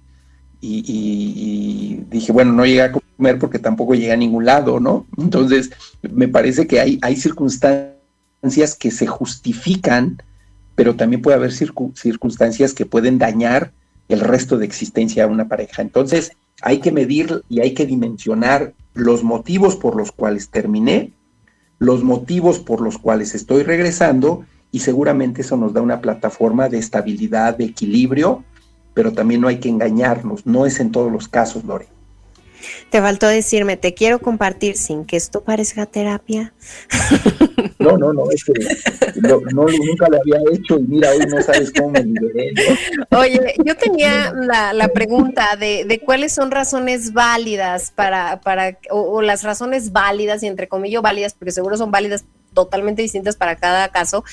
Y, 0.66 2.06
dije, 2.10 2.32
bueno, 2.32 2.54
no 2.54 2.66
llegué 2.66 2.84
a 2.84 2.92
comer 2.92 3.38
porque 3.38 3.60
tampoco 3.60 3.96
llegué 3.96 4.14
a 4.14 4.18
ningún 4.18 4.46
lado, 4.46 4.80
¿no? 4.80 5.06
Entonces, 5.18 5.72
me 6.02 6.30
parece 6.30 6.68
que 6.68 6.80
hay, 6.80 7.00
hay 7.02 7.18
circunstancias 7.18 8.76
que 8.80 8.92
se 8.92 9.06
justifican, 9.06 10.22
pero 10.76 10.96
también 10.96 11.22
puede 11.22 11.36
haber 11.36 11.52
circunstancias 11.52 12.74
que 12.74 12.86
pueden 12.86 13.18
dañar 13.18 13.74
el 14.08 14.22
resto 14.22 14.58
de 14.58 14.66
existencia 14.66 15.26
de 15.26 15.34
una 15.34 15.50
pareja. 15.50 15.82
Entonces, 15.82 16.32
hay 16.62 16.80
que 16.80 16.94
medir 16.94 17.44
y 17.50 17.60
hay 17.60 17.74
que 17.74 17.86
dimensionar 17.86 18.74
los 18.94 19.24
motivos 19.24 19.76
por 19.76 19.98
los 19.98 20.12
cuales 20.12 20.50
terminé 20.50 21.12
los 21.84 22.04
motivos 22.04 22.60
por 22.60 22.82
los 22.82 22.98
cuales 22.98 23.36
estoy 23.36 23.64
regresando 23.64 24.46
y 24.72 24.80
seguramente 24.80 25.42
eso 25.42 25.58
nos 25.58 25.74
da 25.74 25.82
una 25.82 26.02
plataforma 26.02 26.70
de 26.70 26.80
estabilidad, 26.80 27.58
de 27.58 27.66
equilibrio, 27.66 28.44
pero 28.94 29.14
también 29.14 29.42
no 29.42 29.48
hay 29.48 29.60
que 29.60 29.70
engañarnos, 29.70 30.46
no 30.46 30.66
es 30.66 30.80
en 30.80 30.92
todos 30.92 31.12
los 31.12 31.28
casos, 31.28 31.64
Lore. 31.64 31.88
Te 32.90 33.02
faltó 33.02 33.28
decirme, 33.28 33.76
te 33.76 33.94
quiero 33.94 34.20
compartir 34.20 34.78
sin 34.78 35.06
que 35.06 35.18
esto 35.18 35.42
parezca 35.42 35.86
terapia. 35.86 36.54
No, 37.80 37.98
no, 37.98 38.14
no, 38.14 38.30
es 38.32 38.44
que 38.46 38.54
no, 39.22 39.40
nunca 39.68 40.08
lo 40.10 40.20
había 40.22 40.40
hecho 40.54 40.78
y 40.80 40.84
mira, 40.84 41.10
hoy 41.12 41.26
no 41.28 41.42
sabes 41.42 41.72
cómo 41.72 41.90
me 41.90 42.04
liberé. 42.04 42.54
Oye, 43.10 43.56
yo 43.66 43.76
tenía 43.76 44.32
la, 44.74 44.88
pregunta 44.90 45.58
de, 45.60 45.86
de, 45.86 46.00
cuáles 46.00 46.34
son 46.34 46.52
razones 46.52 47.12
válidas 47.14 47.92
para, 47.92 48.40
para 48.42 48.78
o, 48.90 49.02
o, 49.02 49.22
las 49.22 49.44
razones 49.44 49.92
válidas, 49.92 50.44
y 50.44 50.48
entre 50.48 50.68
comillas 50.68 51.02
válidas, 51.02 51.34
porque 51.34 51.52
seguro 51.52 51.76
son 51.76 51.92
válidas 51.92 52.24
totalmente 52.54 53.02
distintas 53.02 53.36
para 53.36 53.56
cada 53.56 53.90
caso, 53.90 54.24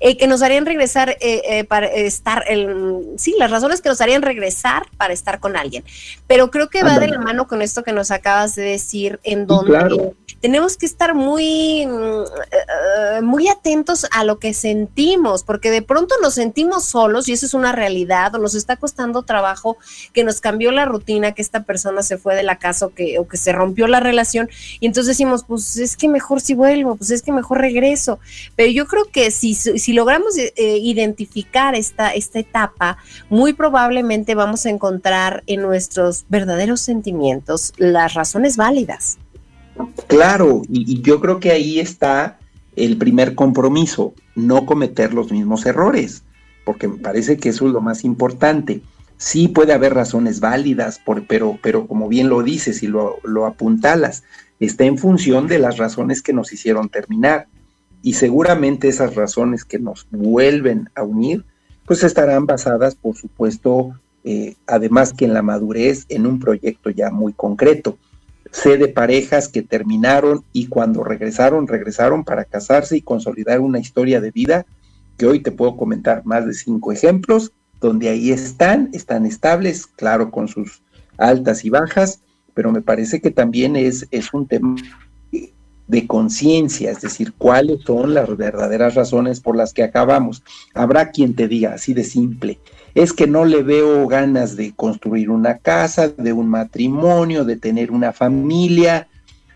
eh, 0.00 0.16
que 0.16 0.26
nos 0.26 0.42
harían 0.42 0.66
regresar 0.66 1.10
eh, 1.20 1.42
eh, 1.44 1.64
para 1.64 1.86
estar, 1.86 2.44
el, 2.48 3.04
sí, 3.16 3.34
las 3.38 3.50
razones 3.50 3.80
que 3.80 3.88
nos 3.88 4.00
harían 4.00 4.22
regresar 4.22 4.86
para 4.96 5.12
estar 5.12 5.40
con 5.40 5.56
alguien. 5.56 5.84
Pero 6.26 6.50
creo 6.50 6.68
que 6.68 6.82
va 6.82 6.98
de 6.98 7.08
la 7.08 7.18
mano 7.18 7.46
con 7.46 7.62
esto 7.62 7.82
que 7.82 7.92
nos 7.92 8.10
acabas 8.10 8.54
de 8.54 8.62
decir, 8.62 9.20
en 9.22 9.46
donde 9.46 10.14
tenemos 10.40 10.76
que 10.76 10.86
estar 10.86 11.14
muy, 11.14 11.86
mm, 11.86 13.24
muy 13.24 13.48
atentos 13.48 14.06
a 14.12 14.24
lo 14.24 14.38
que 14.38 14.54
sentimos, 14.54 15.42
porque 15.42 15.70
de 15.70 15.82
pronto 15.82 16.14
nos 16.22 16.34
sentimos 16.34 16.84
solos 16.84 17.28
y 17.28 17.32
eso 17.32 17.46
es 17.46 17.54
una 17.54 17.72
realidad, 17.72 18.34
o 18.34 18.38
nos 18.38 18.54
está 18.54 18.76
costando 18.76 19.22
trabajo 19.22 19.76
que 20.12 20.24
nos 20.24 20.40
cambió 20.40 20.70
la 20.70 20.84
rutina, 20.84 21.32
que 21.32 21.42
esta 21.42 21.64
persona 21.64 22.02
se 22.02 22.18
fue 22.18 22.34
de 22.34 22.42
la 22.42 22.56
casa 22.56 22.86
o 22.86 22.90
que, 22.90 23.18
o 23.18 23.26
que 23.26 23.36
se 23.36 23.52
rompió 23.52 23.88
la 23.88 24.00
relación, 24.00 24.48
y 24.80 24.86
entonces 24.86 25.08
decimos, 25.08 25.44
pues 25.46 25.76
es 25.76 25.96
que 25.96 26.08
mejor 26.08 26.40
si 26.40 26.54
vuelvo, 26.54 26.96
pues 26.96 27.10
es 27.10 27.22
que 27.22 27.32
mejor 27.32 27.58
regreso. 27.68 28.18
Pero 28.56 28.70
yo 28.70 28.86
creo 28.86 29.04
que 29.10 29.30
si, 29.30 29.56
logramos 29.92 30.36
eh, 30.38 30.52
identificar 30.82 31.74
esta, 31.74 32.10
esta 32.10 32.38
etapa, 32.38 32.98
muy 33.28 33.52
probablemente 33.52 34.34
vamos 34.34 34.66
a 34.66 34.70
encontrar 34.70 35.42
en 35.46 35.62
nuestros 35.62 36.24
verdaderos 36.28 36.80
sentimientos 36.80 37.72
las 37.76 38.14
razones 38.14 38.56
válidas. 38.56 39.18
Claro, 40.06 40.62
y, 40.68 41.00
yo 41.02 41.20
creo 41.20 41.40
que 41.40 41.52
ahí 41.52 41.78
está 41.78 42.38
el 42.76 42.96
primer 42.96 43.34
compromiso, 43.34 44.14
no 44.34 44.66
cometer 44.66 45.14
los 45.14 45.32
mismos 45.32 45.66
errores, 45.66 46.24
porque 46.64 46.88
me 46.88 46.98
parece 46.98 47.36
que 47.36 47.50
eso 47.50 47.66
es 47.66 47.72
lo 47.72 47.80
más 47.80 48.04
importante. 48.04 48.82
Sí 49.16 49.48
puede 49.48 49.72
haber 49.72 49.94
razones 49.94 50.40
válidas, 50.40 51.00
pero 51.26 51.86
como 51.86 52.08
bien 52.08 52.28
lo 52.28 52.42
dices 52.42 52.82
y 52.82 52.86
lo, 52.86 53.18
lo 53.24 53.46
apuntalas, 53.46 54.22
está 54.60 54.84
en 54.84 54.98
función 54.98 55.46
de 55.46 55.58
las 55.58 55.76
razones 55.76 56.22
que 56.22 56.32
nos 56.32 56.52
hicieron 56.52 56.88
terminar. 56.88 57.48
Y 58.02 58.14
seguramente 58.14 58.88
esas 58.88 59.14
razones 59.14 59.64
que 59.64 59.78
nos 59.78 60.06
vuelven 60.10 60.88
a 60.94 61.02
unir, 61.02 61.44
pues 61.84 62.04
estarán 62.04 62.46
basadas, 62.46 62.94
por 62.94 63.16
supuesto, 63.16 63.98
eh, 64.24 64.56
además 64.66 65.12
que 65.12 65.24
en 65.24 65.34
la 65.34 65.42
madurez, 65.42 66.04
en 66.08 66.26
un 66.26 66.38
proyecto 66.38 66.90
ya 66.90 67.10
muy 67.10 67.32
concreto. 67.32 67.98
Sé 68.50 68.78
de 68.78 68.88
parejas 68.88 69.48
que 69.48 69.62
terminaron 69.62 70.44
y 70.52 70.66
cuando 70.66 71.04
regresaron, 71.04 71.66
regresaron 71.66 72.24
para 72.24 72.44
casarse 72.44 72.96
y 72.96 73.02
consolidar 73.02 73.60
una 73.60 73.78
historia 73.78 74.20
de 74.20 74.30
vida, 74.30 74.66
que 75.16 75.26
hoy 75.26 75.40
te 75.40 75.50
puedo 75.50 75.76
comentar 75.76 76.24
más 76.24 76.46
de 76.46 76.54
cinco 76.54 76.92
ejemplos, 76.92 77.52
donde 77.80 78.08
ahí 78.08 78.30
están, 78.30 78.90
están 78.92 79.26
estables, 79.26 79.86
claro, 79.86 80.30
con 80.30 80.48
sus 80.48 80.82
altas 81.16 81.64
y 81.64 81.70
bajas, 81.70 82.20
pero 82.54 82.72
me 82.72 82.82
parece 82.82 83.20
que 83.20 83.30
también 83.30 83.76
es, 83.76 84.06
es 84.10 84.32
un 84.32 84.46
tema 84.46 84.76
de 85.88 86.06
conciencia, 86.06 86.90
es 86.90 87.00
decir, 87.00 87.32
cuáles 87.36 87.82
son 87.82 88.12
las 88.12 88.36
verdaderas 88.36 88.94
razones 88.94 89.40
por 89.40 89.56
las 89.56 89.72
que 89.72 89.82
acabamos. 89.82 90.42
Habrá 90.74 91.10
quien 91.10 91.34
te 91.34 91.48
diga 91.48 91.72
así 91.72 91.94
de 91.94 92.04
simple, 92.04 92.60
es 92.94 93.14
que 93.14 93.26
no 93.26 93.46
le 93.46 93.62
veo 93.62 94.06
ganas 94.06 94.54
de 94.54 94.74
construir 94.76 95.30
una 95.30 95.58
casa, 95.58 96.08
de 96.08 96.32
un 96.32 96.48
matrimonio, 96.48 97.44
de 97.44 97.56
tener 97.56 97.90
una 97.90 98.12
familia, 98.12 99.08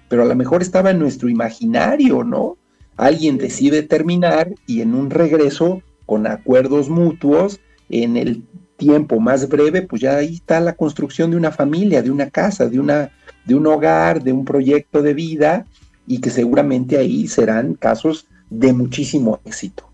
pero 0.09 0.23
a 0.23 0.27
lo 0.27 0.35
mejor 0.35 0.63
estaba 0.63 0.91
en 0.91 0.99
nuestro 0.99 1.29
imaginario, 1.29 2.25
¿no? 2.25 2.57
Alguien 2.97 3.37
decide 3.37 3.83
terminar 3.83 4.55
y 4.67 4.81
en 4.81 4.95
un 4.95 5.11
regreso 5.11 5.83
con 6.07 6.27
acuerdos 6.27 6.89
mutuos, 6.89 7.61
en 7.91 8.17
el 8.17 8.43
tiempo 8.79 9.21
más 9.21 9.49
breve, 9.49 9.83
pues 9.83 10.01
ya 10.01 10.17
ahí 10.17 10.35
está 10.35 10.61
la 10.61 10.75
construcción 10.75 11.31
de 11.31 11.37
una 11.37 11.51
familia, 11.51 12.03
de 12.03 12.11
una 12.11 12.31
casa, 12.31 12.69
de, 12.69 12.81
una, 12.81 13.11
de 13.45 13.55
un 13.55 13.67
hogar, 13.67 14.23
de 14.23 14.33
un 14.33 14.47
proyecto 14.47 15.03
de 15.03 15.15
vida 15.15 15.67
y 16.07 16.21
que 16.21 16.31
seguramente 16.31 16.99
ahí 16.99 17.27
serán 17.29 17.75
casos 17.75 18.27
de 18.51 18.73
muchísimo 18.73 19.41
éxito. 19.45 19.92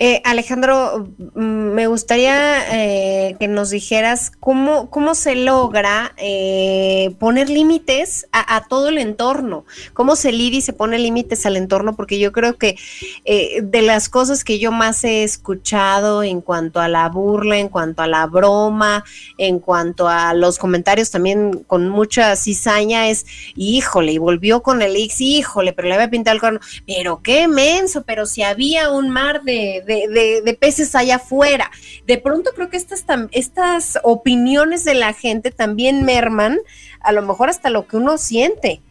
Eh, 0.00 0.22
Alejandro, 0.24 1.08
mm, 1.34 1.40
me 1.40 1.88
gustaría 1.88 2.62
eh, 2.70 3.34
que 3.40 3.48
nos 3.48 3.70
dijeras 3.70 4.30
cómo, 4.38 4.90
cómo 4.90 5.16
se 5.16 5.34
logra 5.34 6.14
eh, 6.18 7.16
poner 7.18 7.50
límites 7.50 8.28
a, 8.30 8.68
todo 8.68 8.90
el 8.90 8.98
entorno, 8.98 9.64
cómo 9.94 10.14
se 10.14 10.30
lidia 10.30 10.58
y 10.58 10.62
se 10.62 10.72
pone 10.72 11.00
límites 11.00 11.46
al 11.46 11.56
entorno, 11.56 11.96
porque 11.96 12.20
yo 12.20 12.30
creo 12.30 12.56
que 12.56 12.76
de 13.24 13.82
las 13.82 14.08
cosas 14.08 14.44
que 14.44 14.58
yo 14.58 14.70
más 14.70 15.02
he 15.04 15.24
escuchado 15.24 16.22
en 16.22 16.42
cuanto 16.42 16.80
a 16.80 16.88
la 16.88 17.08
burla, 17.08 17.58
en 17.58 17.68
cuanto 17.68 18.02
a 18.02 18.06
la 18.06 18.26
broma, 18.26 19.04
en 19.36 19.58
cuanto 19.58 20.08
a 20.08 20.34
los 20.34 20.58
comentarios 20.58 21.10
también 21.10 21.64
con 21.66 21.88
mucha 21.88 22.36
cizaña 22.36 23.08
es, 23.08 23.26
híjole, 23.56 24.12
y 24.12 24.18
volvió 24.18 24.62
con 24.62 24.82
el 24.82 24.94
X, 24.94 25.20
híjole, 25.20 25.72
pero 25.72 25.88
le 25.88 25.94
había 25.94 26.10
pintado 26.10 26.34
el 26.34 26.40
corno, 26.40 26.60
pero 26.86 27.20
qué 27.22 27.48
menso, 27.48 28.04
pero 28.04 28.26
si 28.26 28.42
había 28.42 28.90
un 28.90 29.10
mar 29.10 29.42
de 29.42 29.82
de, 29.88 30.58
peces 30.60 30.94
allá 30.94 31.16
afuera. 31.16 31.70
De 32.06 32.18
pronto 32.18 32.50
creo 32.54 32.68
que 32.68 32.76
estas, 32.76 33.04
estas 33.32 33.98
opiniones 34.02 34.84
de 34.84 34.94
la 34.94 35.12
gente 35.12 35.50
también 35.50 36.04
merman 36.04 36.58
a 37.00 37.12
lo 37.12 37.22
mejor 37.22 37.48
hasta 37.48 37.70
lo 37.70 37.86
que 37.86 37.96
uno 37.96 38.18
siente. 38.18 38.82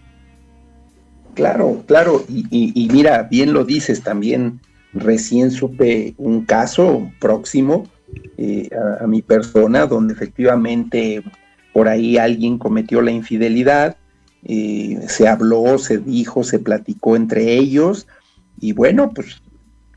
Claro, 1.35 1.83
claro, 1.85 2.25
y, 2.27 2.89
mira, 2.91 3.23
bien 3.23 3.53
lo 3.53 3.63
dices 3.63 4.01
también, 4.01 4.59
recién 4.91 5.51
supe 5.51 6.15
un 6.17 6.45
caso 6.45 7.11
próximo 7.19 7.87
eh, 8.39 8.69
a, 8.99 9.05
mi 9.05 9.21
persona 9.21 9.85
donde 9.85 10.15
efectivamente 10.15 11.23
por 11.73 11.89
ahí 11.89 12.17
alguien 12.17 12.57
cometió 12.57 13.03
la 13.03 13.11
infidelidad, 13.11 13.97
eh, 14.45 14.99
se 15.07 15.27
habló, 15.27 15.77
se 15.77 15.99
dijo, 15.99 16.43
se 16.43 16.57
platicó 16.57 17.15
entre 17.15 17.53
ellos 17.53 18.07
y 18.59 18.71
bueno, 18.71 19.11
pues 19.13 19.41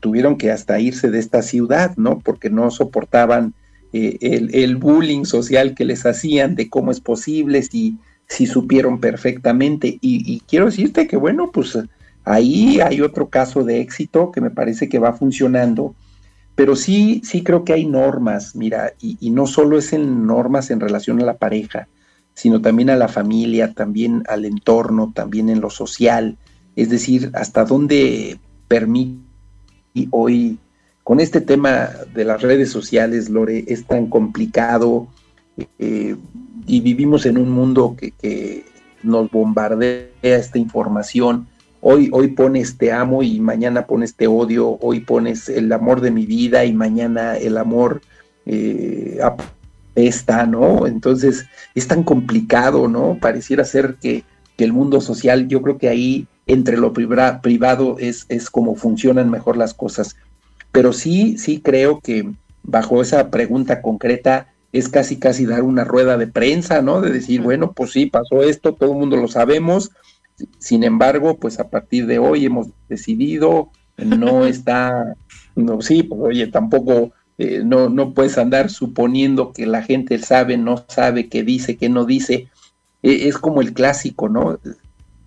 tuvieron 0.01 0.37
que 0.37 0.51
hasta 0.51 0.79
irse 0.79 1.09
de 1.09 1.19
esta 1.19 1.41
ciudad, 1.41 1.95
¿no? 1.95 2.19
Porque 2.19 2.49
no 2.49 2.69
soportaban 2.71 3.53
eh, 3.93 4.17
el, 4.51 4.75
bullying 4.75 5.23
social 5.23 5.75
que 5.75 5.85
les 5.85 6.05
hacían 6.05 6.55
de 6.55 6.69
cómo 6.69 6.91
es 6.91 6.99
posible, 6.99 7.61
si, 7.61 7.97
si 8.27 8.47
supieron 8.47 8.99
perfectamente. 8.99 9.99
Y, 10.01 10.41
quiero 10.47 10.65
decirte 10.65 11.07
que, 11.07 11.17
bueno, 11.17 11.51
pues 11.53 11.77
ahí 12.25 12.81
hay 12.81 13.01
otro 13.01 13.29
caso 13.29 13.63
de 13.63 13.79
éxito 13.79 14.31
que 14.31 14.41
me 14.41 14.49
parece 14.49 14.89
que 14.89 14.99
va 14.99 15.13
funcionando, 15.13 15.95
pero 16.55 16.75
sí, 16.75 17.21
sí 17.23 17.43
creo 17.43 17.63
que 17.63 17.73
hay 17.73 17.85
normas, 17.85 18.55
mira, 18.55 18.93
y, 18.99 19.17
y 19.19 19.29
no 19.29 19.47
solo 19.47 19.77
es 19.77 19.93
en 19.93 20.25
normas 20.25 20.71
en 20.71 20.79
relación 20.79 21.21
a 21.21 21.25
la 21.25 21.37
pareja, 21.37 21.87
sino 22.33 22.61
también 22.61 22.89
a 22.89 22.95
la 22.95 23.07
familia, 23.07 23.73
también 23.73 24.23
al 24.27 24.45
entorno, 24.45 25.11
también 25.13 25.49
en 25.49 25.61
lo 25.61 25.69
social, 25.69 26.37
es 26.75 26.89
decir, 26.89 27.29
hasta 27.33 27.65
dónde 27.65 28.39
permite 28.67 29.30
y 29.93 30.07
hoy 30.11 30.57
con 31.03 31.19
este 31.19 31.41
tema 31.41 31.89
de 32.13 32.25
las 32.25 32.41
redes 32.41 32.69
sociales, 32.69 33.29
Lore, 33.29 33.65
es 33.67 33.85
tan 33.85 34.07
complicado 34.07 35.07
eh, 35.79 36.15
y 36.67 36.79
vivimos 36.81 37.25
en 37.25 37.37
un 37.37 37.49
mundo 37.49 37.95
que, 37.97 38.63
nos 39.03 39.31
bombardea 39.31 40.05
esta 40.21 40.59
información. 40.59 41.47
Hoy, 41.81 42.09
hoy 42.13 42.27
pones 42.27 42.77
te 42.77 42.91
amo 42.91 43.23
y 43.23 43.39
mañana 43.39 43.87
pones 43.87 44.13
te 44.13 44.27
odio, 44.27 44.77
hoy 44.79 44.99
pones 44.99 45.49
el 45.49 45.71
amor 45.73 46.01
de 46.01 46.11
mi 46.11 46.27
vida 46.27 46.65
y 46.65 46.73
mañana 46.73 47.35
el 47.35 47.57
amor 47.57 48.01
eh, 48.45 49.17
apesta, 49.23 50.45
¿no? 50.45 50.85
Entonces 50.85 51.45
es 51.73 51.87
tan 51.87 52.03
complicado, 52.03 52.87
¿no? 52.87 53.17
Pareciera 53.19 53.63
ser 53.63 53.95
que, 53.99 54.23
que 54.55 54.65
el 54.65 54.71
mundo 54.71 55.01
social, 55.01 55.47
yo 55.47 55.63
creo 55.63 55.79
que 55.79 55.89
ahí 55.89 56.27
entre 56.47 56.77
lo 56.77 56.93
privado 56.93 57.97
es, 57.99 58.25
es 58.29 58.49
como 58.49 58.75
funcionan 58.75 59.29
mejor 59.29 59.57
las 59.57 59.73
cosas. 59.73 60.15
Pero 60.71 60.93
sí, 60.93 61.37
sí 61.37 61.61
creo 61.61 61.99
que 61.99 62.31
bajo 62.63 63.01
esa 63.01 63.29
pregunta 63.29 63.81
concreta 63.81 64.47
es 64.71 64.87
casi, 64.87 65.17
casi 65.17 65.45
dar 65.45 65.63
una 65.63 65.83
rueda 65.83 66.17
de 66.17 66.27
prensa, 66.27 66.81
¿no? 66.81 67.01
De 67.01 67.11
decir, 67.11 67.41
bueno, 67.41 67.73
pues 67.73 67.91
sí, 67.91 68.05
pasó 68.05 68.41
esto, 68.43 68.73
todo 68.73 68.93
el 68.93 68.99
mundo 68.99 69.17
lo 69.17 69.27
sabemos, 69.27 69.91
sin 70.59 70.83
embargo, 70.83 71.37
pues 71.37 71.59
a 71.59 71.69
partir 71.69 72.05
de 72.07 72.19
hoy 72.19 72.45
hemos 72.45 72.67
decidido, 72.87 73.69
no 73.97 74.45
está, 74.45 75.15
no, 75.55 75.81
sí, 75.81 76.03
pues 76.03 76.21
oye, 76.21 76.47
tampoco, 76.47 77.11
eh, 77.37 77.61
no, 77.63 77.89
no 77.89 78.13
puedes 78.13 78.37
andar 78.37 78.69
suponiendo 78.69 79.51
que 79.51 79.65
la 79.65 79.83
gente 79.83 80.17
sabe, 80.19 80.57
no 80.57 80.85
sabe, 80.87 81.29
qué 81.29 81.43
dice, 81.43 81.77
qué 81.77 81.89
no 81.89 82.05
dice, 82.05 82.49
e, 83.03 83.27
es 83.27 83.37
como 83.37 83.61
el 83.61 83.73
clásico, 83.73 84.29
¿no? 84.29 84.59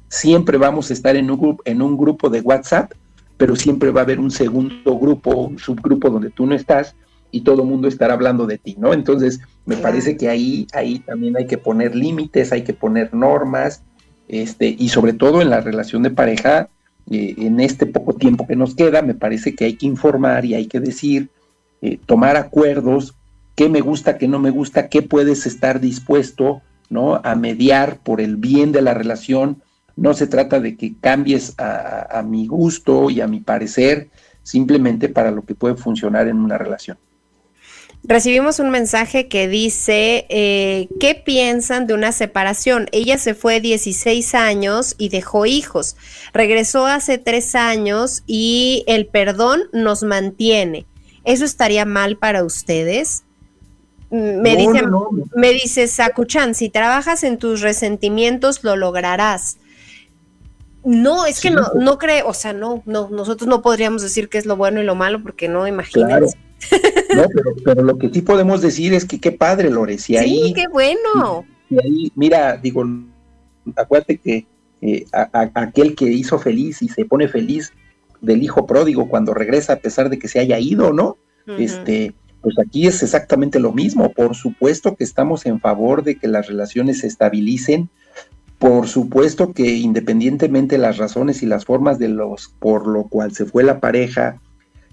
Siempre 0.08 0.58
vamos 0.58 0.90
a 0.90 0.92
estar 0.92 1.16
en 1.16 1.30
un, 1.30 1.38
grupo, 1.38 1.62
en 1.64 1.82
un 1.82 1.96
grupo 1.96 2.30
de 2.30 2.40
WhatsApp, 2.40 2.92
pero 3.36 3.56
siempre 3.56 3.90
va 3.90 4.00
a 4.00 4.04
haber 4.04 4.20
un 4.20 4.30
segundo 4.30 4.98
grupo, 4.98 5.34
un 5.34 5.58
subgrupo 5.58 6.10
donde 6.10 6.30
tú 6.30 6.46
no 6.46 6.54
estás 6.54 6.94
y 7.30 7.40
todo 7.40 7.62
el 7.62 7.68
mundo 7.68 7.88
estará 7.88 8.14
hablando 8.14 8.46
de 8.46 8.58
ti, 8.58 8.76
¿no? 8.78 8.92
Entonces, 8.92 9.40
me 9.66 9.76
parece 9.76 10.16
que 10.16 10.28
ahí, 10.28 10.68
ahí 10.72 11.00
también 11.00 11.36
hay 11.36 11.46
que 11.46 11.58
poner 11.58 11.96
límites, 11.96 12.52
hay 12.52 12.62
que 12.62 12.74
poner 12.74 13.12
normas, 13.12 13.82
este, 14.28 14.74
y 14.78 14.88
sobre 14.88 15.14
todo 15.14 15.42
en 15.42 15.50
la 15.50 15.60
relación 15.60 16.04
de 16.04 16.10
pareja, 16.10 16.68
eh, 17.10 17.34
en 17.38 17.58
este 17.58 17.86
poco 17.86 18.14
tiempo 18.14 18.46
que 18.46 18.56
nos 18.56 18.74
queda, 18.74 19.02
me 19.02 19.14
parece 19.14 19.54
que 19.54 19.64
hay 19.64 19.76
que 19.76 19.86
informar 19.86 20.44
y 20.44 20.54
hay 20.54 20.66
que 20.66 20.80
decir, 20.80 21.28
eh, 21.82 21.98
tomar 22.06 22.36
acuerdos, 22.36 23.14
qué 23.56 23.68
me 23.68 23.80
gusta, 23.80 24.16
qué 24.16 24.28
no 24.28 24.38
me 24.38 24.50
gusta, 24.50 24.88
qué 24.88 25.02
puedes 25.02 25.44
estar 25.44 25.80
dispuesto, 25.80 26.62
¿no? 26.88 27.20
A 27.24 27.34
mediar 27.34 27.98
por 27.98 28.20
el 28.20 28.36
bien 28.36 28.72
de 28.72 28.82
la 28.82 28.94
relación, 28.94 29.62
no 29.96 30.14
se 30.14 30.26
trata 30.26 30.60
de 30.60 30.76
que 30.76 30.94
cambies 31.00 31.54
a, 31.58 32.22
mi 32.26 32.46
gusto 32.46 33.10
y 33.10 33.20
a 33.20 33.28
mi 33.28 33.40
parecer, 33.40 34.08
simplemente 34.42 35.08
para 35.08 35.30
lo 35.30 35.42
que 35.42 35.54
puede 35.54 35.76
funcionar 35.76 36.28
en 36.28 36.38
una 36.38 36.58
relación. 36.58 36.98
Recibimos 38.06 38.58
un 38.58 38.68
mensaje 38.68 39.28
que 39.28 39.48
dice, 39.48 40.26
eh, 40.28 40.88
¿qué 41.00 41.14
piensan 41.14 41.86
de 41.86 41.94
una 41.94 42.12
separación? 42.12 42.86
Ella 42.92 43.16
se 43.16 43.34
fue 43.34 43.60
16 43.60 44.34
años 44.34 44.94
y 44.98 45.08
dejó 45.08 45.46
hijos. 45.46 45.96
Regresó 46.34 46.84
hace 46.86 47.16
tres 47.16 47.54
años 47.54 48.22
y 48.26 48.84
el 48.88 49.06
perdón 49.06 49.62
nos 49.72 50.02
mantiene. 50.02 50.84
¿Eso 51.24 51.46
estaría 51.46 51.86
mal 51.86 52.18
para 52.18 52.44
ustedes? 52.44 53.24
Mm, 54.10 54.42
me, 54.42 54.56
dice, 54.56 54.82
me 55.34 55.52
dice 55.52 55.88
Sakuchan, 55.88 56.54
si 56.54 56.68
trabajas 56.68 57.24
en 57.24 57.38
tus 57.38 57.62
resentimientos 57.62 58.62
lo 58.62 58.76
lograrás. 58.76 59.56
No, 60.84 61.24
es 61.24 61.40
que 61.40 61.50
no, 61.50 61.62
no 61.74 61.98
creo, 61.98 62.28
o 62.28 62.34
sea, 62.34 62.52
no, 62.52 62.82
no, 62.84 63.08
nosotros 63.08 63.48
no 63.48 63.62
podríamos 63.62 64.02
decir 64.02 64.28
qué 64.28 64.38
es 64.38 64.46
lo 64.46 64.56
bueno 64.56 64.80
y 64.80 64.84
lo 64.84 64.94
malo 64.94 65.22
porque 65.22 65.48
no 65.48 65.66
imagínense. 65.66 66.36
No, 67.14 67.24
pero, 67.64 67.82
lo 67.82 67.98
que 67.98 68.10
sí 68.10 68.22
podemos 68.22 68.60
decir 68.60 68.92
es 68.94 69.04
que 69.04 69.20
qué 69.20 69.32
padre, 69.32 69.70
Lore, 69.70 69.98
si 69.98 70.16
ahí... 70.16 70.48
Sí, 70.48 70.52
qué 70.54 70.66
bueno. 70.68 71.44
Y 71.70 71.76
ahí, 71.78 72.12
mira, 72.14 72.56
digo, 72.56 72.84
acuérdate 73.76 74.18
que 74.18 74.46
eh, 74.82 75.06
aquel 75.54 75.94
que 75.94 76.06
hizo 76.06 76.38
feliz 76.38 76.82
y 76.82 76.88
se 76.88 77.04
pone 77.04 77.28
feliz 77.28 77.72
del 78.20 78.42
hijo 78.42 78.66
pródigo 78.66 79.08
cuando 79.08 79.32
regresa 79.32 79.74
a 79.74 79.76
pesar 79.76 80.10
de 80.10 80.18
que 80.18 80.28
se 80.28 80.40
haya 80.40 80.58
ido, 80.58 80.92
¿no? 80.92 81.16
Este, 81.46 82.14
pues 82.40 82.58
aquí 82.58 82.86
es 82.86 83.02
exactamente 83.02 83.58
lo 83.60 83.72
mismo. 83.72 84.12
Por 84.12 84.34
supuesto 84.34 84.96
que 84.96 85.04
estamos 85.04 85.46
en 85.46 85.60
favor 85.60 86.02
de 86.02 86.16
que 86.16 86.28
las 86.28 86.46
relaciones 86.46 87.00
se 87.00 87.06
estabilicen. 87.06 87.88
Por 88.64 88.88
supuesto 88.88 89.52
que 89.52 89.76
independientemente 89.76 90.76
de 90.76 90.80
las 90.80 90.96
razones 90.96 91.42
y 91.42 91.46
las 91.46 91.66
formas 91.66 91.98
de 91.98 92.08
los 92.08 92.48
por 92.48 92.86
lo 92.86 93.08
cual 93.08 93.34
se 93.34 93.44
fue 93.44 93.62
la 93.62 93.78
pareja, 93.78 94.40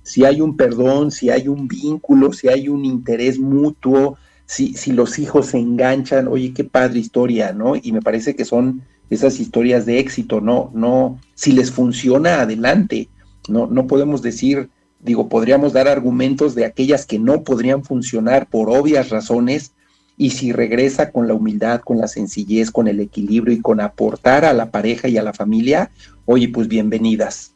si 0.03 0.25
hay 0.25 0.41
un 0.41 0.57
perdón, 0.57 1.09
si 1.09 1.29
hay 1.29 1.47
un 1.47 1.69
vínculo, 1.69 2.33
si 2.33 2.49
hay 2.49 2.67
un 2.67 2.83
interés 2.83 3.39
mutuo, 3.39 4.17
si, 4.45 4.73
si 4.73 4.91
los 4.91 5.19
hijos 5.19 5.45
se 5.45 5.59
enganchan, 5.59 6.27
oye, 6.27 6.51
qué 6.53 6.65
padre 6.65 6.99
historia, 6.99 7.53
¿no? 7.53 7.77
Y 7.77 7.93
me 7.93 8.01
parece 8.01 8.35
que 8.35 8.43
son 8.43 8.81
esas 9.09 9.39
historias 9.39 9.85
de 9.85 9.99
éxito, 9.99 10.41
no, 10.41 10.69
no, 10.73 11.17
si 11.35 11.53
les 11.53 11.71
funciona, 11.71 12.41
adelante, 12.41 13.07
no, 13.47 13.67
no 13.67 13.87
podemos 13.87 14.21
decir, 14.21 14.69
digo, 14.99 15.29
podríamos 15.29 15.71
dar 15.71 15.87
argumentos 15.87 16.55
de 16.55 16.65
aquellas 16.65 17.05
que 17.05 17.19
no 17.19 17.45
podrían 17.45 17.85
funcionar 17.85 18.49
por 18.49 18.69
obvias 18.69 19.11
razones, 19.11 19.71
y 20.21 20.29
si 20.29 20.51
regresa 20.51 21.11
con 21.11 21.27
la 21.27 21.33
humildad, 21.33 21.81
con 21.81 21.97
la 21.97 22.07
sencillez, 22.07 22.69
con 22.69 22.87
el 22.87 22.99
equilibrio 22.99 23.55
y 23.55 23.59
con 23.59 23.81
aportar 23.81 24.45
a 24.45 24.53
la 24.53 24.69
pareja 24.69 25.07
y 25.07 25.17
a 25.17 25.23
la 25.23 25.33
familia, 25.33 25.89
oye, 26.25 26.47
pues 26.47 26.67
bienvenidas. 26.67 27.55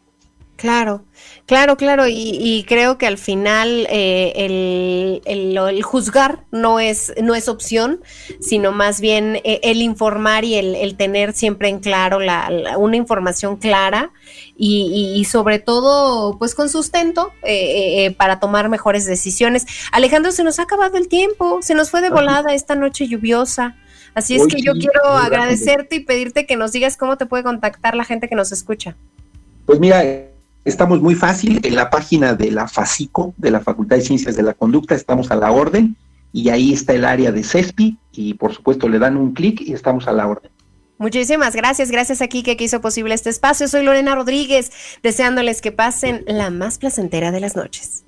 Claro, 0.58 1.03
claro, 1.45 1.76
claro, 1.76 2.06
y, 2.08 2.64
creo 2.66 2.97
que 2.97 3.08
al 3.08 3.18
final 3.18 3.88
eh, 3.89 5.22
el, 5.26 5.84
juzgar 5.84 6.45
no 6.49 6.80
es, 6.80 7.14
no 7.22 7.36
es 7.36 7.49
opción, 7.49 8.01
sino 8.39 8.72
más 8.72 9.01
bien 9.01 9.41
eh, 9.43 9.60
el 9.64 9.82
informar 9.82 10.45
y 10.45 10.56
el, 10.56 10.95
tener 10.95 11.34
siempre 11.34 11.68
en 11.68 11.80
claro 11.80 12.22
la, 12.22 12.78
una 12.78 12.95
información 12.95 13.58
clara 13.58 14.12
y, 14.56 15.26
sobre 15.30 15.60
todo 15.60 16.38
pues 16.39 16.56
con 16.56 16.70
sustento 16.70 17.34
eh, 17.43 18.16
para 18.18 18.39
tomar 18.39 18.70
mejores 18.70 19.06
decisiones. 19.06 19.66
Alejandro, 19.91 20.32
se 20.32 20.45
nos 20.45 20.60
ha 20.60 20.64
acabado 20.64 20.97
el 20.97 21.10
tiempo, 21.10 21.60
se 21.62 21.76
nos 21.76 21.91
fue 21.91 22.01
de 22.01 22.12
volada 22.12 22.53
esta 22.53 22.76
noche 22.76 23.10
lluviosa. 23.10 23.76
Así 24.14 24.36
es 24.36 24.47
que 24.47 24.62
yo 24.62 24.72
quiero 24.72 25.06
agradecerte 25.06 25.97
y 25.97 25.99
pedirte 25.99 26.45
que 26.45 26.56
nos 26.56 26.72
digas 26.72 26.95
cómo 26.95 27.18
te 27.18 27.26
puede 27.26 27.43
contactar 27.43 27.97
la 27.97 28.06
gente 28.06 28.30
que 28.30 28.36
nos 28.36 28.53
escucha. 28.53 28.95
Pues 29.66 29.80
mira, 29.80 30.03
Estamos 30.66 30.99
muy 30.99 31.13
fácil 31.13 31.59
en 31.63 31.76
la 31.76 31.91
página 31.91 32.34
de 32.34 32.49
la 32.49 32.68
FACICO, 32.68 33.36
de 33.38 33.51
la 33.51 33.59
Facultad 33.59 33.97
de 33.97 34.01
Ciencias 34.01 34.36
de 34.36 34.41
la 34.41 34.55
Conducta, 34.55 34.95
estamos 34.95 35.30
a 35.30 35.36
la 35.36 35.51
orden 35.51 35.95
y 36.34 36.49
ahí 36.49 36.74
está 36.74 36.93
el 36.93 37.05
área 37.05 37.32
de 37.32 37.43
CESPI 37.43 37.99
y 38.13 38.34
por 38.34 38.51
supuesto 38.51 38.89
le 38.89 38.97
dan 38.97 39.16
un 39.16 39.34
clic 39.34 39.61
y 39.61 39.74
estamos 39.74 40.07
a 40.07 40.11
la 40.11 40.28
orden. 40.28 40.51
Muchísimas 40.97 41.55
gracias, 41.55 41.91
gracias 41.91 42.24
a 42.24 42.28
Kike 42.28 42.57
que 42.57 42.63
hizo 42.63 42.82
posible 42.82 43.13
este 43.13 43.30
espacio. 43.30 43.68
Soy 43.68 43.84
Lorena 43.84 44.16
Rodríguez, 44.16 44.72
deseándoles 45.03 45.61
que 45.61 45.72
pasen 45.72 46.24
la 46.26 46.49
más 46.49 46.80
placentera 46.80 47.32
de 47.32 47.41
las 47.41 47.55
noches. 47.55 48.05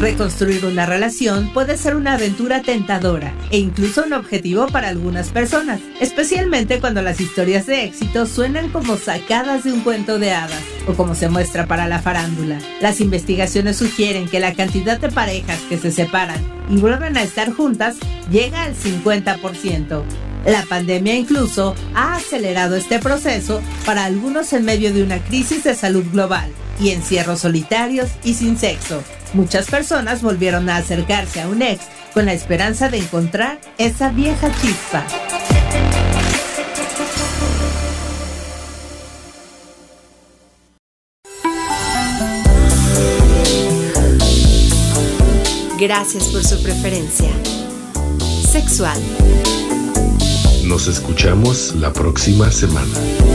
Reconstruir 0.00 0.66
una 0.66 0.84
relación 0.84 1.50
puede 1.54 1.78
ser 1.78 1.96
una 1.96 2.14
aventura 2.14 2.60
tentadora 2.60 3.32
e 3.50 3.56
incluso 3.56 4.04
un 4.04 4.12
objetivo 4.12 4.66
para 4.66 4.88
algunas 4.88 5.30
personas, 5.30 5.80
especialmente 6.00 6.80
cuando 6.80 7.00
las 7.00 7.18
historias 7.18 7.64
de 7.64 7.84
éxito 7.84 8.26
suenan 8.26 8.68
como 8.68 8.98
sacadas 8.98 9.64
de 9.64 9.72
un 9.72 9.80
cuento 9.80 10.18
de 10.18 10.32
hadas 10.32 10.62
o 10.86 10.92
como 10.92 11.14
se 11.14 11.30
muestra 11.30 11.66
para 11.66 11.88
la 11.88 11.98
farándula. 12.00 12.58
Las 12.82 13.00
investigaciones 13.00 13.78
sugieren 13.78 14.28
que 14.28 14.38
la 14.38 14.52
cantidad 14.52 15.00
de 15.00 15.08
parejas 15.08 15.60
que 15.68 15.78
se 15.78 15.90
separan 15.90 16.44
y 16.68 16.76
vuelven 16.76 17.16
a 17.16 17.22
estar 17.22 17.50
juntas 17.54 17.96
llega 18.30 18.64
al 18.64 18.74
50%. 18.74 20.02
La 20.44 20.62
pandemia 20.64 21.16
incluso 21.16 21.74
ha 21.94 22.16
acelerado 22.16 22.76
este 22.76 22.98
proceso 22.98 23.62
para 23.86 24.04
algunos 24.04 24.52
en 24.52 24.66
medio 24.66 24.92
de 24.92 25.02
una 25.02 25.20
crisis 25.20 25.64
de 25.64 25.74
salud 25.74 26.04
global 26.12 26.50
y 26.78 26.90
encierros 26.90 27.40
solitarios 27.40 28.10
y 28.22 28.34
sin 28.34 28.58
sexo. 28.58 29.02
Muchas 29.34 29.66
personas 29.66 30.22
volvieron 30.22 30.68
a 30.68 30.76
acercarse 30.76 31.40
a 31.40 31.48
un 31.48 31.62
ex 31.62 31.84
con 32.14 32.26
la 32.26 32.32
esperanza 32.32 32.88
de 32.88 32.98
encontrar 32.98 33.58
esa 33.78 34.10
vieja 34.10 34.50
chispa. 34.60 35.04
Gracias 45.78 46.28
por 46.28 46.42
su 46.42 46.62
preferencia. 46.62 47.28
Sexual. 48.50 48.98
Nos 50.64 50.88
escuchamos 50.88 51.74
la 51.76 51.92
próxima 51.92 52.50
semana. 52.50 53.25